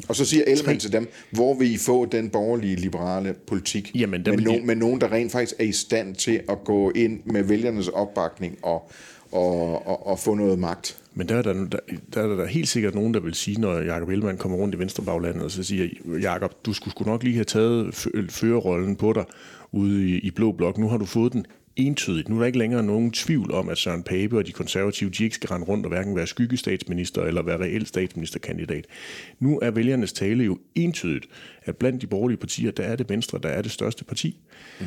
Og 0.09 0.17
så 0.17 0.25
siger 0.25 0.45
Ellemann 0.47 0.79
til 0.79 0.93
dem, 0.93 1.09
hvor 1.31 1.55
vil 1.55 1.75
I 1.75 1.77
få 1.77 2.07
den 2.07 2.31
borgerlige 2.31 2.77
liberale 2.77 3.35
politik 3.47 3.91
Jamen, 3.95 4.23
med, 4.27 4.37
no, 4.37 4.53
med 4.65 4.77
nogen, 4.77 5.01
der 5.01 5.13
rent 5.13 5.33
faktisk 5.33 5.55
er 5.59 5.65
i 5.65 5.73
stand 5.73 6.15
til 6.15 6.41
at 6.49 6.65
gå 6.65 6.91
ind 6.91 7.21
med 7.25 7.43
vælgernes 7.43 7.89
opbakning 7.89 8.59
og, 8.63 8.91
og, 9.33 9.87
og, 9.87 10.07
og 10.07 10.19
få 10.19 10.35
noget 10.35 10.59
magt? 10.59 10.99
Men 11.15 11.29
der 11.29 11.37
er 11.37 11.43
der, 11.43 11.53
der, 11.53 11.79
der 12.15 12.23
er 12.23 12.37
der 12.37 12.47
helt 12.47 12.69
sikkert 12.69 12.95
nogen, 12.95 13.15
der 13.15 13.21
vil 13.21 13.35
sige, 13.35 13.61
når 13.61 13.79
Jacob 13.79 14.09
Ellemann 14.09 14.39
kommer 14.39 14.59
rundt 14.59 14.75
i 14.75 14.79
Venstrebaglandet, 14.79 15.43
og 15.43 15.51
så 15.51 15.63
siger, 15.63 15.89
Jacob, 16.23 16.55
du 16.67 16.73
skulle 16.73 16.93
sgu 16.93 17.05
nok 17.05 17.23
lige 17.23 17.35
have 17.35 17.45
taget 17.45 17.95
førerrollen 18.31 18.97
på 18.97 19.13
dig 19.13 19.25
ude 19.73 20.09
i, 20.09 20.19
i 20.19 20.31
Blå 20.31 20.53
Blok. 20.53 20.79
Nu 20.79 20.89
har 20.89 20.99
du 20.99 21.05
fået 21.05 21.33
den 21.33 21.47
entydigt. 21.77 22.29
Nu 22.29 22.35
er 22.35 22.39
der 22.39 22.47
ikke 22.47 22.59
længere 22.59 22.83
nogen 22.83 23.11
tvivl 23.11 23.53
om, 23.53 23.69
at 23.69 23.79
Søren 23.79 24.03
Pape 24.03 24.39
og 24.39 24.47
de 24.47 24.53
konservative, 24.53 25.11
de 25.11 25.25
ikke 25.25 25.37
skal 25.37 25.49
rende 25.49 25.67
rundt 25.67 25.87
og 25.87 25.91
hverken 25.91 26.17
være 26.17 26.27
skyggestatsminister 26.27 27.23
eller 27.23 27.43
være 27.43 27.61
reelt 27.61 27.89
statsministerkandidat. 27.89 28.87
Nu 29.41 29.59
er 29.63 29.71
vælgernes 29.71 30.13
tale 30.13 30.45
jo 30.45 30.59
entydigt, 30.75 31.27
at 31.65 31.77
blandt 31.77 32.03
de 32.03 32.07
borgerlige 32.07 32.39
partier, 32.39 32.71
der 32.71 32.83
er 32.83 32.97
det 32.97 33.09
Venstre, 33.09 33.39
der 33.43 33.49
er 33.49 33.63
det 33.63 33.71
største 33.71 34.05
parti. 34.05 34.41
Mm. 34.81 34.87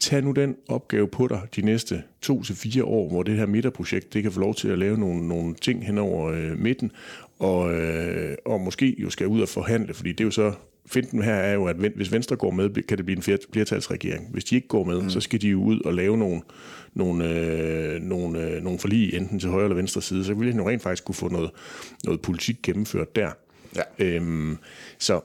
Tag 0.00 0.22
nu 0.22 0.32
den 0.32 0.56
opgave 0.68 1.08
på 1.08 1.26
dig 1.28 1.40
de 1.56 1.62
næste 1.62 2.02
to 2.22 2.42
til 2.42 2.56
fire 2.56 2.84
år, 2.84 3.08
hvor 3.08 3.22
det 3.22 3.36
her 3.36 3.46
midterprojekt, 3.46 4.14
det 4.14 4.22
kan 4.22 4.32
få 4.32 4.40
lov 4.40 4.54
til 4.54 4.68
at 4.68 4.78
lave 4.78 4.98
nogle, 4.98 5.28
nogle 5.28 5.54
ting 5.54 5.86
hen 5.86 5.98
over 5.98 6.32
øh, 6.32 6.58
midten, 6.58 6.90
og, 7.38 7.74
øh, 7.74 8.36
og 8.44 8.60
måske 8.60 8.96
jo 8.98 9.10
skal 9.10 9.26
ud 9.26 9.40
og 9.40 9.48
forhandle, 9.48 9.94
fordi 9.94 10.12
det 10.12 10.20
er 10.20 10.24
jo 10.24 10.30
så 10.30 10.52
finten 10.86 11.22
her 11.22 11.34
er 11.34 11.52
jo, 11.52 11.64
at 11.64 11.76
hvis 11.76 12.12
Venstre 12.12 12.36
går 12.36 12.50
med, 12.50 12.82
kan 12.82 12.96
det 12.96 13.06
blive 13.06 13.16
en 13.16 13.38
flertalsregering. 13.52 14.28
Hvis 14.32 14.44
de 14.44 14.54
ikke 14.54 14.68
går 14.68 14.84
med, 14.84 15.02
mm. 15.02 15.10
så 15.10 15.20
skal 15.20 15.40
de 15.42 15.48
jo 15.48 15.62
ud 15.62 15.80
og 15.80 15.94
lave 15.94 16.18
nogle, 16.18 16.40
nogle, 16.94 17.30
øh, 17.30 18.02
nogle, 18.02 18.46
øh, 18.46 18.62
nogle 18.62 18.78
forlig, 18.78 19.14
enten 19.14 19.38
til 19.38 19.48
højre 19.48 19.64
eller 19.64 19.76
venstre 19.76 20.02
side. 20.02 20.24
Så 20.24 20.34
ville 20.34 20.52
han 20.52 20.60
jo 20.60 20.68
rent 20.68 20.82
faktisk 20.82 21.04
kunne 21.04 21.14
få 21.14 21.28
noget, 21.28 21.50
noget 22.04 22.20
politik 22.20 22.56
gennemført 22.62 23.16
der. 23.16 23.30
Ja. 23.76 23.82
Øhm, 23.98 24.58
så 24.98 25.20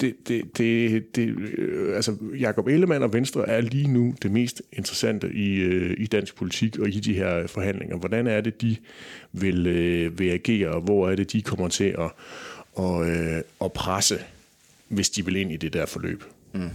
det, 0.00 0.14
det, 0.28 0.58
det, 0.58 1.16
det, 1.16 1.28
øh, 1.28 1.96
altså 1.96 2.16
Jakob 2.38 2.66
Ellemann 2.66 3.04
og 3.04 3.12
Venstre 3.12 3.48
er 3.48 3.60
lige 3.60 3.88
nu 3.88 4.14
det 4.22 4.30
mest 4.30 4.62
interessante 4.72 5.32
i, 5.32 5.54
øh, 5.54 5.94
i 5.98 6.06
dansk 6.06 6.36
politik 6.36 6.78
og 6.78 6.88
i 6.88 7.00
de 7.00 7.14
her 7.14 7.46
forhandlinger. 7.46 7.96
Hvordan 7.96 8.26
er 8.26 8.40
det, 8.40 8.62
de 8.62 8.76
vil, 9.32 9.66
øh, 9.66 10.18
vil 10.18 10.30
agere, 10.30 10.68
og 10.68 10.80
hvor 10.80 11.10
er 11.10 11.16
det, 11.16 11.32
de 11.32 11.42
kommer 11.42 11.68
til 11.68 11.84
at, 11.98 12.10
og, 12.78 13.08
øh, 13.08 13.42
og 13.58 13.72
presse, 13.72 14.20
hvis 14.88 15.10
de 15.10 15.24
vil 15.24 15.36
ind 15.36 15.52
i 15.52 15.56
det 15.56 15.72
der 15.72 15.86
forløb. 15.86 16.24
Mm. 16.52 16.68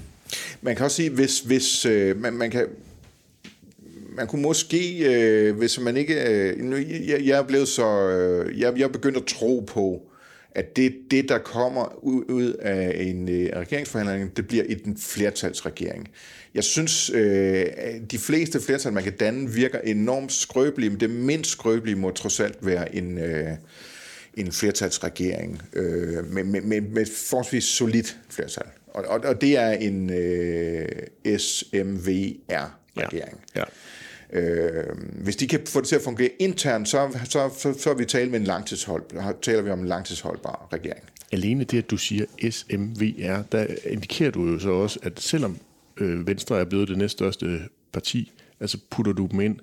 Man 0.62 0.76
kan 0.76 0.86
også 0.86 0.96
sige, 0.96 1.10
hvis, 1.10 1.40
hvis 1.40 1.86
øh, 1.86 2.22
man, 2.22 2.34
man 2.34 2.52
kan 2.52 2.68
man 4.16 4.28
kunne 4.28 4.42
måske, 4.42 4.98
øh, 4.98 5.56
hvis 5.56 5.80
man 5.80 5.98
ikke... 5.98 6.14
Øh, 6.30 7.10
jeg, 7.10 7.26
jeg 7.26 7.40
er 7.40 7.44
blevet 7.44 7.68
så... 7.68 8.10
Øh, 8.10 8.60
jeg, 8.60 8.74
jeg 8.78 8.84
er 8.84 8.88
begyndt 8.88 9.18
at 9.18 9.26
tro 9.26 9.64
på, 9.68 10.02
at 10.52 10.76
det, 10.76 10.96
det 11.12 11.30
der 11.30 11.38
kommer 11.38 12.04
ud, 12.04 12.24
ud 12.30 12.54
af 12.54 13.04
en 13.04 13.30
øh, 13.30 13.50
regeringsforhandling, 13.56 14.38
det 14.38 14.48
bliver 14.48 14.64
en 14.64 14.98
flertalsregering. 14.98 16.10
Jeg 16.54 16.64
synes, 16.64 17.10
øh, 17.10 17.66
de 18.12 18.18
fleste 18.18 18.62
flertal, 18.62 18.94
man 18.94 19.04
kan 19.04 19.18
danne, 19.18 19.50
virker 19.50 19.80
enormt 19.80 20.32
skrøbelige, 20.32 20.90
men 20.90 21.00
det 21.00 21.10
mindst 21.10 21.52
skrøbelige 21.52 21.96
må 21.96 22.12
trods 22.12 22.40
alt 22.40 22.66
være 22.66 22.96
en... 22.96 23.18
Øh, 23.18 23.48
en 24.38 24.52
flertalsregering 24.52 25.62
øh, 25.74 26.34
med, 26.34 26.44
med, 26.44 26.62
med, 26.62 26.82
med 26.82 27.06
forholdsvis 27.06 27.64
solidt 27.64 28.18
flertal. 28.30 28.66
Og, 28.88 29.06
og, 29.08 29.20
og 29.20 29.42
det 29.42 29.58
er 29.58 29.70
en 29.70 30.10
øh, 30.10 30.86
SMVR-regering. 31.38 33.42
Ja. 33.56 33.60
Ja. 33.60 33.64
Øh, 34.40 34.98
hvis 35.24 35.36
de 35.36 35.48
kan 35.48 35.60
få 35.68 35.80
det 35.80 35.88
til 35.88 35.96
at 35.96 36.02
fungere 36.02 36.30
internt, 36.40 36.90
så, 36.90 37.18
så, 37.24 37.50
så, 37.58 37.74
så 37.80 37.90
er 37.90 37.94
vi 37.94 38.06
tale 38.06 38.30
med 38.30 38.40
en 38.40 38.46
langtidshold, 38.46 39.04
taler 39.42 39.62
vi 39.62 39.70
om 39.70 39.80
en 39.80 39.88
langtidsholdbar 39.88 40.68
regering. 40.74 41.04
Alene 41.32 41.64
det, 41.64 41.78
at 41.78 41.92
du 41.92 41.98
siger 41.98 42.26
SMVR, 42.52 43.42
der 43.52 43.66
indikerer 43.86 44.32
du 44.32 44.48
jo 44.48 44.60
så 44.60 44.70
også, 44.70 45.00
at 45.04 45.20
selvom 45.20 45.58
øh, 45.98 46.28
Venstre 46.28 46.60
er 46.60 46.66
blevet 46.66 46.88
det 46.88 46.98
næststørste 46.98 47.60
parti, 47.94 48.32
altså 48.60 48.78
putter 48.90 49.14
du 49.14 49.28
dem 49.32 49.42
ind 49.42 49.60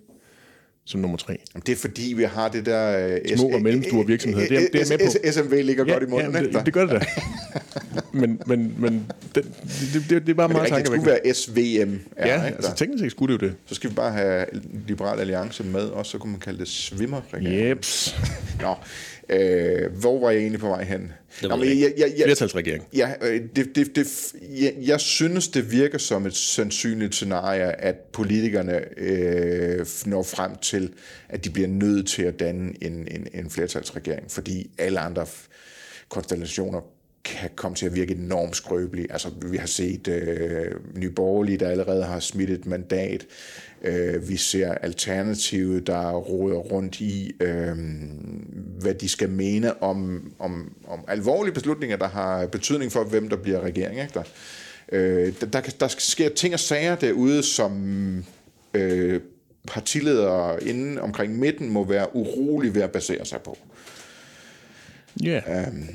som 0.90 1.00
nummer 1.00 1.16
tre? 1.16 1.38
Det 1.66 1.72
er 1.72 1.76
fordi, 1.76 2.12
vi 2.16 2.22
har 2.22 2.48
det 2.48 2.66
der... 2.66 3.14
Uh, 3.16 3.36
Små 3.36 3.48
og 3.48 3.62
mellemstore 3.62 4.06
virksomheder. 4.06 4.48
Det 4.48 4.56
er, 4.56 4.68
det 4.72 4.92
er 4.92 4.98
med 4.98 5.06
på. 5.06 5.32
SMV 5.32 5.64
ligger 5.64 5.84
ja, 5.86 5.92
godt 5.92 6.02
i 6.02 6.06
munden, 6.06 6.32
ja, 6.32 6.40
det, 6.40 6.66
det 6.66 6.74
gør 6.74 6.86
det 6.86 7.00
da. 7.00 7.06
men 8.20 8.40
men, 8.46 8.74
men 8.78 9.06
det, 9.34 9.44
det, 9.94 10.04
det, 10.10 10.22
det 10.22 10.28
er 10.28 10.34
bare 10.34 10.48
meget 10.48 10.68
tankevækkende. 10.68 11.20
Det 11.24 11.36
skulle 11.36 11.56
være 11.64 11.86
SVM. 11.86 11.98
Ja, 12.18 12.42
altså 12.44 12.74
teknisk 12.76 13.02
set 13.04 13.10
skulle 13.10 13.34
det 13.34 13.42
jo 13.42 13.46
det. 13.46 13.56
Så 13.66 13.74
skal 13.74 13.90
vi 13.90 13.94
bare 13.94 14.12
have 14.12 14.46
Liberal 14.86 15.20
Alliance 15.20 15.64
med, 15.64 15.82
og 15.82 16.06
så 16.06 16.18
kunne 16.18 16.30
man 16.30 16.40
kalde 16.40 16.58
det 16.58 16.68
svimmer 16.68 17.20
Jeps. 17.40 18.16
Nå, 18.62 18.74
øh, 19.30 19.92
hvor 20.00 20.20
var 20.20 20.30
jeg 20.30 20.40
egentlig 20.40 20.60
på 20.60 20.68
vej 20.68 20.84
hen? 20.84 21.12
Det 21.40 21.48
Nå, 21.48 21.62
jeg, 21.62 21.76
jeg, 21.76 21.92
jeg, 21.98 22.24
Flertalsregering. 22.24 22.84
Ja, 22.94 23.12
øh, 23.22 23.40
det, 23.56 23.76
det, 23.76 23.96
det, 23.96 24.32
jeg, 24.60 24.74
jeg 24.80 25.00
synes, 25.00 25.48
det 25.48 25.72
virker 25.72 25.98
som 25.98 26.26
et 26.26 26.34
sandsynligt 26.34 27.14
scenarie, 27.14 27.80
at 27.80 27.96
politikerne 27.96 28.98
øh, 28.98 29.86
når 30.06 30.22
frem 30.22 30.56
til, 30.56 30.92
at 31.28 31.44
de 31.44 31.50
bliver 31.50 31.68
nødt 31.68 32.08
til 32.08 32.22
at 32.22 32.40
danne 32.40 32.72
en, 32.80 33.08
en, 33.10 33.26
en 33.34 33.50
flertalsregering, 33.50 34.30
fordi 34.30 34.70
alle 34.78 35.00
andre 35.00 35.26
konstellationer 36.08 36.80
kan 37.24 37.50
komme 37.56 37.76
til 37.76 37.86
at 37.86 37.94
virke 37.94 38.14
enormt 38.14 38.56
skrøbelig. 38.56 39.06
Altså, 39.10 39.28
vi 39.42 39.56
har 39.56 39.66
set 39.66 40.08
øh, 40.08 40.70
Nye 40.96 41.10
Borgerlige, 41.10 41.58
der 41.58 41.68
allerede 41.68 42.04
har 42.04 42.20
smidt 42.20 42.50
et 42.50 42.66
mandat. 42.66 43.26
Øh, 43.82 44.28
vi 44.28 44.36
ser 44.36 44.74
Alternativet, 44.74 45.86
der 45.86 46.12
råder 46.12 46.56
rundt 46.56 47.00
i, 47.00 47.32
øh, 47.40 47.76
hvad 48.80 48.94
de 48.94 49.08
skal 49.08 49.30
mene 49.30 49.82
om, 49.82 50.32
om, 50.38 50.72
om 50.86 51.04
alvorlige 51.08 51.54
beslutninger, 51.54 51.96
der 51.96 52.08
har 52.08 52.46
betydning 52.46 52.92
for, 52.92 53.04
hvem 53.04 53.28
der 53.28 53.36
bliver 53.36 53.60
regering. 53.60 54.00
Ikke? 54.00 54.14
Der, 54.14 54.22
øh, 54.92 55.32
der, 55.40 55.46
der, 55.46 55.60
der 55.80 55.88
sker 55.88 56.28
ting 56.28 56.54
og 56.54 56.60
sager 56.60 56.96
derude, 56.96 57.42
som 57.42 58.24
øh, 58.74 59.20
partiledere 59.66 60.64
inden 60.64 60.98
omkring 60.98 61.38
midten 61.38 61.70
må 61.70 61.84
være 61.84 62.16
urolige 62.16 62.74
ved 62.74 62.82
at 62.82 62.90
basere 62.90 63.24
sig 63.24 63.40
på. 63.40 63.58
Ja. 65.22 65.40
Yeah. 65.48 65.68
Um, 65.68 65.88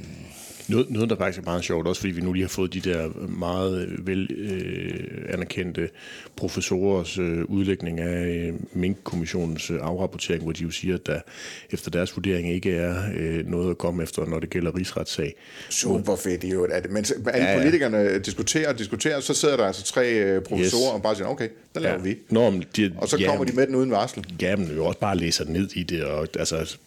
noget, 0.67 0.89
noget, 0.89 1.10
der 1.10 1.15
faktisk 1.15 1.39
er 1.39 1.45
meget 1.45 1.63
sjovt, 1.63 1.88
også 1.88 2.01
fordi 2.01 2.13
vi 2.13 2.21
nu 2.21 2.34
lige 2.34 2.43
har 2.43 2.49
fået 2.49 2.73
de 2.73 2.80
der 2.80 3.28
meget 3.28 3.95
vel 3.99 4.30
øh, 4.38 5.34
anerkendte 5.34 5.89
professorers 6.36 7.17
øh, 7.17 7.43
udlægning 7.43 7.99
af 7.99 8.28
øh, 8.28 8.54
Mink-kommissionens 8.73 9.71
øh, 9.71 9.80
afrapportering, 9.82 10.43
hvor 10.43 10.51
de 10.51 10.63
jo 10.63 10.71
siger, 10.71 10.95
at 10.95 11.06
der 11.06 11.19
efter 11.71 11.91
deres 11.91 12.15
vurdering 12.15 12.51
ikke 12.51 12.71
er 12.71 13.04
øh, 13.17 13.47
noget 13.47 13.69
at 13.71 13.78
komme 13.78 14.04
efter, 14.04 14.25
når 14.25 14.39
det 14.39 14.49
gælder 14.49 14.75
rigsretssag. 14.75 15.36
Super 15.69 16.15
fedt 16.15 16.43
jo. 16.43 16.63
At, 16.63 16.91
mens 16.91 17.12
alle 17.12 17.49
ja, 17.49 17.58
politikerne 17.58 18.19
diskuterer 18.19 18.69
og 18.69 18.80
diskuterer, 18.80 19.19
så 19.19 19.34
sidder 19.34 19.58
der 19.58 19.65
altså 19.65 19.84
tre 19.84 20.13
øh, 20.13 20.41
professorer 20.41 20.91
yes. 20.91 20.95
og 20.95 21.01
bare 21.01 21.15
siger, 21.15 21.28
okay, 21.28 21.49
der 21.73 21.80
laver 21.80 21.95
ja. 21.95 22.01
vi. 22.01 22.17
Nå, 22.30 22.54
de, 22.75 22.93
og 22.97 23.10
så 23.10 23.23
kommer 23.28 23.45
de 23.45 23.54
med 23.54 23.67
den 23.67 23.75
uden 23.75 23.91
varsel. 23.91 24.25
Ja, 24.41 24.56
men 24.56 24.71
jo 24.75 24.86
også 24.86 24.99
bare 24.99 25.17
læser 25.17 25.45
ned 25.45 25.69
i 25.75 25.84
det, 25.84 26.04
og 26.04 26.28
altså 26.39 26.78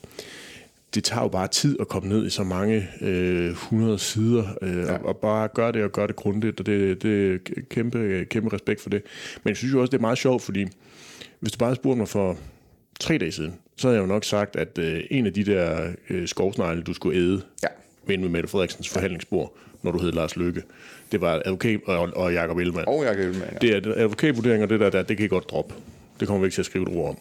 det 0.95 1.05
tager 1.05 1.23
jo 1.23 1.29
bare 1.29 1.49
tid 1.49 1.77
at 1.81 1.89
komme 1.89 2.09
ned 2.09 2.27
i 2.27 2.31
så 2.31 2.45
mange 2.45 2.89
øh, 3.01 3.51
100 3.51 3.99
sider, 3.99 4.45
øh, 4.63 4.77
ja. 4.77 4.93
og, 4.93 5.05
og 5.05 5.17
bare 5.17 5.49
gøre 5.49 5.73
det 5.73 5.85
og 5.85 5.93
gøre 5.93 6.07
det 6.07 6.17
grundigt, 6.17 6.61
og 6.61 6.67
det, 6.67 7.03
det 7.03 7.35
er 7.35 7.39
kæmpe, 7.71 8.27
kæmpe 8.31 8.53
respekt 8.53 8.81
for 8.81 8.91
det. 8.91 9.03
Men 9.45 9.49
jeg 9.49 9.57
synes 9.57 9.75
jo 9.75 9.81
også, 9.81 9.91
det 9.91 9.97
er 9.97 10.01
meget 10.01 10.19
sjovt, 10.19 10.43
fordi 10.43 10.67
hvis 11.41 11.53
du 11.53 11.59
bare 11.59 11.75
spurgte 11.75 11.99
mig 11.99 12.09
for 12.09 12.37
tre 13.01 13.19
dage 13.19 13.33
siden, 13.33 13.55
så 13.77 13.89
havde 13.89 13.97
jeg 13.97 14.03
jo 14.03 14.07
nok 14.07 14.25
sagt, 14.25 14.57
at 14.57 14.79
øh, 14.79 15.01
en 15.11 15.27
af 15.27 15.33
de 15.33 15.45
der 15.45 15.91
øh, 16.11 16.29
skovsnegle, 16.29 16.83
du 16.83 16.93
skulle 16.93 17.19
æde 17.19 17.43
ja. 17.63 17.69
med 18.07 18.29
Mette 18.29 18.49
Frederiksens 18.49 18.89
forhandlingsbord, 18.89 19.57
når 19.83 19.93
du 19.93 19.99
hed 19.99 20.13
Lars 20.13 20.37
Lykke, 20.37 20.63
det 21.13 21.21
var 21.21 21.43
advokat 21.45 21.81
og, 21.87 22.11
og 22.17 22.35
Jacob 22.35 22.59
Ellemann. 22.59 22.89
Og 22.89 23.05
Jacob 23.05 23.21
Ellemann, 23.21 23.53
ja. 23.53 23.59
Det 23.59 23.87
er 23.87 23.93
advokatvurderinger, 23.97 24.67
det 24.67 24.81
der, 24.81 24.91
der, 24.91 25.03
det 25.03 25.17
kan 25.17 25.27
I 25.27 25.29
godt 25.29 25.51
droppe. 25.51 25.75
Det 26.21 26.29
kommer 26.29 26.41
vi 26.41 26.47
ikke 26.47 26.55
til 26.55 26.63
at 26.63 26.67
skrive 26.67 26.91
et 26.91 26.97
ord 26.97 27.09
om 27.09 27.19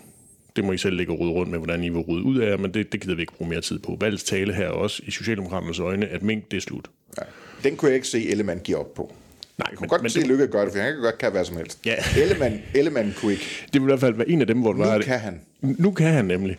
det 0.58 0.65
må 0.65 0.72
I 0.72 0.78
selv 0.78 0.96
lægge 0.96 1.13
og 1.13 1.20
rydde 1.20 1.32
rundt 1.32 1.52
med, 1.52 1.60
hvordan 1.60 1.84
I 1.84 1.89
vil 1.89 2.02
rydde 2.02 2.24
ud 2.24 2.38
af, 2.38 2.60
men 2.60 2.74
det, 2.74 2.91
det 2.91 3.02
gider 3.02 3.15
vi 3.15 3.22
ikke 3.22 3.34
bruge 3.34 3.50
mere 3.50 3.62
tid 3.62 3.80
på. 3.80 3.98
Valgets 4.02 4.24
tale 4.24 4.54
her 4.54 4.67
også 4.67 5.02
i 5.06 5.12
Socialdemokraternes 5.12 5.80
øjne, 5.80 6.08
at 6.08 6.24
mink, 6.24 6.52
det 6.52 6.58
er 6.58 6.62
slut. 6.62 6.89
Ja. 7.17 7.24
Den 7.63 7.76
kunne 7.76 7.89
jeg 7.89 7.96
ikke 7.96 8.08
se 8.08 8.30
Ellemann 8.30 8.60
give 8.60 8.78
op 8.78 8.93
på. 8.93 9.13
Nej, 9.58 9.67
jeg 9.70 9.78
kunne 9.78 9.84
men, 9.84 9.89
godt 9.89 10.02
men 10.02 10.12
se 10.12 10.20
det... 10.20 10.28
Lykke 10.28 10.48
gøre 10.48 10.65
det, 10.65 10.74
for 10.74 10.80
han 10.80 10.93
kan 10.93 11.02
godt 11.02 11.17
kan 11.17 11.32
hvad 11.32 11.46
som 11.46 11.58
helst. 11.58 11.80
Ja. 11.86 11.96
Ellemann, 12.22 12.62
Ellemann 12.76 13.13
kunne 13.17 13.32
ikke. 13.32 13.46
Det 13.74 13.82
vil 13.82 13.88
i 13.88 13.91
hvert 13.91 14.00
fald 14.00 14.15
være 14.15 14.30
en 14.30 14.41
af 14.41 14.48
dem, 14.48 14.62
hvor 14.62 14.72
det 14.72 14.80
nu 14.80 14.86
var... 14.86 14.98
Nu 14.98 15.04
kan 15.04 15.20
han. 15.20 15.41
Nu 15.62 15.91
kan 15.91 16.13
han 16.13 16.26
nemlig. 16.26 16.58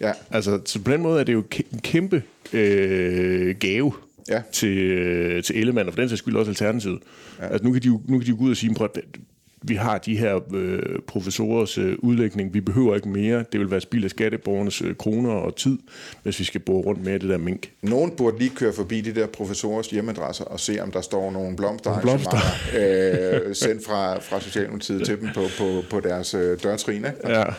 Ja. 0.00 0.12
Altså, 0.30 0.60
så 0.66 0.82
på 0.82 0.92
den 0.92 1.02
måde 1.02 1.20
er 1.20 1.24
det 1.24 1.32
jo 1.32 1.44
en 1.72 1.80
kæmpe 1.80 2.22
øh, 2.52 3.56
gave 3.60 3.92
ja. 4.28 4.42
til, 4.52 4.78
øh, 4.78 5.42
til 5.42 5.58
Ellemann, 5.58 5.88
og 5.88 5.94
for 5.94 6.00
den 6.00 6.08
sags 6.08 6.18
skyld 6.18 6.36
også 6.36 6.50
Alternativet. 6.50 6.98
Ja. 7.38 7.46
Altså, 7.46 7.64
nu 7.64 7.72
kan 7.72 7.82
de 7.82 7.86
jo, 7.86 8.00
nu 8.08 8.18
kan 8.18 8.26
de 8.26 8.30
jo 8.30 8.36
gå 8.38 8.44
ud 8.44 8.50
og 8.50 8.56
sige, 8.56 8.76
at 8.84 8.98
vi 9.62 9.74
har 9.74 9.98
de 9.98 10.16
her 10.16 10.40
øh, 10.54 10.98
professorers 11.06 11.78
øh, 11.78 11.96
udlægning, 11.98 12.54
vi 12.54 12.60
behøver 12.60 12.94
ikke 12.94 13.08
mere, 13.08 13.44
det 13.52 13.60
vil 13.60 13.70
være 13.70 13.80
spild 13.80 14.04
af 14.04 14.10
skatteborgernes 14.10 14.82
øh, 14.82 14.94
kroner 14.94 15.30
og 15.30 15.56
tid, 15.56 15.78
hvis 16.22 16.38
vi 16.38 16.44
skal 16.44 16.60
bo 16.60 16.80
rundt 16.80 17.04
med 17.04 17.18
det 17.18 17.28
der 17.28 17.38
mink. 17.38 17.70
Nogen 17.82 18.10
burde 18.16 18.38
lige 18.38 18.50
køre 18.50 18.72
forbi 18.72 19.00
de 19.00 19.14
der 19.14 19.26
professorers 19.26 19.86
hjemmeadresser 19.86 20.44
og 20.44 20.60
se, 20.60 20.82
om 20.82 20.90
der 20.90 21.00
står 21.00 21.30
nogle 21.30 21.56
blomster, 21.56 22.00
blomster. 22.00 22.36
øh, 22.78 23.54
sendt 23.54 23.84
fra, 23.84 24.18
fra 24.18 24.40
Socialdemokratiet 24.40 25.06
til 25.06 25.20
dem 25.20 25.28
på, 25.34 25.42
på, 25.58 25.82
på 25.90 26.00
deres 26.00 26.34
øh, 26.34 26.58
dørtrin. 26.62 27.06
Ja. 27.28 27.44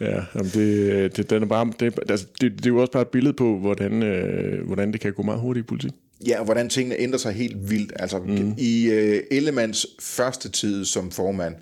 Ja, 0.00 0.20
jamen 0.34 0.50
det, 0.54 1.16
det, 1.16 1.30
den 1.30 1.42
er 1.42 1.46
bare, 1.46 1.72
det, 1.80 1.98
altså 2.08 2.26
det, 2.40 2.52
det 2.52 2.66
er 2.66 2.70
jo 2.70 2.80
også 2.80 2.92
bare 2.92 3.02
et 3.02 3.08
billede 3.08 3.34
på, 3.34 3.58
hvordan, 3.58 4.02
øh, 4.02 4.66
hvordan 4.66 4.92
det 4.92 5.00
kan 5.00 5.12
gå 5.12 5.22
meget 5.22 5.40
hurtigt 5.40 5.64
i 5.64 5.66
politik. 5.66 5.92
Ja, 6.26 6.38
og 6.38 6.44
hvordan 6.44 6.68
tingene 6.68 6.96
ændrer 6.98 7.18
sig 7.18 7.32
helt 7.32 7.70
vildt. 7.70 7.92
Altså, 7.96 8.18
mm. 8.18 8.54
I 8.58 8.88
uh, 8.88 9.18
Ellemanns 9.30 9.86
første 10.00 10.48
tid 10.48 10.84
som 10.84 11.10
formand, 11.10 11.54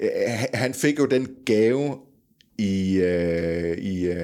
uh, 0.00 0.08
han 0.54 0.74
fik 0.74 0.98
jo 0.98 1.06
den 1.06 1.28
gave, 1.46 1.98
i, 2.58 3.00
uh, 3.02 3.78
i, 3.78 4.10
uh, 4.10 4.16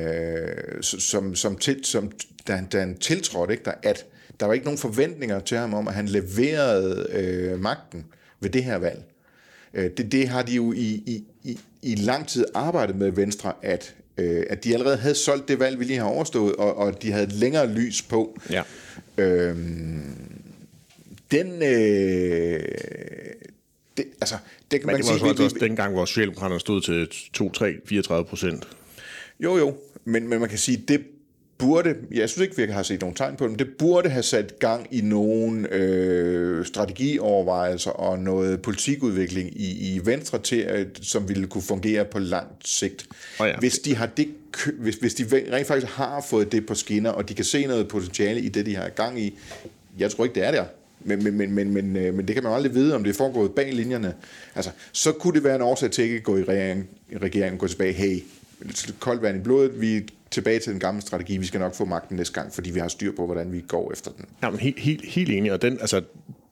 som, 0.81 1.35
som, 1.35 1.57
til, 1.57 1.85
som 1.85 2.13
da, 2.49 2.65
da 2.73 2.81
han 2.81 2.99
tiltrådte, 2.99 3.53
ikke, 3.53 3.65
der, 3.65 3.73
at 3.83 4.07
der 4.41 4.47
var 4.47 4.53
ikke 4.53 4.67
nogen 4.67 4.79
forventninger 4.79 5.41
til 5.41 5.59
ham 5.59 5.75
om, 5.75 5.89
at 5.89 5.95
han 5.95 6.07
leverede 6.07 7.53
uh, 7.55 7.61
magten 7.61 8.05
ved 8.41 8.51
det 8.51 8.65
her 8.65 8.77
valg. 8.77 9.03
Uh, 9.79 9.85
det, 9.97 10.13
det 10.13 10.29
har 10.29 10.43
de 10.43 10.53
jo 10.53 10.73
i, 10.73 11.03
i, 11.07 11.25
i, 11.45 11.59
i 11.83 11.95
lang 11.95 12.29
tid 12.29 12.45
arbejdet 12.55 12.97
med 12.97 13.11
Venstre, 13.11 13.53
at, 13.63 13.95
uh, 14.19 14.43
at 14.51 14.65
de 14.65 14.75
allerede 14.75 14.97
havde 14.97 15.15
solgt 15.15 15.49
det 15.49 15.59
valg, 15.59 15.79
vi 15.79 15.85
lige 15.85 15.99
har 15.99 16.07
overstået, 16.07 16.57
og, 16.57 16.77
og 16.77 17.03
de 17.03 17.13
havde 17.13 17.27
længere 17.27 17.73
lys 17.73 18.03
på. 18.03 18.39
Ja. 18.51 18.63
Øhm, 19.21 20.43
den... 21.31 21.63
Øh, 21.63 22.61
det, 23.97 24.05
altså, 24.21 24.35
det 24.71 24.81
kan 24.81 24.87
Men 24.87 24.93
man 24.93 25.03
det 25.03 25.11
var 25.11 25.19
sige, 25.19 25.37
vi, 25.39 25.45
også 25.45 25.57
vi, 25.61 25.61
dengang, 25.61 25.95
hvor 25.95 26.05
Socialdemokraterne 26.05 26.61
stod 26.61 26.81
til 26.81 27.09
2, 27.33 27.51
3, 27.53 27.75
34 27.87 28.25
procent. 28.25 28.69
Jo, 29.41 29.59
jo. 29.59 29.77
Men, 30.05 30.29
men 30.29 30.41
man 30.41 30.49
kan 30.49 30.59
sige, 30.59 30.85
det 30.89 31.05
burde, 31.61 31.95
jeg 32.11 32.29
synes 32.29 32.43
ikke, 32.43 32.67
vi 32.67 32.73
har 32.73 32.83
set 32.83 33.01
nogen 33.01 33.17
tegn 33.17 33.37
på 33.37 33.45
det, 33.45 33.51
men 33.51 33.59
det 33.59 33.69
burde 33.79 34.09
have 34.09 34.23
sat 34.23 34.59
gang 34.59 34.87
i 34.91 35.01
nogle 35.01 35.75
øh, 35.75 36.67
strategiovervejelser 36.67 37.91
og 37.91 38.19
noget 38.19 38.63
politikudvikling 38.63 39.61
i, 39.61 39.95
i 39.95 40.01
Venstre 40.05 40.39
til, 40.39 40.61
at, 40.61 40.87
som 41.03 41.29
ville 41.29 41.47
kunne 41.47 41.63
fungere 41.63 42.05
på 42.05 42.19
langt 42.19 42.69
sigt. 42.69 43.07
Oh 43.41 43.49
ja. 43.49 43.57
Hvis 43.59 43.79
de 43.79 43.97
har 43.97 44.07
det 44.07 44.29
hvis, 44.79 44.95
hvis 44.95 45.15
de 45.15 45.25
rent 45.53 45.67
faktisk 45.67 45.93
har 45.93 46.27
fået 46.31 46.53
det 46.53 46.67
på 46.67 46.75
skinner, 46.75 47.11
og 47.11 47.29
de 47.29 47.35
kan 47.35 47.45
se 47.45 47.67
noget 47.67 47.89
potentiale 47.89 48.41
i 48.41 48.49
det, 48.49 48.67
de 48.67 48.77
har 48.77 48.89
gang 48.89 49.21
i, 49.21 49.39
jeg 49.99 50.11
tror 50.11 50.25
ikke, 50.25 50.35
det 50.35 50.47
er 50.47 50.51
der. 50.51 50.65
Men, 51.01 51.25
men, 51.25 51.37
men, 51.37 51.53
men, 51.53 51.71
men, 51.71 51.97
øh, 51.97 52.15
men 52.15 52.29
det 52.29 52.35
kan 52.35 52.45
man 52.45 52.53
aldrig 52.53 52.75
vide, 52.75 52.95
om 52.95 53.05
det 53.05 53.11
er 53.11 53.15
foregået 53.15 53.53
bag 53.53 53.73
linjerne. 53.73 54.15
Altså, 54.55 54.71
så 54.93 55.13
kunne 55.13 55.35
det 55.35 55.45
være 55.45 55.57
en 55.57 55.63
årsag 55.63 55.91
til 55.91 56.05
ikke 56.05 56.17
at 56.17 56.23
gå 56.23 56.37
i 56.37 56.45
regering, 56.45 56.89
i 57.11 57.17
regeringen 57.17 57.59
gå 57.59 57.67
tilbage, 57.67 57.93
hey, 57.93 58.19
koldt 58.99 59.23
vand 59.23 59.37
i 59.37 59.41
blodet, 59.41 59.81
vi 59.81 59.97
er 59.97 60.01
tilbage 60.31 60.59
til 60.59 60.73
den 60.73 60.81
gamle 60.81 61.01
strategi, 61.01 61.37
vi 61.37 61.47
skal 61.47 61.61
nok 61.61 61.75
få 61.75 61.85
magten 61.85 62.17
næste 62.17 62.35
gang, 62.35 62.53
fordi 62.53 62.71
vi 62.71 62.81
har 62.81 62.89
styr 62.89 63.13
på, 63.17 63.27
hvordan 63.27 63.53
vi 63.53 63.61
går 63.69 63.93
efter 63.93 64.11
den. 64.11 64.25
Jamen, 64.43 64.61
helt, 64.61 64.79
helt, 64.79 65.05
helt 65.05 65.31
enig, 65.31 65.53
og 65.53 65.63
den, 65.63 65.79
altså, 65.81 66.03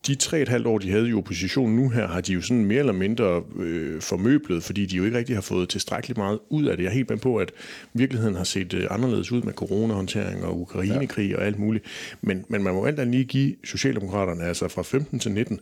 de 0.07 0.15
tre 0.15 0.41
et 0.41 0.49
halvt 0.49 0.67
år, 0.67 0.79
de 0.79 0.91
havde 0.91 1.09
i 1.09 1.15
opposition 1.15 1.77
nu 1.77 1.89
her, 1.89 2.09
har 2.09 2.21
de 2.21 2.33
jo 2.33 2.41
sådan 2.41 2.65
mere 2.65 2.79
eller 2.79 2.93
mindre 2.93 3.43
øh, 3.57 4.01
formøblet, 4.03 4.63
fordi 4.63 4.87
de 4.87 4.97
jo 4.97 5.05
ikke 5.05 5.19
rigtig 5.19 5.37
har 5.37 5.41
fået 5.41 5.69
tilstrækkeligt 5.69 6.19
meget 6.19 6.39
ud 6.49 6.65
af 6.65 6.77
det. 6.77 6.85
Jeg 6.85 6.91
er 6.91 6.95
helt 6.95 7.11
med 7.11 7.19
på, 7.19 7.37
at 7.37 7.53
virkeligheden 7.93 8.35
har 8.35 8.45
set 8.45 8.75
øh, 8.75 8.87
anderledes 8.91 9.33
ud 9.33 9.43
med 9.43 9.53
coronahåndtering 9.53 10.45
og 10.45 10.61
Ukrainekrig 10.61 11.31
ja. 11.31 11.37
og 11.37 11.47
alt 11.47 11.59
muligt. 11.59 11.85
Men, 12.21 12.45
men 12.49 12.63
man 12.63 12.75
må 12.75 12.85
alt 12.85 13.09
lige 13.09 13.25
give 13.25 13.55
Socialdemokraterne, 13.65 14.45
altså 14.45 14.69
fra 14.69 14.83
15 14.83 15.19
til 15.19 15.33
19, 15.33 15.61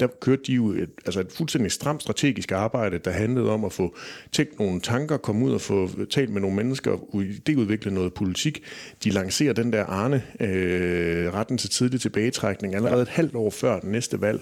der 0.00 0.06
kørte 0.20 0.42
de 0.46 0.52
jo 0.52 0.68
et, 0.68 0.90
altså 1.06 1.20
et 1.20 1.32
fuldstændig 1.32 1.72
stramt 1.72 2.02
strategisk 2.02 2.52
arbejde, 2.52 2.98
der 2.98 3.10
handlede 3.10 3.50
om 3.50 3.64
at 3.64 3.72
få 3.72 3.96
tænkt 4.32 4.58
nogle 4.58 4.80
tanker, 4.80 5.16
komme 5.16 5.44
ud 5.46 5.52
og 5.52 5.60
få 5.60 5.90
talt 6.10 6.30
med 6.30 6.40
nogle 6.40 6.56
mennesker, 6.56 7.14
udvikle 7.14 7.94
noget 7.94 8.14
politik. 8.14 8.62
De 9.04 9.10
lancerer 9.10 9.52
den 9.52 9.72
der 9.72 9.84
Arne, 9.84 10.22
øh, 10.40 11.34
retten 11.34 11.58
til 11.58 11.70
tidlig 11.70 12.00
tilbagetrækning, 12.00 12.74
allerede 12.74 12.96
ja. 12.96 13.02
et 13.02 13.08
halvt 13.08 13.34
år 13.34 13.50
før 13.50 13.77
den 13.80 13.92
næste 13.92 14.20
valg. 14.20 14.40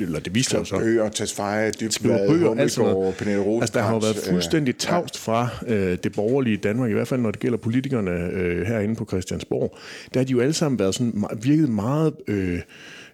Eller 0.00 0.20
det 0.20 0.34
viste 0.34 0.50
sig 0.50 0.66
så. 0.66 0.78
Bøger, 0.78 1.08
Tesfaye, 1.08 1.70
Dybvad, 1.70 2.28
bøger, 2.28 2.54
altså, 2.54 3.12
Pernille 3.18 3.40
Rosenkrantz. 3.40 3.62
Altså, 3.62 3.78
der 3.78 3.84
har 3.84 3.92
jo 3.92 3.98
været 3.98 4.16
fuldstændig 4.30 4.76
tavst 4.76 5.18
fra 5.18 5.48
øh, 5.66 5.98
det 6.02 6.12
borgerlige 6.12 6.56
Danmark, 6.56 6.90
i 6.90 6.92
hvert 6.92 7.08
fald 7.08 7.20
når 7.20 7.30
det 7.30 7.40
gælder 7.40 7.58
politikerne 7.58 8.10
øh, 8.10 8.66
herinde 8.66 8.94
på 8.94 9.04
Christiansborg. 9.04 9.76
Der 10.14 10.20
har 10.20 10.24
de 10.24 10.32
jo 10.32 10.40
alle 10.40 10.54
sammen 10.54 10.78
været 10.78 10.94
sådan, 10.94 11.24
virket 11.42 11.68
meget... 11.68 12.14
Øh, 12.26 12.60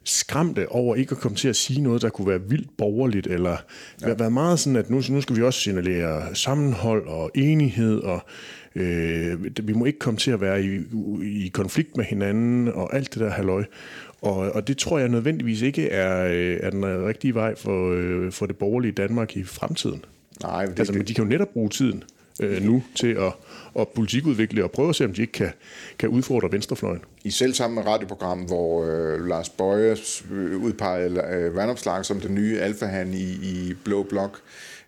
skræmte 0.07 0.69
over 0.69 0.97
ikke 0.97 1.13
at 1.13 1.19
komme 1.19 1.37
til 1.37 1.49
at 1.49 1.57
sige 1.57 1.81
noget, 1.81 2.03
der 2.03 2.09
kunne 2.09 2.29
være 2.29 2.41
vildt 2.49 2.77
borgerligt, 2.79 3.27
eller 3.27 3.57
ja. 4.03 4.15
være 4.15 4.31
meget 4.31 4.59
sådan, 4.59 4.77
at 4.77 4.91
nu, 4.91 5.03
nu 5.09 5.21
skal 5.21 5.37
vi 5.37 5.43
også 5.43 5.61
signalere 5.61 6.35
sammenhold 6.35 7.07
og 7.07 7.31
enighed, 7.35 7.99
og 7.99 8.21
øh, 8.75 9.45
vi 9.63 9.73
må 9.73 9.85
ikke 9.85 9.99
komme 9.99 10.19
til 10.19 10.31
at 10.31 10.41
være 10.41 10.65
i, 10.65 10.81
i 11.45 11.49
konflikt 11.49 11.97
med 11.97 12.05
hinanden, 12.05 12.69
og 12.69 12.97
alt 12.97 13.15
det 13.15 13.21
der 13.21 13.31
halløj. 13.31 13.65
Og, 14.23 14.37
og 14.37 14.69
det 14.69 14.79
tror 14.79 14.99
jeg 14.99 15.09
nødvendigvis 15.09 15.63
ikke 15.63 15.89
er, 15.89 16.27
øh, 16.27 16.59
er 16.63 16.71
den 16.71 16.85
rigtige 16.85 17.35
vej 17.35 17.55
for, 17.57 17.93
øh, 17.93 18.33
for 18.33 18.47
det 18.47 18.57
borgerlige 18.57 18.93
Danmark 18.93 19.37
i 19.37 19.45
fremtiden. 19.45 20.05
Nej, 20.43 20.67
det, 20.67 20.79
altså, 20.79 20.93
men 20.93 21.07
de 21.07 21.15
kan 21.15 21.25
jo 21.25 21.31
netop 21.31 21.49
bruge 21.49 21.69
tiden 21.69 22.05
øh, 22.43 22.63
nu 22.63 22.83
til 22.95 23.07
at, 23.07 23.33
at 23.79 23.89
politikudvikle 23.89 24.65
og 24.65 24.71
prøve 24.71 24.89
at 24.89 24.97
se, 24.97 25.05
om 25.05 25.13
de 25.13 25.21
ikke 25.21 25.33
kan, 25.33 25.51
kan 25.99 26.09
udfordre 26.09 26.53
venstrefløjen. 26.53 27.01
I 27.25 27.31
selv 27.31 27.55
samme 27.55 27.83
radioprogram, 27.83 28.39
hvor 28.39 28.85
øh, 28.85 29.27
Lars 29.27 29.49
Bøje 29.49 29.97
øh, 30.31 30.63
udpegede 30.63 31.23
øh, 31.33 31.57
Vandopslag 31.57 32.05
som 32.05 32.21
den 32.21 32.35
nye 32.35 32.61
alfahan 32.61 33.15
i, 33.15 33.33
i 33.33 33.75
Blå 33.85 34.03
Blok, 34.03 34.41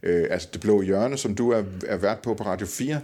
øh, 0.02 0.26
altså 0.30 0.48
det 0.52 0.60
blå 0.60 0.82
hjørne, 0.82 1.16
som 1.16 1.34
du 1.34 1.50
er, 1.50 1.62
er 1.86 1.96
vært 1.96 2.18
på 2.18 2.34
på 2.34 2.44
Radio 2.44 2.66
4, 2.66 3.00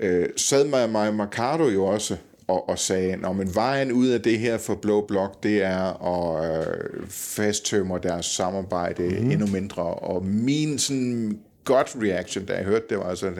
øh, 0.00 0.28
sad 0.36 0.88
Maja 0.88 1.10
Mercado 1.10 1.68
jo 1.68 1.84
også 1.84 2.16
og, 2.48 2.68
og 2.68 2.78
sagde, 2.78 3.16
men 3.16 3.54
vejen 3.54 3.92
ud 3.92 4.06
af 4.08 4.20
det 4.20 4.38
her 4.38 4.58
for 4.58 4.74
Blå 4.74 5.00
Blok, 5.00 5.42
det 5.42 5.62
er 5.62 6.06
at 6.06 6.66
øh, 6.66 7.06
fasttømre 7.08 8.00
deres 8.02 8.26
samarbejde 8.26 9.02
mm. 9.02 9.30
endnu 9.30 9.46
mindre. 9.46 9.82
Og 9.82 10.24
min 10.24 10.78
sådan 10.78 11.38
godt 11.64 11.96
reaction, 12.02 12.44
da 12.44 12.52
jeg 12.52 12.64
hørte 12.64 12.84
det, 12.90 12.98
var 12.98 13.04
altså, 13.04 13.32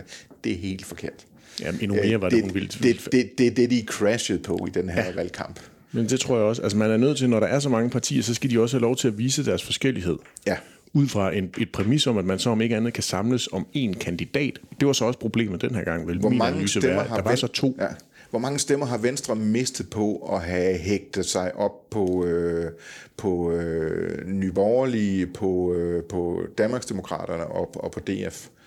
det 0.44 0.52
er 0.52 0.56
helt 0.56 0.86
forkert. 0.86 1.26
Jamen, 1.60 1.80
endnu 1.80 1.96
mere 1.96 2.20
var 2.20 2.28
det, 2.28 2.44
det 2.44 2.52
hun. 2.52 2.60
Det 2.60 2.90
er 2.90 3.10
det, 3.12 3.38
det, 3.38 3.56
det, 3.56 3.70
de 3.70 3.84
crashede 3.86 4.38
på 4.38 4.66
i 4.68 4.70
den 4.70 4.88
her 4.88 5.04
ja. 5.04 5.12
valgkamp. 5.14 5.60
Men 5.92 6.08
det 6.08 6.20
tror 6.20 6.36
jeg 6.36 6.44
også. 6.44 6.62
Altså, 6.62 6.78
man 6.78 6.90
er 6.90 6.96
nødt 6.96 7.18
til, 7.18 7.30
når 7.30 7.40
der 7.40 7.46
er 7.46 7.58
så 7.58 7.68
mange 7.68 7.90
partier, 7.90 8.22
så 8.22 8.34
skal 8.34 8.50
de 8.50 8.60
også 8.60 8.76
have 8.76 8.82
lov 8.82 8.96
til 8.96 9.08
at 9.08 9.18
vise 9.18 9.44
deres 9.44 9.62
forskellighed. 9.62 10.16
Ja. 10.46 10.56
Ud 10.92 11.08
fra 11.08 11.34
en, 11.34 11.50
et 11.58 11.72
præmis 11.72 12.06
om, 12.06 12.18
at 12.18 12.24
man 12.24 12.38
så 12.38 12.50
om 12.50 12.60
ikke 12.60 12.76
andet 12.76 12.92
kan 12.92 13.02
samles 13.02 13.48
om 13.52 13.66
én 13.76 13.92
kandidat. 13.92 14.58
Det 14.80 14.86
var 14.86 14.92
så 14.92 15.04
også 15.04 15.18
problemet 15.18 15.60
den 15.62 15.74
her 15.74 15.84
gang, 15.84 16.08
vel? 16.08 16.18
Hvor 16.18 16.28
Min 16.28 16.38
mange 16.38 16.52
analyse 16.52 16.80
stemmer 16.80 16.96
var, 16.96 17.08
har 17.08 17.16
der 17.16 17.22
var 17.22 17.34
så 17.34 17.46
to. 17.46 17.76
Ja. 17.80 17.86
Hvor 18.30 18.38
mange 18.38 18.58
stemmer 18.58 18.86
har 18.86 18.98
Venstre 18.98 19.36
mistet 19.36 19.90
på 19.90 20.30
at 20.34 20.40
have 20.42 20.78
hægtet 20.78 21.26
sig 21.26 21.56
op 21.56 21.90
på, 21.90 22.26
øh, 22.26 22.70
på 23.16 23.52
øh, 23.52 24.28
Nyborgerlige, 24.28 25.26
på, 25.26 25.74
øh, 25.74 26.02
på 26.04 26.42
Danmarksdemokraterne 26.58 27.46
og, 27.46 27.84
og 27.84 27.92
på 27.92 28.00
DF? 28.00 28.46
Øh, 28.46 28.61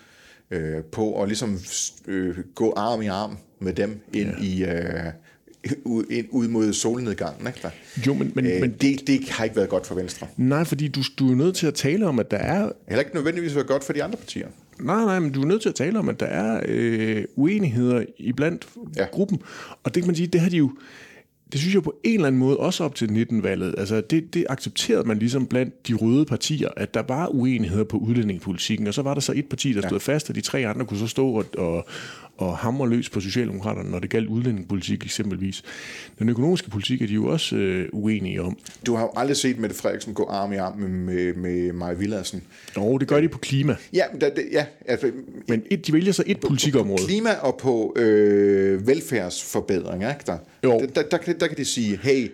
på 0.91 1.21
at 1.21 1.27
ligesom 1.27 1.59
øh, 2.07 2.37
gå 2.55 2.73
arm 2.77 3.01
i 3.01 3.07
arm 3.07 3.37
med 3.59 3.73
dem 3.73 3.99
ind 4.13 4.29
ja. 4.39 4.43
i... 4.43 4.63
Øh, 4.63 5.11
ud, 5.83 6.05
ind, 6.09 6.27
ud 6.31 6.47
mod 6.47 6.73
solnedgangen. 6.73 7.47
Ikke? 7.47 7.71
Jo, 8.07 8.13
men, 8.13 8.31
men, 8.35 8.45
øh, 8.45 8.61
men 8.61 8.71
det, 8.81 9.07
det 9.07 9.29
har 9.29 9.43
ikke 9.43 9.55
været 9.55 9.69
godt 9.69 9.87
for 9.87 9.95
Venstre. 9.95 10.27
Nej, 10.37 10.63
fordi 10.63 10.87
du, 10.87 11.01
du 11.19 11.31
er 11.31 11.35
nødt 11.35 11.55
til 11.55 11.67
at 11.67 11.73
tale 11.73 12.07
om, 12.07 12.19
at 12.19 12.31
der 12.31 12.37
er... 12.37 12.71
Heller 12.87 12.99
ikke 12.99 13.15
nødvendigvis 13.15 13.55
været 13.55 13.67
godt 13.67 13.83
for 13.83 13.93
de 13.93 14.03
andre 14.03 14.17
partier. 14.17 14.47
Nej, 14.79 15.05
nej, 15.05 15.19
men 15.19 15.31
du 15.31 15.41
er 15.41 15.45
nødt 15.45 15.61
til 15.61 15.69
at 15.69 15.75
tale 15.75 15.99
om, 15.99 16.09
at 16.09 16.19
der 16.19 16.25
er 16.25 16.61
øh, 16.65 17.23
uenigheder 17.35 18.05
iblandt 18.17 18.67
ja. 18.95 19.05
gruppen. 19.11 19.41
Og 19.83 19.95
det 19.95 20.03
kan 20.03 20.07
man 20.07 20.15
sige, 20.15 20.27
det 20.27 20.41
har 20.41 20.49
de 20.49 20.57
jo... 20.57 20.71
Det 21.51 21.59
synes 21.59 21.75
jeg 21.75 21.83
på 21.83 21.95
en 22.03 22.13
eller 22.13 22.27
anden 22.27 22.39
måde 22.39 22.57
også 22.57 22.83
op 22.83 22.95
til 22.95 23.27
19-valget. 23.31 23.75
Altså 23.77 24.01
det, 24.01 24.33
det 24.33 24.45
accepterede 24.49 25.07
man 25.07 25.19
ligesom 25.19 25.47
blandt 25.47 25.87
de 25.87 25.93
røde 25.93 26.25
partier, 26.25 26.69
at 26.77 26.93
der 26.93 27.03
var 27.07 27.27
uenigheder 27.27 27.83
på 27.83 27.97
udlændingepolitikken, 27.97 28.87
og 28.87 28.93
så 28.93 29.01
var 29.01 29.13
der 29.13 29.21
så 29.21 29.33
et 29.35 29.49
parti, 29.49 29.73
der 29.73 29.81
stod 29.81 29.99
ja. 30.07 30.13
fast, 30.13 30.29
og 30.29 30.35
de 30.35 30.41
tre 30.41 30.67
andre 30.67 30.85
kunne 30.85 30.99
så 30.99 31.07
stå 31.07 31.27
og, 31.27 31.45
og, 31.57 31.87
og 32.37 32.57
hamre 32.57 32.89
løs 32.89 33.09
på 33.09 33.19
Socialdemokraterne, 33.19 33.91
når 33.91 33.99
det 33.99 34.09
galt 34.09 34.27
udlændingepolitik 34.27 35.03
eksempelvis. 35.03 35.63
Den 36.19 36.29
økonomiske 36.29 36.69
politik 36.69 37.01
er 37.01 37.07
de 37.07 37.13
jo 37.13 37.27
også 37.27 37.55
øh, 37.55 37.89
uenige 37.93 38.41
om. 38.41 38.57
Du 38.85 38.95
har 38.95 39.03
jo 39.03 39.11
aldrig 39.15 39.37
set 39.37 39.59
Mette 39.59 39.75
Frederiksen 39.75 40.13
gå 40.13 40.25
arm 40.25 40.53
i 40.53 40.55
arm 40.55 40.77
med, 40.77 40.89
med, 40.89 41.33
med 41.33 41.73
Maja 41.73 41.93
Villadsen. 41.93 42.43
Jo, 42.77 42.97
det 42.97 43.07
gør 43.07 43.21
de 43.21 43.29
på 43.29 43.37
klima. 43.37 43.75
Ja, 43.93 44.03
da, 44.21 44.29
det, 44.29 44.45
ja 44.51 44.65
altså, 44.85 45.11
men 45.47 45.63
et, 45.71 45.87
de 45.87 45.93
vælger 45.93 46.11
så 46.11 46.23
et 46.25 46.39
politikområde. 46.39 47.01
På 47.01 47.07
klima 47.07 47.33
og 47.33 47.57
på 47.61 47.93
øh, 47.95 48.87
velfærdsforbedring, 48.87 50.03
ikke 50.03 50.23
der? 50.25 50.37
Jo. 50.63 50.79
Der, 50.79 50.85
der, 50.85 51.01
der, 51.01 51.17
der, 51.17 51.33
der 51.33 51.47
kan 51.47 51.57
de 51.57 51.65
sige, 51.65 51.99
hey, 52.03 52.31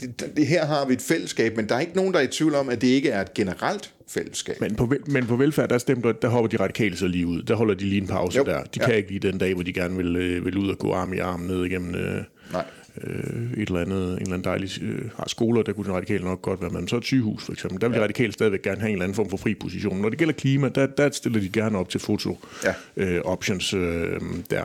det, 0.00 0.36
det, 0.36 0.46
her 0.46 0.66
har 0.66 0.86
vi 0.86 0.92
et 0.92 1.02
fællesskab, 1.02 1.56
men 1.56 1.68
der 1.68 1.74
er 1.74 1.80
ikke 1.80 1.96
nogen, 1.96 2.12
der 2.12 2.18
er 2.18 2.24
i 2.24 2.26
tvivl 2.26 2.54
om, 2.54 2.68
at 2.68 2.80
det 2.80 2.86
ikke 2.86 3.10
er 3.10 3.20
et 3.20 3.34
generelt 3.34 3.92
fællesskab. 4.08 4.60
Men 4.60 4.76
på, 4.76 4.92
men 5.06 5.26
på 5.26 5.36
velfærd, 5.36 5.68
der, 5.68 5.78
stemte, 5.78 6.14
der 6.22 6.28
hopper 6.28 6.48
de 6.48 6.56
radikale 6.56 6.96
så 6.96 7.06
lige 7.06 7.26
ud. 7.26 7.42
Der 7.42 7.54
holder 7.54 7.74
de 7.74 7.84
lige 7.84 8.00
en 8.00 8.06
pause 8.06 8.38
jo, 8.38 8.44
der. 8.44 8.62
De 8.62 8.68
ja. 8.80 8.86
kan 8.86 8.96
ikke 8.96 9.08
lige 9.08 9.20
den 9.20 9.38
dag, 9.38 9.54
hvor 9.54 9.62
de 9.62 9.72
gerne 9.72 9.96
vil, 9.96 10.16
øh, 10.16 10.44
vil 10.44 10.58
ud 10.58 10.70
og 10.70 10.78
gå 10.78 10.92
arm 10.92 11.12
i 11.12 11.18
arm 11.18 11.40
ned 11.40 11.64
igennem 11.64 11.94
øh, 11.94 12.22
Nej. 12.52 12.64
Øh, 13.02 13.52
et 13.56 13.68
eller 13.68 13.80
andet, 13.80 14.06
en 14.06 14.12
eller 14.12 14.34
anden 14.34 14.44
dejlig 14.44 14.82
øh, 14.82 15.10
har 15.16 15.28
skoler, 15.28 15.62
der 15.62 15.72
kunne 15.72 15.86
de 15.86 15.92
radikale 15.92 16.24
nok 16.24 16.42
godt 16.42 16.60
være, 16.60 16.70
men 16.70 16.88
så 16.88 16.96
et 16.96 17.04
sygehus 17.04 17.44
for 17.44 17.52
eksempel, 17.52 17.80
der 17.80 17.88
vil 17.88 17.94
ja. 17.94 17.98
de 17.98 18.04
radikale 18.04 18.32
stadigvæk 18.32 18.62
gerne 18.62 18.80
have 18.80 18.88
en 18.88 18.94
eller 18.94 19.04
anden 19.04 19.16
form 19.16 19.30
for 19.30 19.36
fri 19.36 19.54
position. 19.54 20.00
Når 20.00 20.08
det 20.08 20.18
gælder 20.18 20.34
klima, 20.34 20.68
der, 20.68 20.86
der 20.86 21.10
stiller 21.10 21.40
de 21.40 21.48
gerne 21.48 21.78
op 21.78 21.88
til 21.88 22.00
foto 22.00 22.38
ja. 22.64 22.74
øh, 22.96 23.20
options 23.24 23.74
øh, 23.74 24.20
der. 24.50 24.64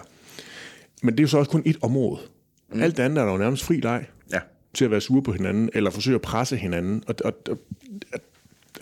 Men 1.01 1.13
det 1.13 1.19
er 1.19 1.23
jo 1.23 1.27
så 1.27 1.37
også 1.37 1.51
kun 1.51 1.61
et 1.65 1.77
område. 1.81 2.21
Mm. 2.73 2.81
Alt 2.81 2.97
det 2.97 3.03
andet 3.03 3.21
er 3.21 3.25
der 3.25 3.31
jo 3.31 3.37
nærmest 3.37 3.63
fri 3.63 3.79
leg 3.79 4.05
ja. 4.33 4.39
til 4.73 4.85
at 4.85 4.91
være 4.91 5.01
sure 5.01 5.21
på 5.21 5.31
hinanden, 5.31 5.69
eller 5.73 5.89
forsøge 5.89 6.15
at 6.15 6.21
presse 6.21 6.57
hinanden. 6.57 7.03
Og, 7.07 7.15
og, 7.25 7.33
og, 7.49 7.57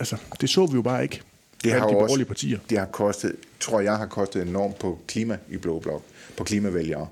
altså, 0.00 0.16
det 0.40 0.50
så 0.50 0.66
vi 0.66 0.74
jo 0.74 0.82
bare 0.82 1.02
ikke. 1.02 1.22
Det 1.64 1.72
har 1.72 1.88
de 1.88 1.96
også, 1.96 2.24
partier. 2.24 2.58
Det 2.70 2.78
har 2.78 2.86
kostet, 2.86 3.36
tror 3.60 3.80
jeg 3.80 3.96
har 3.96 4.06
kostet 4.06 4.48
enormt 4.48 4.78
på 4.78 4.98
klima 5.08 5.38
i 5.48 5.56
Blå 5.56 5.78
Blok, 5.78 6.02
på 6.36 6.44
klimavælgere. 6.44 7.08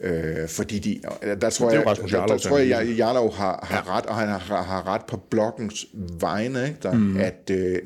Øh, 0.00 0.48
fordi 0.48 0.78
de, 0.78 1.00
der 1.40 1.50
tror 1.50 1.70
jeg, 1.70 1.84
der, 1.84 1.94
der, 1.94 2.26
der 2.26 2.38
tror 2.38 2.58
jeg, 2.58 2.86
Jarlov 2.86 3.34
har, 3.34 3.66
har 3.68 3.84
ja. 3.86 3.96
ret, 3.96 4.06
og 4.06 4.16
han 4.16 4.28
har, 4.28 4.62
har 4.62 4.86
ret 4.86 5.04
på 5.04 5.16
blokkens 5.16 5.86
vegne, 6.20 6.64
ikke? 6.64 6.76
Der, 6.82 6.92
mm. 6.92 7.16
at 7.16 7.50
øh, 7.50 7.78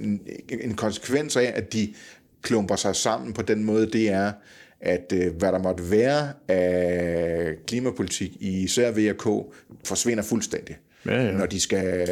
en 0.61 0.75
konsekvens 0.75 1.37
af, 1.37 1.53
at 1.55 1.73
de 1.73 1.95
klumper 2.43 2.77
sig 2.77 2.97
sammen 2.97 3.33
på 3.33 3.43
den 3.43 3.65
måde, 3.65 3.91
det 3.91 4.09
er, 4.09 4.33
at 4.81 5.13
øh, 5.15 5.37
hvad 5.37 5.53
der 5.53 5.59
måtte 5.59 5.91
være 5.91 6.33
af 6.49 7.55
klimapolitik 7.67 8.37
i 8.41 8.63
især 8.63 8.91
VK 8.91 9.55
forsvinder 9.85 10.23
fuldstændig. 10.23 10.77
Ja, 11.07 11.25
ja. 11.25 11.33
Når 11.33 11.47
de 11.47 11.61
skal 11.61 12.09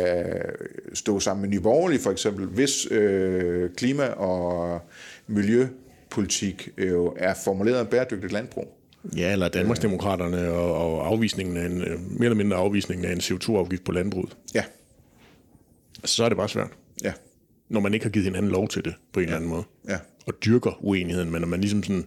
stå 0.95 1.20
sammen 1.20 1.40
med 1.40 1.51
Nye 1.51 1.61
Borgerlige 1.61 2.01
for 2.01 2.11
eksempel, 2.11 2.47
hvis 2.47 2.90
øh, 2.90 3.70
klima- 3.76 4.09
og 4.09 4.80
miljøpolitik 5.26 6.68
jo 6.78 7.14
øh, 7.16 7.22
er 7.22 7.34
formuleret 7.45 7.78
af 7.78 7.88
bæredygtigt 7.88 8.32
landbrug, 8.32 8.78
Ja, 9.16 9.32
eller 9.32 9.49
Danmarksdemokraterne 9.49 10.51
og, 10.51 10.95
og 10.95 11.07
afvisningen 11.07 11.57
af 11.57 11.66
en, 11.66 11.78
mere 11.78 12.24
eller 12.24 12.34
mindre 12.34 12.57
afvisningen 12.57 13.05
af 13.05 13.12
en 13.12 13.18
CO2-afgift 13.18 13.84
på 13.84 13.93
landbruget. 13.93 14.36
Ja. 14.55 14.64
Så 16.05 16.24
er 16.24 16.28
det 16.28 16.38
bare 16.38 16.49
svært. 16.49 16.70
Ja. 17.05 17.12
Når 17.68 17.80
man 17.80 17.95
ikke 17.95 18.07
har 18.07 18.11
givet 18.11 18.24
hinanden 18.24 18.51
lov 18.51 18.68
til 18.68 18.84
det 18.84 18.95
på 19.12 19.20
en 19.20 19.24
ja. 19.24 19.28
eller 19.28 19.36
anden 19.36 19.51
måde. 19.51 19.64
Ja. 19.88 19.99
Og 20.26 20.34
dyrker 20.45 20.84
uenigheden, 20.84 21.30
men 21.30 21.40
når 21.40 21.49
man 21.49 21.61
ligesom 21.61 21.82
sådan 21.82 22.05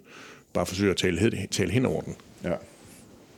bare 0.54 0.66
forsøger 0.66 0.92
at 0.92 0.98
tale, 0.98 1.48
tale 1.52 1.72
hen 1.72 1.86
over 1.86 2.02
den. 2.02 2.16
Ja. 2.44 2.50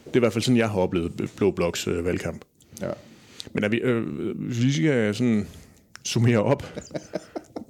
Det 0.06 0.14
er 0.14 0.16
i 0.16 0.20
hvert 0.20 0.34
fald 0.34 0.43
sådan, 0.43 0.58
jeg 0.58 0.70
har 0.70 0.80
oplevet 0.80 1.32
Blå 1.36 1.52
Bloks 1.52 1.88
øh, 1.88 2.06
valgkamp. 2.06 2.45
Ja. 2.82 2.91
Men 3.54 3.64
er 3.64 3.70
vi, 3.70 3.78
øh, 3.78 4.04
hvis 4.36 4.64
vi 4.64 4.74
skal 4.74 5.16
sådan 5.16 5.48
summere 6.04 6.43
op. 6.43 6.64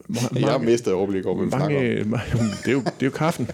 mange, 0.07 0.39
jeg 0.41 0.51
har 0.51 0.57
mistet 0.57 0.93
overblik 0.93 1.25
over, 1.25 1.45
hvad 1.45 1.59
mange, 1.59 2.03
mange, 2.05 2.51
det, 2.63 2.67
er 2.67 2.71
jo, 2.71 2.79
det 2.79 3.01
er 3.01 3.05
jo 3.05 3.09
kaffen. 3.09 3.51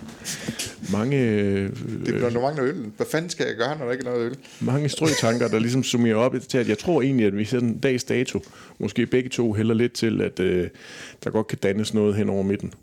Mange... 0.91 1.17
Øh, 1.17 1.69
det 1.69 2.03
bliver 2.03 2.29
nogle 2.29 2.41
mange 2.41 2.61
øl. 2.61 2.91
Hvad 2.97 3.05
fanden 3.11 3.29
skal 3.29 3.47
jeg 3.47 3.55
gøre, 3.55 3.77
når 3.77 3.85
der 3.85 3.91
ikke 3.91 4.05
er 4.05 4.11
noget 4.11 4.25
øl? 4.25 4.37
Mange 4.61 4.89
strøtanker, 4.89 5.47
der 5.47 5.59
ligesom 5.59 5.83
summerer 5.83 6.15
op 6.15 6.35
til, 6.49 6.57
at 6.57 6.69
jeg 6.69 6.77
tror 6.77 7.01
egentlig, 7.01 7.25
at 7.25 7.37
vi 7.37 7.45
ser 7.45 7.59
en 7.59 7.79
dags 7.79 8.03
dato, 8.03 8.39
måske 8.79 9.05
begge 9.05 9.29
to 9.29 9.53
hælder 9.53 9.75
lidt 9.75 9.93
til, 9.93 10.21
at 10.21 10.39
øh, 10.39 10.69
der 11.23 11.29
godt 11.29 11.47
kan 11.47 11.57
dannes 11.63 11.93
noget 11.93 12.15
hen 12.15 12.29
over 12.29 12.43
midten. 12.43 12.73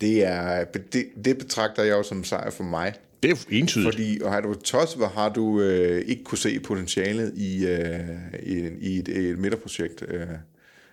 Det, 0.00 0.24
er, 0.24 0.64
det, 0.64 1.06
det 1.24 1.38
betragter 1.38 1.82
jeg 1.82 1.92
jo 1.92 2.02
som 2.02 2.24
sejr 2.24 2.50
for 2.50 2.64
mig. 2.64 2.94
Det 3.26 3.32
er 3.32 3.44
entydigt. 3.50 3.94
Fordi, 3.94 4.20
og 4.22 4.32
har 4.32 4.40
du 4.40 4.54
tosset, 4.54 4.98
hvor 4.98 5.06
har 5.06 5.28
du 5.28 5.60
øh, 5.60 6.02
ikke 6.06 6.24
kunne 6.24 6.38
se 6.38 6.60
potentialet 6.60 7.32
i, 7.36 7.66
øh, 7.66 8.00
i, 8.42 8.68
i 8.80 8.98
et, 8.98 9.08
et 9.08 9.38
midterprojekt 9.38 10.04
øh, 10.08 10.26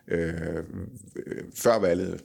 øh, 0.08 0.64
før 1.56 1.80
valget. 1.80 2.22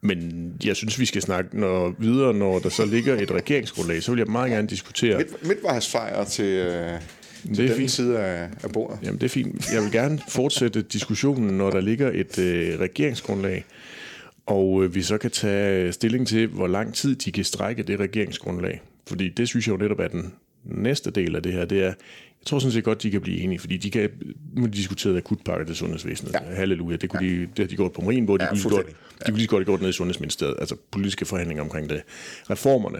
Men 0.00 0.52
jeg 0.64 0.76
synes, 0.76 0.98
vi 0.98 1.06
skal 1.06 1.22
snakke 1.22 1.60
når, 1.60 1.94
videre, 1.98 2.34
når 2.34 2.58
der 2.58 2.68
så 2.68 2.84
ligger 2.84 3.16
et 3.16 3.30
regeringsgrundlag. 3.30 4.02
Så 4.02 4.10
vil 4.10 4.18
jeg 4.18 4.26
meget 4.26 4.50
gerne 4.50 4.68
diskutere... 4.68 5.18
Midt, 5.18 5.46
midtvejsfejr 5.48 6.24
til, 6.24 6.44
øh, 6.44 7.00
til 7.44 7.56
det 7.56 7.64
er 7.64 7.68
den 7.68 7.76
fint. 7.76 7.90
side 7.90 8.18
af, 8.18 8.48
af 8.62 8.72
bordet. 8.72 8.98
Jamen, 9.02 9.20
det 9.20 9.24
er 9.24 9.28
fint. 9.28 9.72
Jeg 9.72 9.82
vil 9.82 9.92
gerne 9.92 10.20
fortsætte 10.28 10.82
diskussionen, 10.82 11.58
når 11.58 11.70
der 11.70 11.80
ligger 11.80 12.10
et 12.14 12.38
øh, 12.38 12.78
regeringsgrundlag, 12.80 13.64
og 14.46 14.84
øh, 14.84 14.94
vi 14.94 15.02
så 15.02 15.18
kan 15.18 15.30
tage 15.30 15.92
stilling 15.92 16.28
til, 16.28 16.46
hvor 16.46 16.66
lang 16.66 16.94
tid 16.94 17.16
de 17.16 17.32
kan 17.32 17.44
strække 17.44 17.82
det 17.82 18.00
regeringsgrundlag. 18.00 18.82
Fordi 19.06 19.28
det 19.28 19.48
synes 19.48 19.66
jeg 19.66 19.72
jo 19.72 19.78
netop 19.78 19.98
er 19.98 20.08
den 20.08 20.32
næste 20.64 21.10
del 21.10 21.36
af 21.36 21.42
det 21.42 21.52
her. 21.52 21.64
Det 21.64 21.78
er, 21.78 21.84
jeg 21.84 22.46
tror 22.46 22.58
sådan 22.58 22.72
set 22.72 22.84
godt, 22.84 23.02
de 23.02 23.10
kan 23.10 23.20
blive 23.20 23.38
enige, 23.38 23.58
fordi 23.58 23.76
de 23.76 23.90
kan, 23.90 24.10
nu 24.52 24.64
de 24.64 24.70
diskuteret 24.70 25.16
akutpakke 25.16 25.66
til 25.66 25.76
sundhedsvæsenet. 25.76 26.32
Ja. 26.32 26.54
Halleluja, 26.54 26.96
det, 26.96 27.10
kunne 27.10 27.24
ja. 27.24 27.30
de, 27.30 27.40
det 27.40 27.58
har 27.58 27.66
de 27.66 27.76
gjort 27.76 27.92
på 27.92 28.00
Marienborg, 28.00 28.40
de, 28.40 28.44
ja, 28.44 28.50
kunne, 28.50 28.70
godt, 28.70 28.86
de 28.86 29.24
kunne 29.30 29.36
lige 29.36 29.46
godt 29.46 29.60
have 29.60 29.64
gjort 29.64 29.80
ned 29.80 29.88
i 29.88 29.92
Sundhedsministeriet, 29.92 30.56
altså 30.58 30.76
politiske 30.90 31.24
forhandlinger 31.24 31.62
omkring 31.62 31.90
det. 31.90 32.02
Reformerne, 32.50 32.98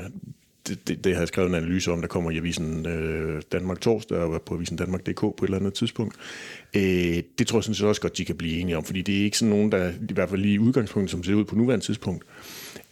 det, 0.69 0.89
det, 0.89 1.05
det 1.05 1.13
har 1.15 1.21
jeg 1.21 1.29
skrevet 1.29 1.49
en 1.49 1.55
analyse 1.55 1.93
om, 1.93 2.01
der 2.01 2.09
kommer 2.09 2.31
i 2.31 2.37
avisen 2.37 2.87
øh, 2.87 3.43
Danmark 3.53 3.81
torsdag 3.81 4.19
og 4.19 4.43
på 4.43 4.55
avisen 4.55 4.77
Danmark.dk 4.77 5.21
på 5.21 5.35
et 5.43 5.45
eller 5.45 5.59
andet 5.59 5.75
tidspunkt. 5.75 6.17
Øh, 6.77 7.23
det 7.39 7.47
tror 7.47 7.59
jeg 7.59 7.65
sådan 7.65 7.75
set 7.75 7.87
også 7.87 8.01
godt, 8.01 8.19
de 8.19 8.25
kan 8.25 8.37
blive 8.37 8.61
enige 8.61 8.77
om, 8.77 8.85
fordi 8.85 9.03
det 9.03 9.21
er 9.21 9.25
ikke 9.25 9.39
sådan 9.39 9.51
nogen, 9.51 9.73
der 9.73 9.93
i 10.11 10.13
hvert 10.13 10.29
fald 10.29 10.41
lige 10.41 10.55
i 10.55 10.59
udgangspunktet, 10.59 11.11
som 11.11 11.25
ser 11.25 11.35
ud 11.35 11.45
på 11.45 11.57
nuværende 11.57 11.85
tidspunkt, 11.85 12.25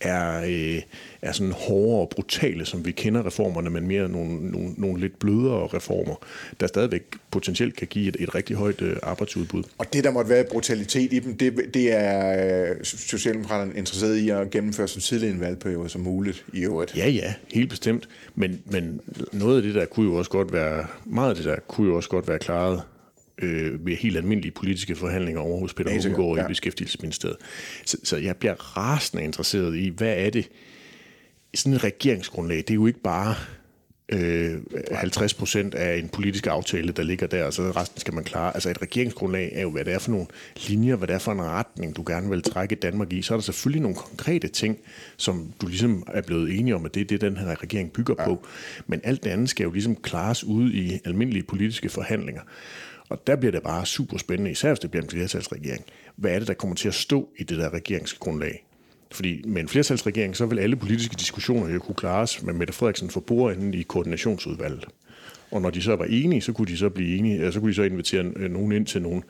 er, 0.01 0.43
øh, 0.43 0.83
er 1.23 1.33
sådan 1.33 1.53
hårde 1.53 2.01
og 2.01 2.09
brutale, 2.09 2.67
som 2.67 2.87
vi 2.87 2.93
kender 2.93 3.27
reformerne, 3.27 3.71
men 3.71 3.87
mere 3.87 4.09
nogle, 4.09 4.51
nogle, 4.51 4.75
nogle 4.77 5.01
lidt 5.01 5.19
blødere 5.19 5.67
reformer, 5.67 6.15
der 6.61 6.67
stadigvæk 6.67 7.03
potentielt 7.31 7.77
kan 7.77 7.87
give 7.87 8.09
et, 8.09 8.17
et 8.21 8.35
rigtig 8.35 8.57
højt 8.57 8.83
øh, 8.83 8.97
arbejdsudbud. 9.03 9.63
Og 9.79 9.93
det, 9.93 10.05
der 10.05 10.11
måtte 10.11 10.31
være 10.31 10.45
brutalitet 10.51 11.13
i 11.13 11.19
dem, 11.19 11.37
det, 11.37 11.75
det 11.75 11.93
er 11.93 12.71
øh, 12.71 12.77
Socialdemokraterne 12.83 13.73
interesseret 13.77 14.17
i 14.17 14.31
at 14.31 14.51
gennemføre 14.51 14.89
så 14.89 15.01
tidlig 15.01 15.31
en 15.31 15.41
valgperiode 15.41 15.89
som 15.89 16.01
muligt 16.01 16.45
i 16.53 16.65
øvrigt. 16.65 16.97
Ja, 16.97 17.09
ja, 17.09 17.35
helt 17.53 17.71
bestemt. 17.71 18.09
Men, 18.35 18.63
men 18.65 19.01
noget 19.33 19.57
af 19.57 19.63
det 19.63 19.75
der 19.75 19.85
kunne 19.85 20.07
jo 20.07 20.15
også 20.15 20.31
godt 20.31 20.53
være, 20.53 20.87
meget 21.05 21.31
af 21.31 21.37
det 21.37 21.45
der 21.45 21.57
kunne 21.69 21.89
jo 21.89 21.97
også 21.97 22.09
godt 22.09 22.29
være 22.29 22.39
klaret 22.39 22.83
øh, 23.41 23.87
ved 23.87 23.97
helt 23.97 24.17
almindelige 24.17 24.53
politiske 24.53 24.97
forhandlinger 24.97 25.41
over 25.41 25.61
hos 25.61 25.75
Peter 25.75 25.91
Hummelgaard 25.91 26.37
ja. 26.37 26.45
i 26.45 26.49
Beskæftigelsesministeriet. 26.49 27.37
Så, 27.85 27.97
så 28.05 28.17
jeg 28.17 28.37
bliver 28.37 28.77
rasende 28.77 29.25
interesseret 29.25 29.77
i, 29.77 29.89
hvad 29.89 30.15
er 30.17 30.31
det, 30.31 30.49
sådan 31.55 31.73
et 31.73 31.85
regeringsgrundlag, 31.85 32.57
det 32.57 32.71
er 32.71 32.75
jo 32.75 32.87
ikke 32.87 33.01
bare 33.01 33.35
øh, 34.13 34.61
50 34.93 35.35
procent 35.35 35.75
af 35.75 35.99
en 35.99 36.09
politisk 36.09 36.47
aftale, 36.47 36.93
der 36.93 37.03
ligger 37.03 37.27
der, 37.27 37.45
og 37.45 37.53
så 37.53 37.63
resten 37.63 38.01
skal 38.01 38.15
man 38.15 38.25
klare. 38.25 38.55
Altså 38.55 38.71
et 38.71 38.83
regeringsgrundlag 38.83 39.51
er 39.55 39.63
jo, 39.63 39.71
hvad 39.71 39.85
det 39.85 39.95
er 39.95 39.99
for 39.99 40.11
nogle 40.11 40.27
linjer, 40.69 40.97
hvad 40.97 41.09
det 41.09 41.15
er 41.15 41.19
for 41.19 41.33
en 41.33 41.43
retning, 41.43 41.97
du 41.97 42.05
gerne 42.07 42.31
vil 42.31 42.43
trække 42.43 42.75
Danmark 42.75 43.13
i. 43.13 43.23
Så 43.23 43.35
er 43.35 43.39
der 43.39 43.43
selvfølgelig 43.43 43.83
nogle 43.83 43.97
konkrete 43.97 44.49
ting, 44.49 44.79
som 45.17 45.53
du 45.61 45.67
ligesom 45.67 46.05
er 46.07 46.23
blevet 46.23 46.59
enige 46.59 46.75
om, 46.75 46.85
at 46.85 46.95
det 46.95 47.01
er 47.01 47.05
det, 47.05 47.21
den 47.21 47.37
her 47.37 47.63
regering 47.63 47.93
bygger 47.93 48.15
ja. 48.19 48.25
på. 48.25 48.47
Men 48.87 49.01
alt 49.05 49.25
det 49.25 49.31
andet 49.31 49.49
skal 49.49 49.65
jo 49.65 49.71
ligesom 49.71 49.97
klares 49.97 50.45
ude 50.45 50.73
i 50.73 51.01
almindelige 51.05 51.43
politiske 51.43 51.89
forhandlinger. 51.89 52.43
Og 53.11 53.27
der 53.27 53.37
bliver 53.37 53.53
det 53.53 53.63
bare 53.63 53.87
super 53.87 54.19
spændende, 54.19 54.51
især 54.51 54.69
hvis 54.69 54.79
det 54.79 54.91
bliver 54.91 55.03
en 55.05 55.11
flertalsregering. 55.11 55.85
Hvad 56.17 56.31
er 56.31 56.39
det, 56.39 56.49
der 56.49 56.55
kommer 56.55 56.77
til 56.77 56.89
at 56.89 56.95
stå 56.95 57.29
i 57.39 57.43
det 57.43 57.59
der 57.59 57.75
regeringsgrundlag? 57.75 58.65
Fordi 59.13 59.43
med 59.47 59.63
en 59.63 59.69
flertalsregering, 59.69 60.37
så 60.37 60.47
vil 60.47 60.59
alle 60.59 60.77
politiske 60.77 61.17
diskussioner 61.17 61.75
jo 61.75 61.79
kunne 61.79 61.95
klares 61.95 62.43
med 62.43 62.55
Mette 62.55 62.73
Frederiksen 62.73 63.11
for 63.11 63.21
bordenden 63.21 63.75
i 63.75 63.83
koordinationsudvalget. 63.83 64.85
Og 65.51 65.63
når 65.63 65.71
de 65.71 65.83
så 65.83 65.97
var 65.97 66.05
enige, 66.05 66.41
så 66.41 66.53
kunne 66.53 66.67
de 66.67 66.77
så 66.77 66.89
blive 66.89 67.19
enige, 67.19 67.53
så 67.53 67.61
kunne 67.61 67.71
de 67.71 67.75
så 67.75 67.83
invitere 67.83 68.23
nogen 68.49 68.73
ind 68.73 68.87
til 68.87 69.03
nogle, 69.03 69.23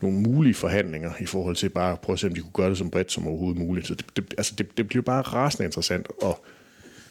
nogle 0.00 0.18
mulige 0.18 0.54
forhandlinger 0.54 1.10
i 1.20 1.26
forhold 1.26 1.56
til 1.56 1.68
bare 1.68 1.92
at 1.92 2.00
prøve 2.00 2.14
at 2.14 2.20
se, 2.20 2.26
om 2.26 2.34
de 2.34 2.40
kunne 2.40 2.52
gøre 2.52 2.70
det 2.70 2.78
så 2.78 2.84
bredt 2.84 3.12
som 3.12 3.26
overhovedet 3.26 3.58
muligt. 3.58 3.86
Så 3.86 3.94
det, 3.94 4.06
det, 4.16 4.34
altså 4.38 4.54
det, 4.58 4.76
det 4.76 4.88
bliver 4.88 5.02
bare 5.02 5.22
rasende 5.22 5.64
interessant, 5.64 6.06
og 6.22 6.44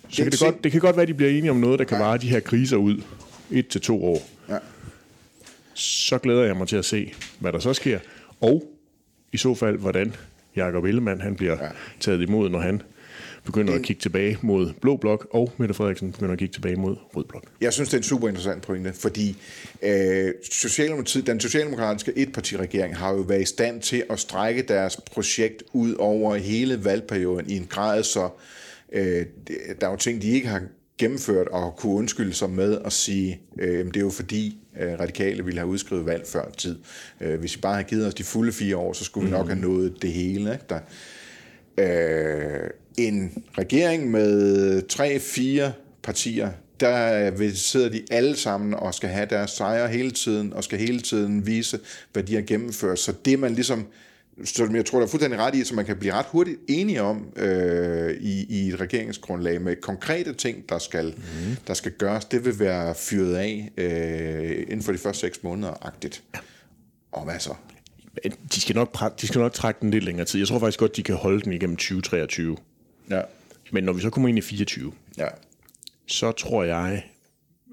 så 0.09 0.23
kan 0.23 0.31
det, 0.31 0.39
godt, 0.39 0.63
det 0.63 0.71
kan 0.71 0.81
godt 0.81 0.95
være, 0.95 1.01
at 1.01 1.07
de 1.07 1.13
bliver 1.13 1.31
enige 1.31 1.51
om 1.51 1.57
noget, 1.57 1.79
der 1.79 1.85
kan 1.85 1.99
vare 1.99 2.17
de 2.17 2.29
her 2.29 2.39
kriser 2.39 2.77
ud 2.77 3.01
et 3.51 3.67
til 3.67 3.81
to 3.81 4.05
år. 4.05 4.29
Ja. 4.49 4.57
Så 5.73 6.17
glæder 6.17 6.43
jeg 6.43 6.57
mig 6.57 6.67
til 6.67 6.75
at 6.75 6.85
se, 6.85 7.13
hvad 7.39 7.51
der 7.51 7.59
så 7.59 7.73
sker, 7.73 7.99
og 8.41 8.63
i 9.31 9.37
så 9.37 9.55
fald, 9.55 9.77
hvordan 9.77 10.15
Jakob 10.55 10.85
Ellemann 10.85 11.21
han 11.21 11.35
bliver 11.35 11.63
ja. 11.63 11.69
taget 11.99 12.21
imod, 12.21 12.49
når 12.49 12.59
han 12.59 12.81
begynder 13.43 13.73
at 13.73 13.81
kigge 13.81 14.01
tilbage 14.01 14.37
mod 14.41 14.73
Blå 14.81 14.97
Blok, 14.97 15.27
og 15.31 15.53
Mette 15.57 15.73
Frederiksen 15.73 16.11
begynder 16.11 16.33
at 16.33 16.39
kigge 16.39 16.53
tilbage 16.53 16.75
mod 16.75 16.95
Rød 17.15 17.23
Blok. 17.23 17.43
Jeg 17.61 17.73
synes, 17.73 17.89
det 17.89 17.93
er 17.93 17.99
en 17.99 18.03
super 18.03 18.27
interessant 18.27 18.61
pointe, 18.63 18.93
fordi 18.93 19.35
øh, 19.81 20.33
Socialdemokratiet, 20.51 21.27
den 21.27 21.39
socialdemokratiske 21.39 22.13
etpartiregering 22.15 22.97
har 22.97 23.11
jo 23.11 23.19
været 23.19 23.41
i 23.41 23.45
stand 23.45 23.81
til 23.81 24.03
at 24.09 24.19
strække 24.19 24.61
deres 24.61 24.97
projekt 25.11 25.63
ud 25.73 25.95
over 25.95 26.35
hele 26.35 26.85
valgperioden 26.85 27.49
i 27.49 27.57
en 27.57 27.65
grad, 27.69 28.03
så 28.03 28.29
øh, 28.91 29.25
der 29.81 29.87
er 29.87 29.91
jo 29.91 29.97
ting, 29.97 30.21
de 30.21 30.27
ikke 30.27 30.47
har 30.47 30.61
gennemført 30.97 31.47
og 31.47 31.75
kunne 31.75 31.93
undskylde 31.93 32.33
sig 32.33 32.49
med 32.49 32.77
at 32.85 32.93
sige, 32.93 33.41
øh, 33.59 33.85
det 33.85 33.95
er 33.95 34.01
jo 34.01 34.09
fordi 34.09 34.57
øh, 34.79 34.99
radikale 34.99 35.45
ville 35.45 35.59
have 35.59 35.69
udskrevet 35.69 36.05
valg 36.05 36.27
før 36.27 36.49
tid. 36.57 36.79
Øh, 37.21 37.39
hvis 37.39 37.55
I 37.55 37.59
bare 37.59 37.73
havde 37.73 37.87
givet 37.87 38.07
os 38.07 38.13
de 38.13 38.23
fulde 38.23 38.51
fire 38.51 38.77
år, 38.77 38.93
så 38.93 39.03
skulle 39.03 39.25
vi 39.25 39.31
nok 39.31 39.47
have 39.47 39.59
mhm. 39.59 39.69
nået 39.69 40.01
det 40.01 40.13
hele. 40.13 40.53
Ikke? 40.53 40.65
Der, 40.69 40.79
øh, 41.77 42.69
en 42.97 43.43
regering 43.57 44.11
med 44.11 44.81
tre-fire 44.87 45.73
partier, 46.03 46.51
der 46.79 47.31
sidder 47.53 47.89
de 47.89 48.03
alle 48.11 48.35
sammen 48.35 48.73
og 48.73 48.93
skal 48.93 49.09
have 49.09 49.27
deres 49.29 49.51
sejre 49.51 49.87
hele 49.87 50.11
tiden, 50.11 50.53
og 50.53 50.63
skal 50.63 50.79
hele 50.79 51.01
tiden 51.01 51.45
vise, 51.45 51.79
hvad 52.13 52.23
de 52.23 52.35
har 52.35 52.41
gennemført. 52.41 52.99
Så 52.99 53.13
det 53.25 53.39
man 53.39 53.53
ligesom 53.53 53.87
som 54.45 54.75
jeg 54.75 54.85
tror, 54.85 54.99
der 54.99 55.05
er 55.05 55.09
fuldstændig 55.09 55.39
ret 55.39 55.55
i, 55.55 55.63
som 55.63 55.75
man 55.75 55.85
kan 55.85 55.97
blive 55.97 56.13
ret 56.13 56.25
hurtigt 56.25 56.59
enige 56.67 57.01
om 57.01 57.33
øh, 57.35 58.11
i, 58.21 58.45
i 58.49 58.67
et 58.67 58.79
regeringsgrundlag 58.79 59.61
med 59.61 59.75
konkrete 59.75 60.33
ting, 60.33 60.69
der 60.69 60.79
skal, 60.79 61.05
mm. 61.05 61.55
der 61.67 61.73
skal 61.73 61.91
gøres, 61.91 62.25
det 62.25 62.45
vil 62.45 62.59
være 62.59 62.95
fyret 62.95 63.35
af 63.35 63.71
øh, 63.77 64.61
inden 64.61 64.81
for 64.81 64.91
de 64.91 64.97
første 64.97 65.21
seks 65.21 65.43
måneder-agtigt. 65.43 66.23
Ja. 66.35 66.39
Og 67.11 67.23
hvad 67.23 67.39
så? 67.39 67.53
De 68.53 68.61
skal, 68.61 68.75
nok, 68.75 69.21
de 69.21 69.27
skal 69.27 69.39
nok 69.39 69.53
trække 69.53 69.79
den 69.81 69.91
lidt 69.91 70.03
længere 70.03 70.25
tid. 70.25 70.39
Jeg 70.39 70.47
tror 70.47 70.59
faktisk 70.59 70.79
godt, 70.79 70.95
de 70.95 71.03
kan 71.03 71.15
holde 71.15 71.41
den 71.41 71.53
igennem 71.53 71.77
2023. 71.77 72.57
Ja. 73.09 73.21
Men 73.71 73.83
når 73.83 73.93
vi 73.93 74.01
så 74.01 74.09
kommer 74.09 74.29
ind 74.29 74.37
i 74.37 74.41
24, 74.41 74.93
ja. 75.17 75.27
så 76.07 76.31
tror 76.31 76.63
jeg, 76.63 77.03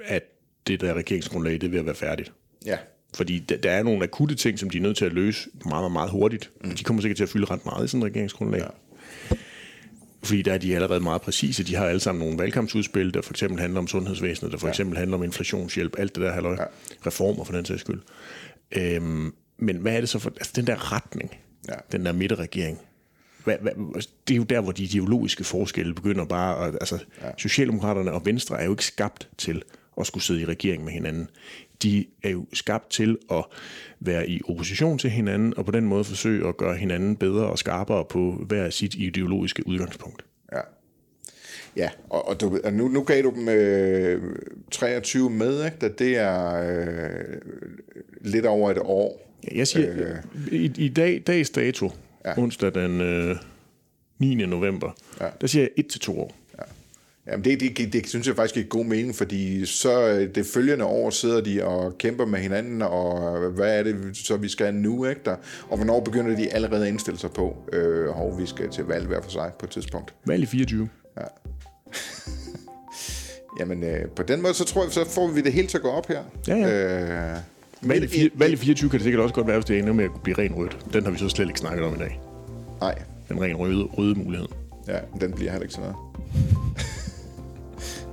at 0.05 0.23
det 0.67 0.81
der 0.81 0.95
regeringsgrundlag, 0.95 1.61
det 1.61 1.73
vil 1.73 1.87
være 1.87 1.95
færdigt. 1.95 2.33
Ja. 2.67 2.79
Fordi 3.17 3.39
der 3.39 3.71
er 3.71 3.83
nogle 3.83 4.05
akutte 4.05 4.35
ting, 4.35 4.59
som 4.59 4.71
de 4.71 4.79
er 4.79 4.83
nødt 4.83 4.97
til 4.97 5.05
at 5.05 5.13
løse 5.13 5.49
meget, 5.65 5.83
meget, 5.83 5.93
meget 5.93 6.11
hurtigt. 6.11 6.51
Mm. 6.65 6.71
De 6.71 6.85
kommer 6.85 7.03
sikkert 7.03 7.17
til 7.17 7.25
at 7.25 7.29
fylde 7.29 7.47
ret 7.47 7.65
meget 7.65 7.85
i 7.85 7.89
sådan 7.89 8.01
en 8.01 8.07
regeringsgrundlag. 8.07 8.61
Ja. 8.61 9.37
Fordi 10.23 10.43
der 10.43 10.53
er 10.53 10.59
de 10.59 10.75
allerede 10.75 11.01
meget 11.01 11.23
præcise. 11.23 11.65
De 11.65 11.75
har 11.75 11.87
alle 11.87 12.01
sammen 12.01 12.25
nogle 12.25 12.39
valgkampsudspil, 12.39 13.15
der 13.15 13.23
for 13.23 13.33
eksempel 13.33 13.61
handler 13.61 13.81
om 13.81 13.87
sundhedsvæsenet, 13.87 14.53
der 14.53 14.59
for 14.59 14.67
ja. 14.67 14.71
eksempel 14.71 14.99
handler 14.99 15.17
om 15.17 15.23
inflationshjælp, 15.23 15.99
alt 15.99 16.15
det 16.15 16.23
der 16.23 16.33
halløj. 16.33 16.53
Ja. 16.53 16.65
Reformer 17.07 17.45
for 17.45 17.53
den 17.53 17.65
sags 17.65 17.81
skyld. 17.81 18.01
Øhm, 18.73 19.35
men 19.59 19.77
hvad 19.77 19.97
er 19.97 20.01
det 20.01 20.09
så 20.09 20.19
for... 20.19 20.31
Altså 20.31 20.53
den 20.57 20.67
der 20.67 20.93
retning, 20.93 21.31
ja. 21.69 21.75
den 21.93 22.07
der 22.07 22.13
midterregering, 22.13 22.79
hvad, 23.45 23.57
hvad, 23.61 23.73
det 24.29 24.35
er 24.35 24.37
jo 24.37 24.43
der, 24.43 24.61
hvor 24.61 24.73
de 24.73 24.83
ideologiske 24.83 25.45
forskelle 25.45 25.95
begynder 25.95 26.25
bare... 26.25 26.67
At, 26.67 26.75
altså, 26.75 26.99
ja. 27.23 27.31
Socialdemokraterne 27.39 28.13
og 28.13 28.27
Venstre 28.27 28.61
er 28.61 28.65
jo 28.65 28.71
ikke 28.71 28.85
skabt 28.85 29.29
til 29.39 29.63
at 30.01 30.07
skulle 30.07 30.25
sidde 30.25 30.41
i 30.41 30.45
regering 30.45 30.85
med 30.85 30.93
hinanden 30.93 31.29
de 31.83 32.07
er 32.23 32.31
jo 32.31 32.47
skabt 32.53 32.91
til 32.91 33.19
at 33.33 33.45
være 34.01 34.29
i 34.29 34.41
opposition 34.49 34.99
til 34.99 35.11
hinanden, 35.11 35.55
og 35.57 35.65
på 35.65 35.73
den 35.73 35.85
måde 35.85 36.05
forsøge 36.05 36.49
at 36.49 36.57
gøre 36.57 36.77
hinanden 36.77 37.17
bedre 37.17 37.47
og 37.47 37.59
skarpere 37.59 38.05
på 38.05 38.45
hver 38.47 38.71
sit 38.71 38.95
ideologiske 38.95 39.67
udgangspunkt. 39.67 40.25
Ja. 40.53 40.61
Ja, 41.77 41.91
og, 42.11 42.29
og, 42.29 42.41
du, 42.41 42.61
og 42.65 42.73
nu, 42.73 42.89
nu 42.89 43.03
gav 43.03 43.23
du 43.23 43.33
dem 43.35 43.49
øh, 43.49 44.37
23 44.71 45.31
med, 45.31 45.65
ikke? 45.65 45.89
det 45.89 46.17
er 46.17 46.55
øh, 46.55 47.41
lidt 48.21 48.47
over 48.47 48.71
et 48.71 48.79
år. 48.79 49.37
Ja, 49.53 49.59
jeg 49.59 49.69
siger, 49.69 49.91
øh, 49.93 50.17
i, 50.53 50.73
i 50.77 50.89
dag, 50.89 51.23
dags 51.27 51.51
dato, 51.51 51.91
ja. 52.25 52.39
onsdag 52.39 52.75
den 52.75 53.01
øh, 53.01 53.37
9. 54.19 54.35
november, 54.35 54.91
ja. 55.21 55.29
der 55.41 55.47
siger 55.47 55.63
jeg 55.63 55.71
1 55.77 55.87
til 55.87 56.01
to 56.01 56.21
år. 56.21 56.35
Jamen 57.31 57.45
det, 57.45 57.61
det, 57.61 57.93
det, 57.93 58.09
synes 58.09 58.27
jeg 58.27 58.37
faktisk 58.37 58.65
er 58.65 58.69
god 58.69 58.85
mening, 58.85 59.15
fordi 59.15 59.67
så 59.67 60.09
øh, 60.09 60.35
det 60.35 60.47
følgende 60.47 60.85
år 60.85 61.11
sidder 61.11 61.41
de 61.41 61.65
og 61.65 61.99
kæmper 61.99 62.27
med 62.27 62.39
hinanden, 62.39 62.83
og 62.83 63.39
hvad 63.51 63.79
er 63.79 63.83
det 63.83 64.17
så 64.17 64.37
vi 64.37 64.49
skal 64.49 64.75
nu, 64.75 65.07
ikke 65.07 65.21
der? 65.25 65.37
Og 65.69 65.77
hvornår 65.77 66.01
begynder 66.01 66.37
de 66.37 66.55
allerede 66.55 66.83
at 66.83 66.89
indstille 66.89 67.19
sig 67.19 67.31
på, 67.31 67.57
øh, 67.73 68.05
hvor 68.05 68.37
vi 68.37 68.47
skal 68.47 68.71
til 68.71 68.85
valg 68.85 69.07
hver 69.07 69.23
for 69.23 69.31
sig 69.31 69.53
på 69.59 69.67
et 69.67 69.71
tidspunkt? 69.71 70.15
Valg 70.27 70.43
i 70.43 70.47
24. 70.47 70.89
Ja. 71.17 71.21
Jamen 73.61 73.85
øh, 73.85 74.09
på 74.17 74.23
den 74.23 74.43
måde, 74.43 74.55
så 74.55 74.65
tror 74.65 74.83
jeg, 74.83 74.93
så 74.93 75.05
får 75.05 75.29
vi 75.29 75.41
det 75.41 75.53
hele 75.53 75.69
til 75.69 75.79
at 75.79 75.83
gå 75.83 75.91
op 75.91 76.09
her. 76.09 76.23
Ja, 76.49 76.57
ja. 76.57 77.33
Øh, 77.33 77.39
valg, 77.83 78.15
i, 78.15 78.31
valg 78.35 78.53
i 78.53 78.57
24 78.57 78.91
kan 78.91 78.99
det 78.99 79.05
sikkert 79.05 79.23
også 79.23 79.35
godt 79.35 79.47
være, 79.47 79.57
hvis 79.57 79.65
det 79.65 79.79
ender 79.79 79.93
med 79.93 80.05
at 80.05 80.11
blive 80.23 80.39
ren 80.39 80.55
rødt. 80.55 80.79
Den 80.93 81.05
har 81.05 81.11
vi 81.11 81.19
så 81.19 81.29
slet 81.29 81.49
ikke 81.49 81.61
snakket 81.61 81.85
om 81.85 81.95
i 81.95 81.99
dag. 81.99 82.21
Nej. 82.81 83.03
Den 83.29 83.43
ren 83.43 83.57
røde, 83.57 83.83
røde 83.83 84.15
mulighed. 84.15 84.49
Ja, 84.89 84.99
den 85.21 85.33
bliver 85.33 85.51
heller 85.51 85.63
ikke 85.63 85.75
sådan 85.75 85.91
noget. 85.91 86.07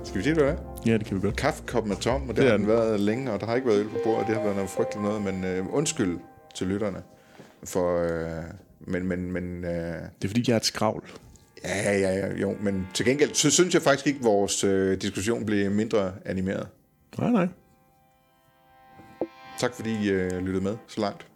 Skal 0.08 0.18
vi 0.18 0.22
sige, 0.22 0.34
det 0.34 0.48
er? 0.48 0.56
Ja, 0.86 0.98
det 0.98 1.06
kan 1.06 1.16
vi 1.16 1.20
godt. 1.20 1.36
Kaffekoppen 1.36 1.92
er 1.92 1.96
tom, 1.96 2.22
og 2.22 2.28
det, 2.28 2.36
det 2.36 2.50
har 2.50 2.56
den 2.56 2.66
været 2.66 3.00
længe, 3.00 3.32
og 3.32 3.40
der 3.40 3.46
har 3.46 3.54
ikke 3.56 3.68
været 3.68 3.80
øl 3.80 3.88
på 3.88 3.98
bordet, 4.04 4.20
og 4.20 4.26
det 4.26 4.36
har 4.36 4.42
været 4.42 4.56
noget 4.56 4.70
frygteligt 4.70 5.04
noget, 5.04 5.22
men 5.22 5.44
øh, 5.44 5.74
undskyld 5.74 6.18
til 6.54 6.66
lytterne. 6.66 7.02
For, 7.64 8.02
øh, 8.02 8.44
men, 8.80 9.06
men, 9.06 9.32
men, 9.32 9.64
øh, 9.64 9.70
det 9.70 10.24
er 10.24 10.28
fordi, 10.28 10.44
jeg 10.48 10.52
er 10.52 10.56
et 10.56 10.64
skravl. 10.64 11.04
Ja, 11.64 11.98
ja, 11.98 12.16
ja, 12.18 12.34
jo, 12.34 12.56
men 12.60 12.88
til 12.94 13.06
gengæld, 13.06 13.34
så 13.34 13.50
synes 13.50 13.74
jeg 13.74 13.82
faktisk 13.82 14.06
ikke, 14.06 14.18
at 14.18 14.24
vores 14.24 14.64
øh, 14.64 15.00
diskussion 15.00 15.46
blev 15.46 15.70
mindre 15.70 16.12
animeret. 16.24 16.68
Nej, 17.18 17.30
nej. 17.30 17.48
Tak 19.58 19.74
fordi 19.74 19.90
I 20.04 20.10
øh, 20.10 20.38
lyttede 20.38 20.64
med 20.64 20.76
så 20.86 21.00
langt. 21.00 21.26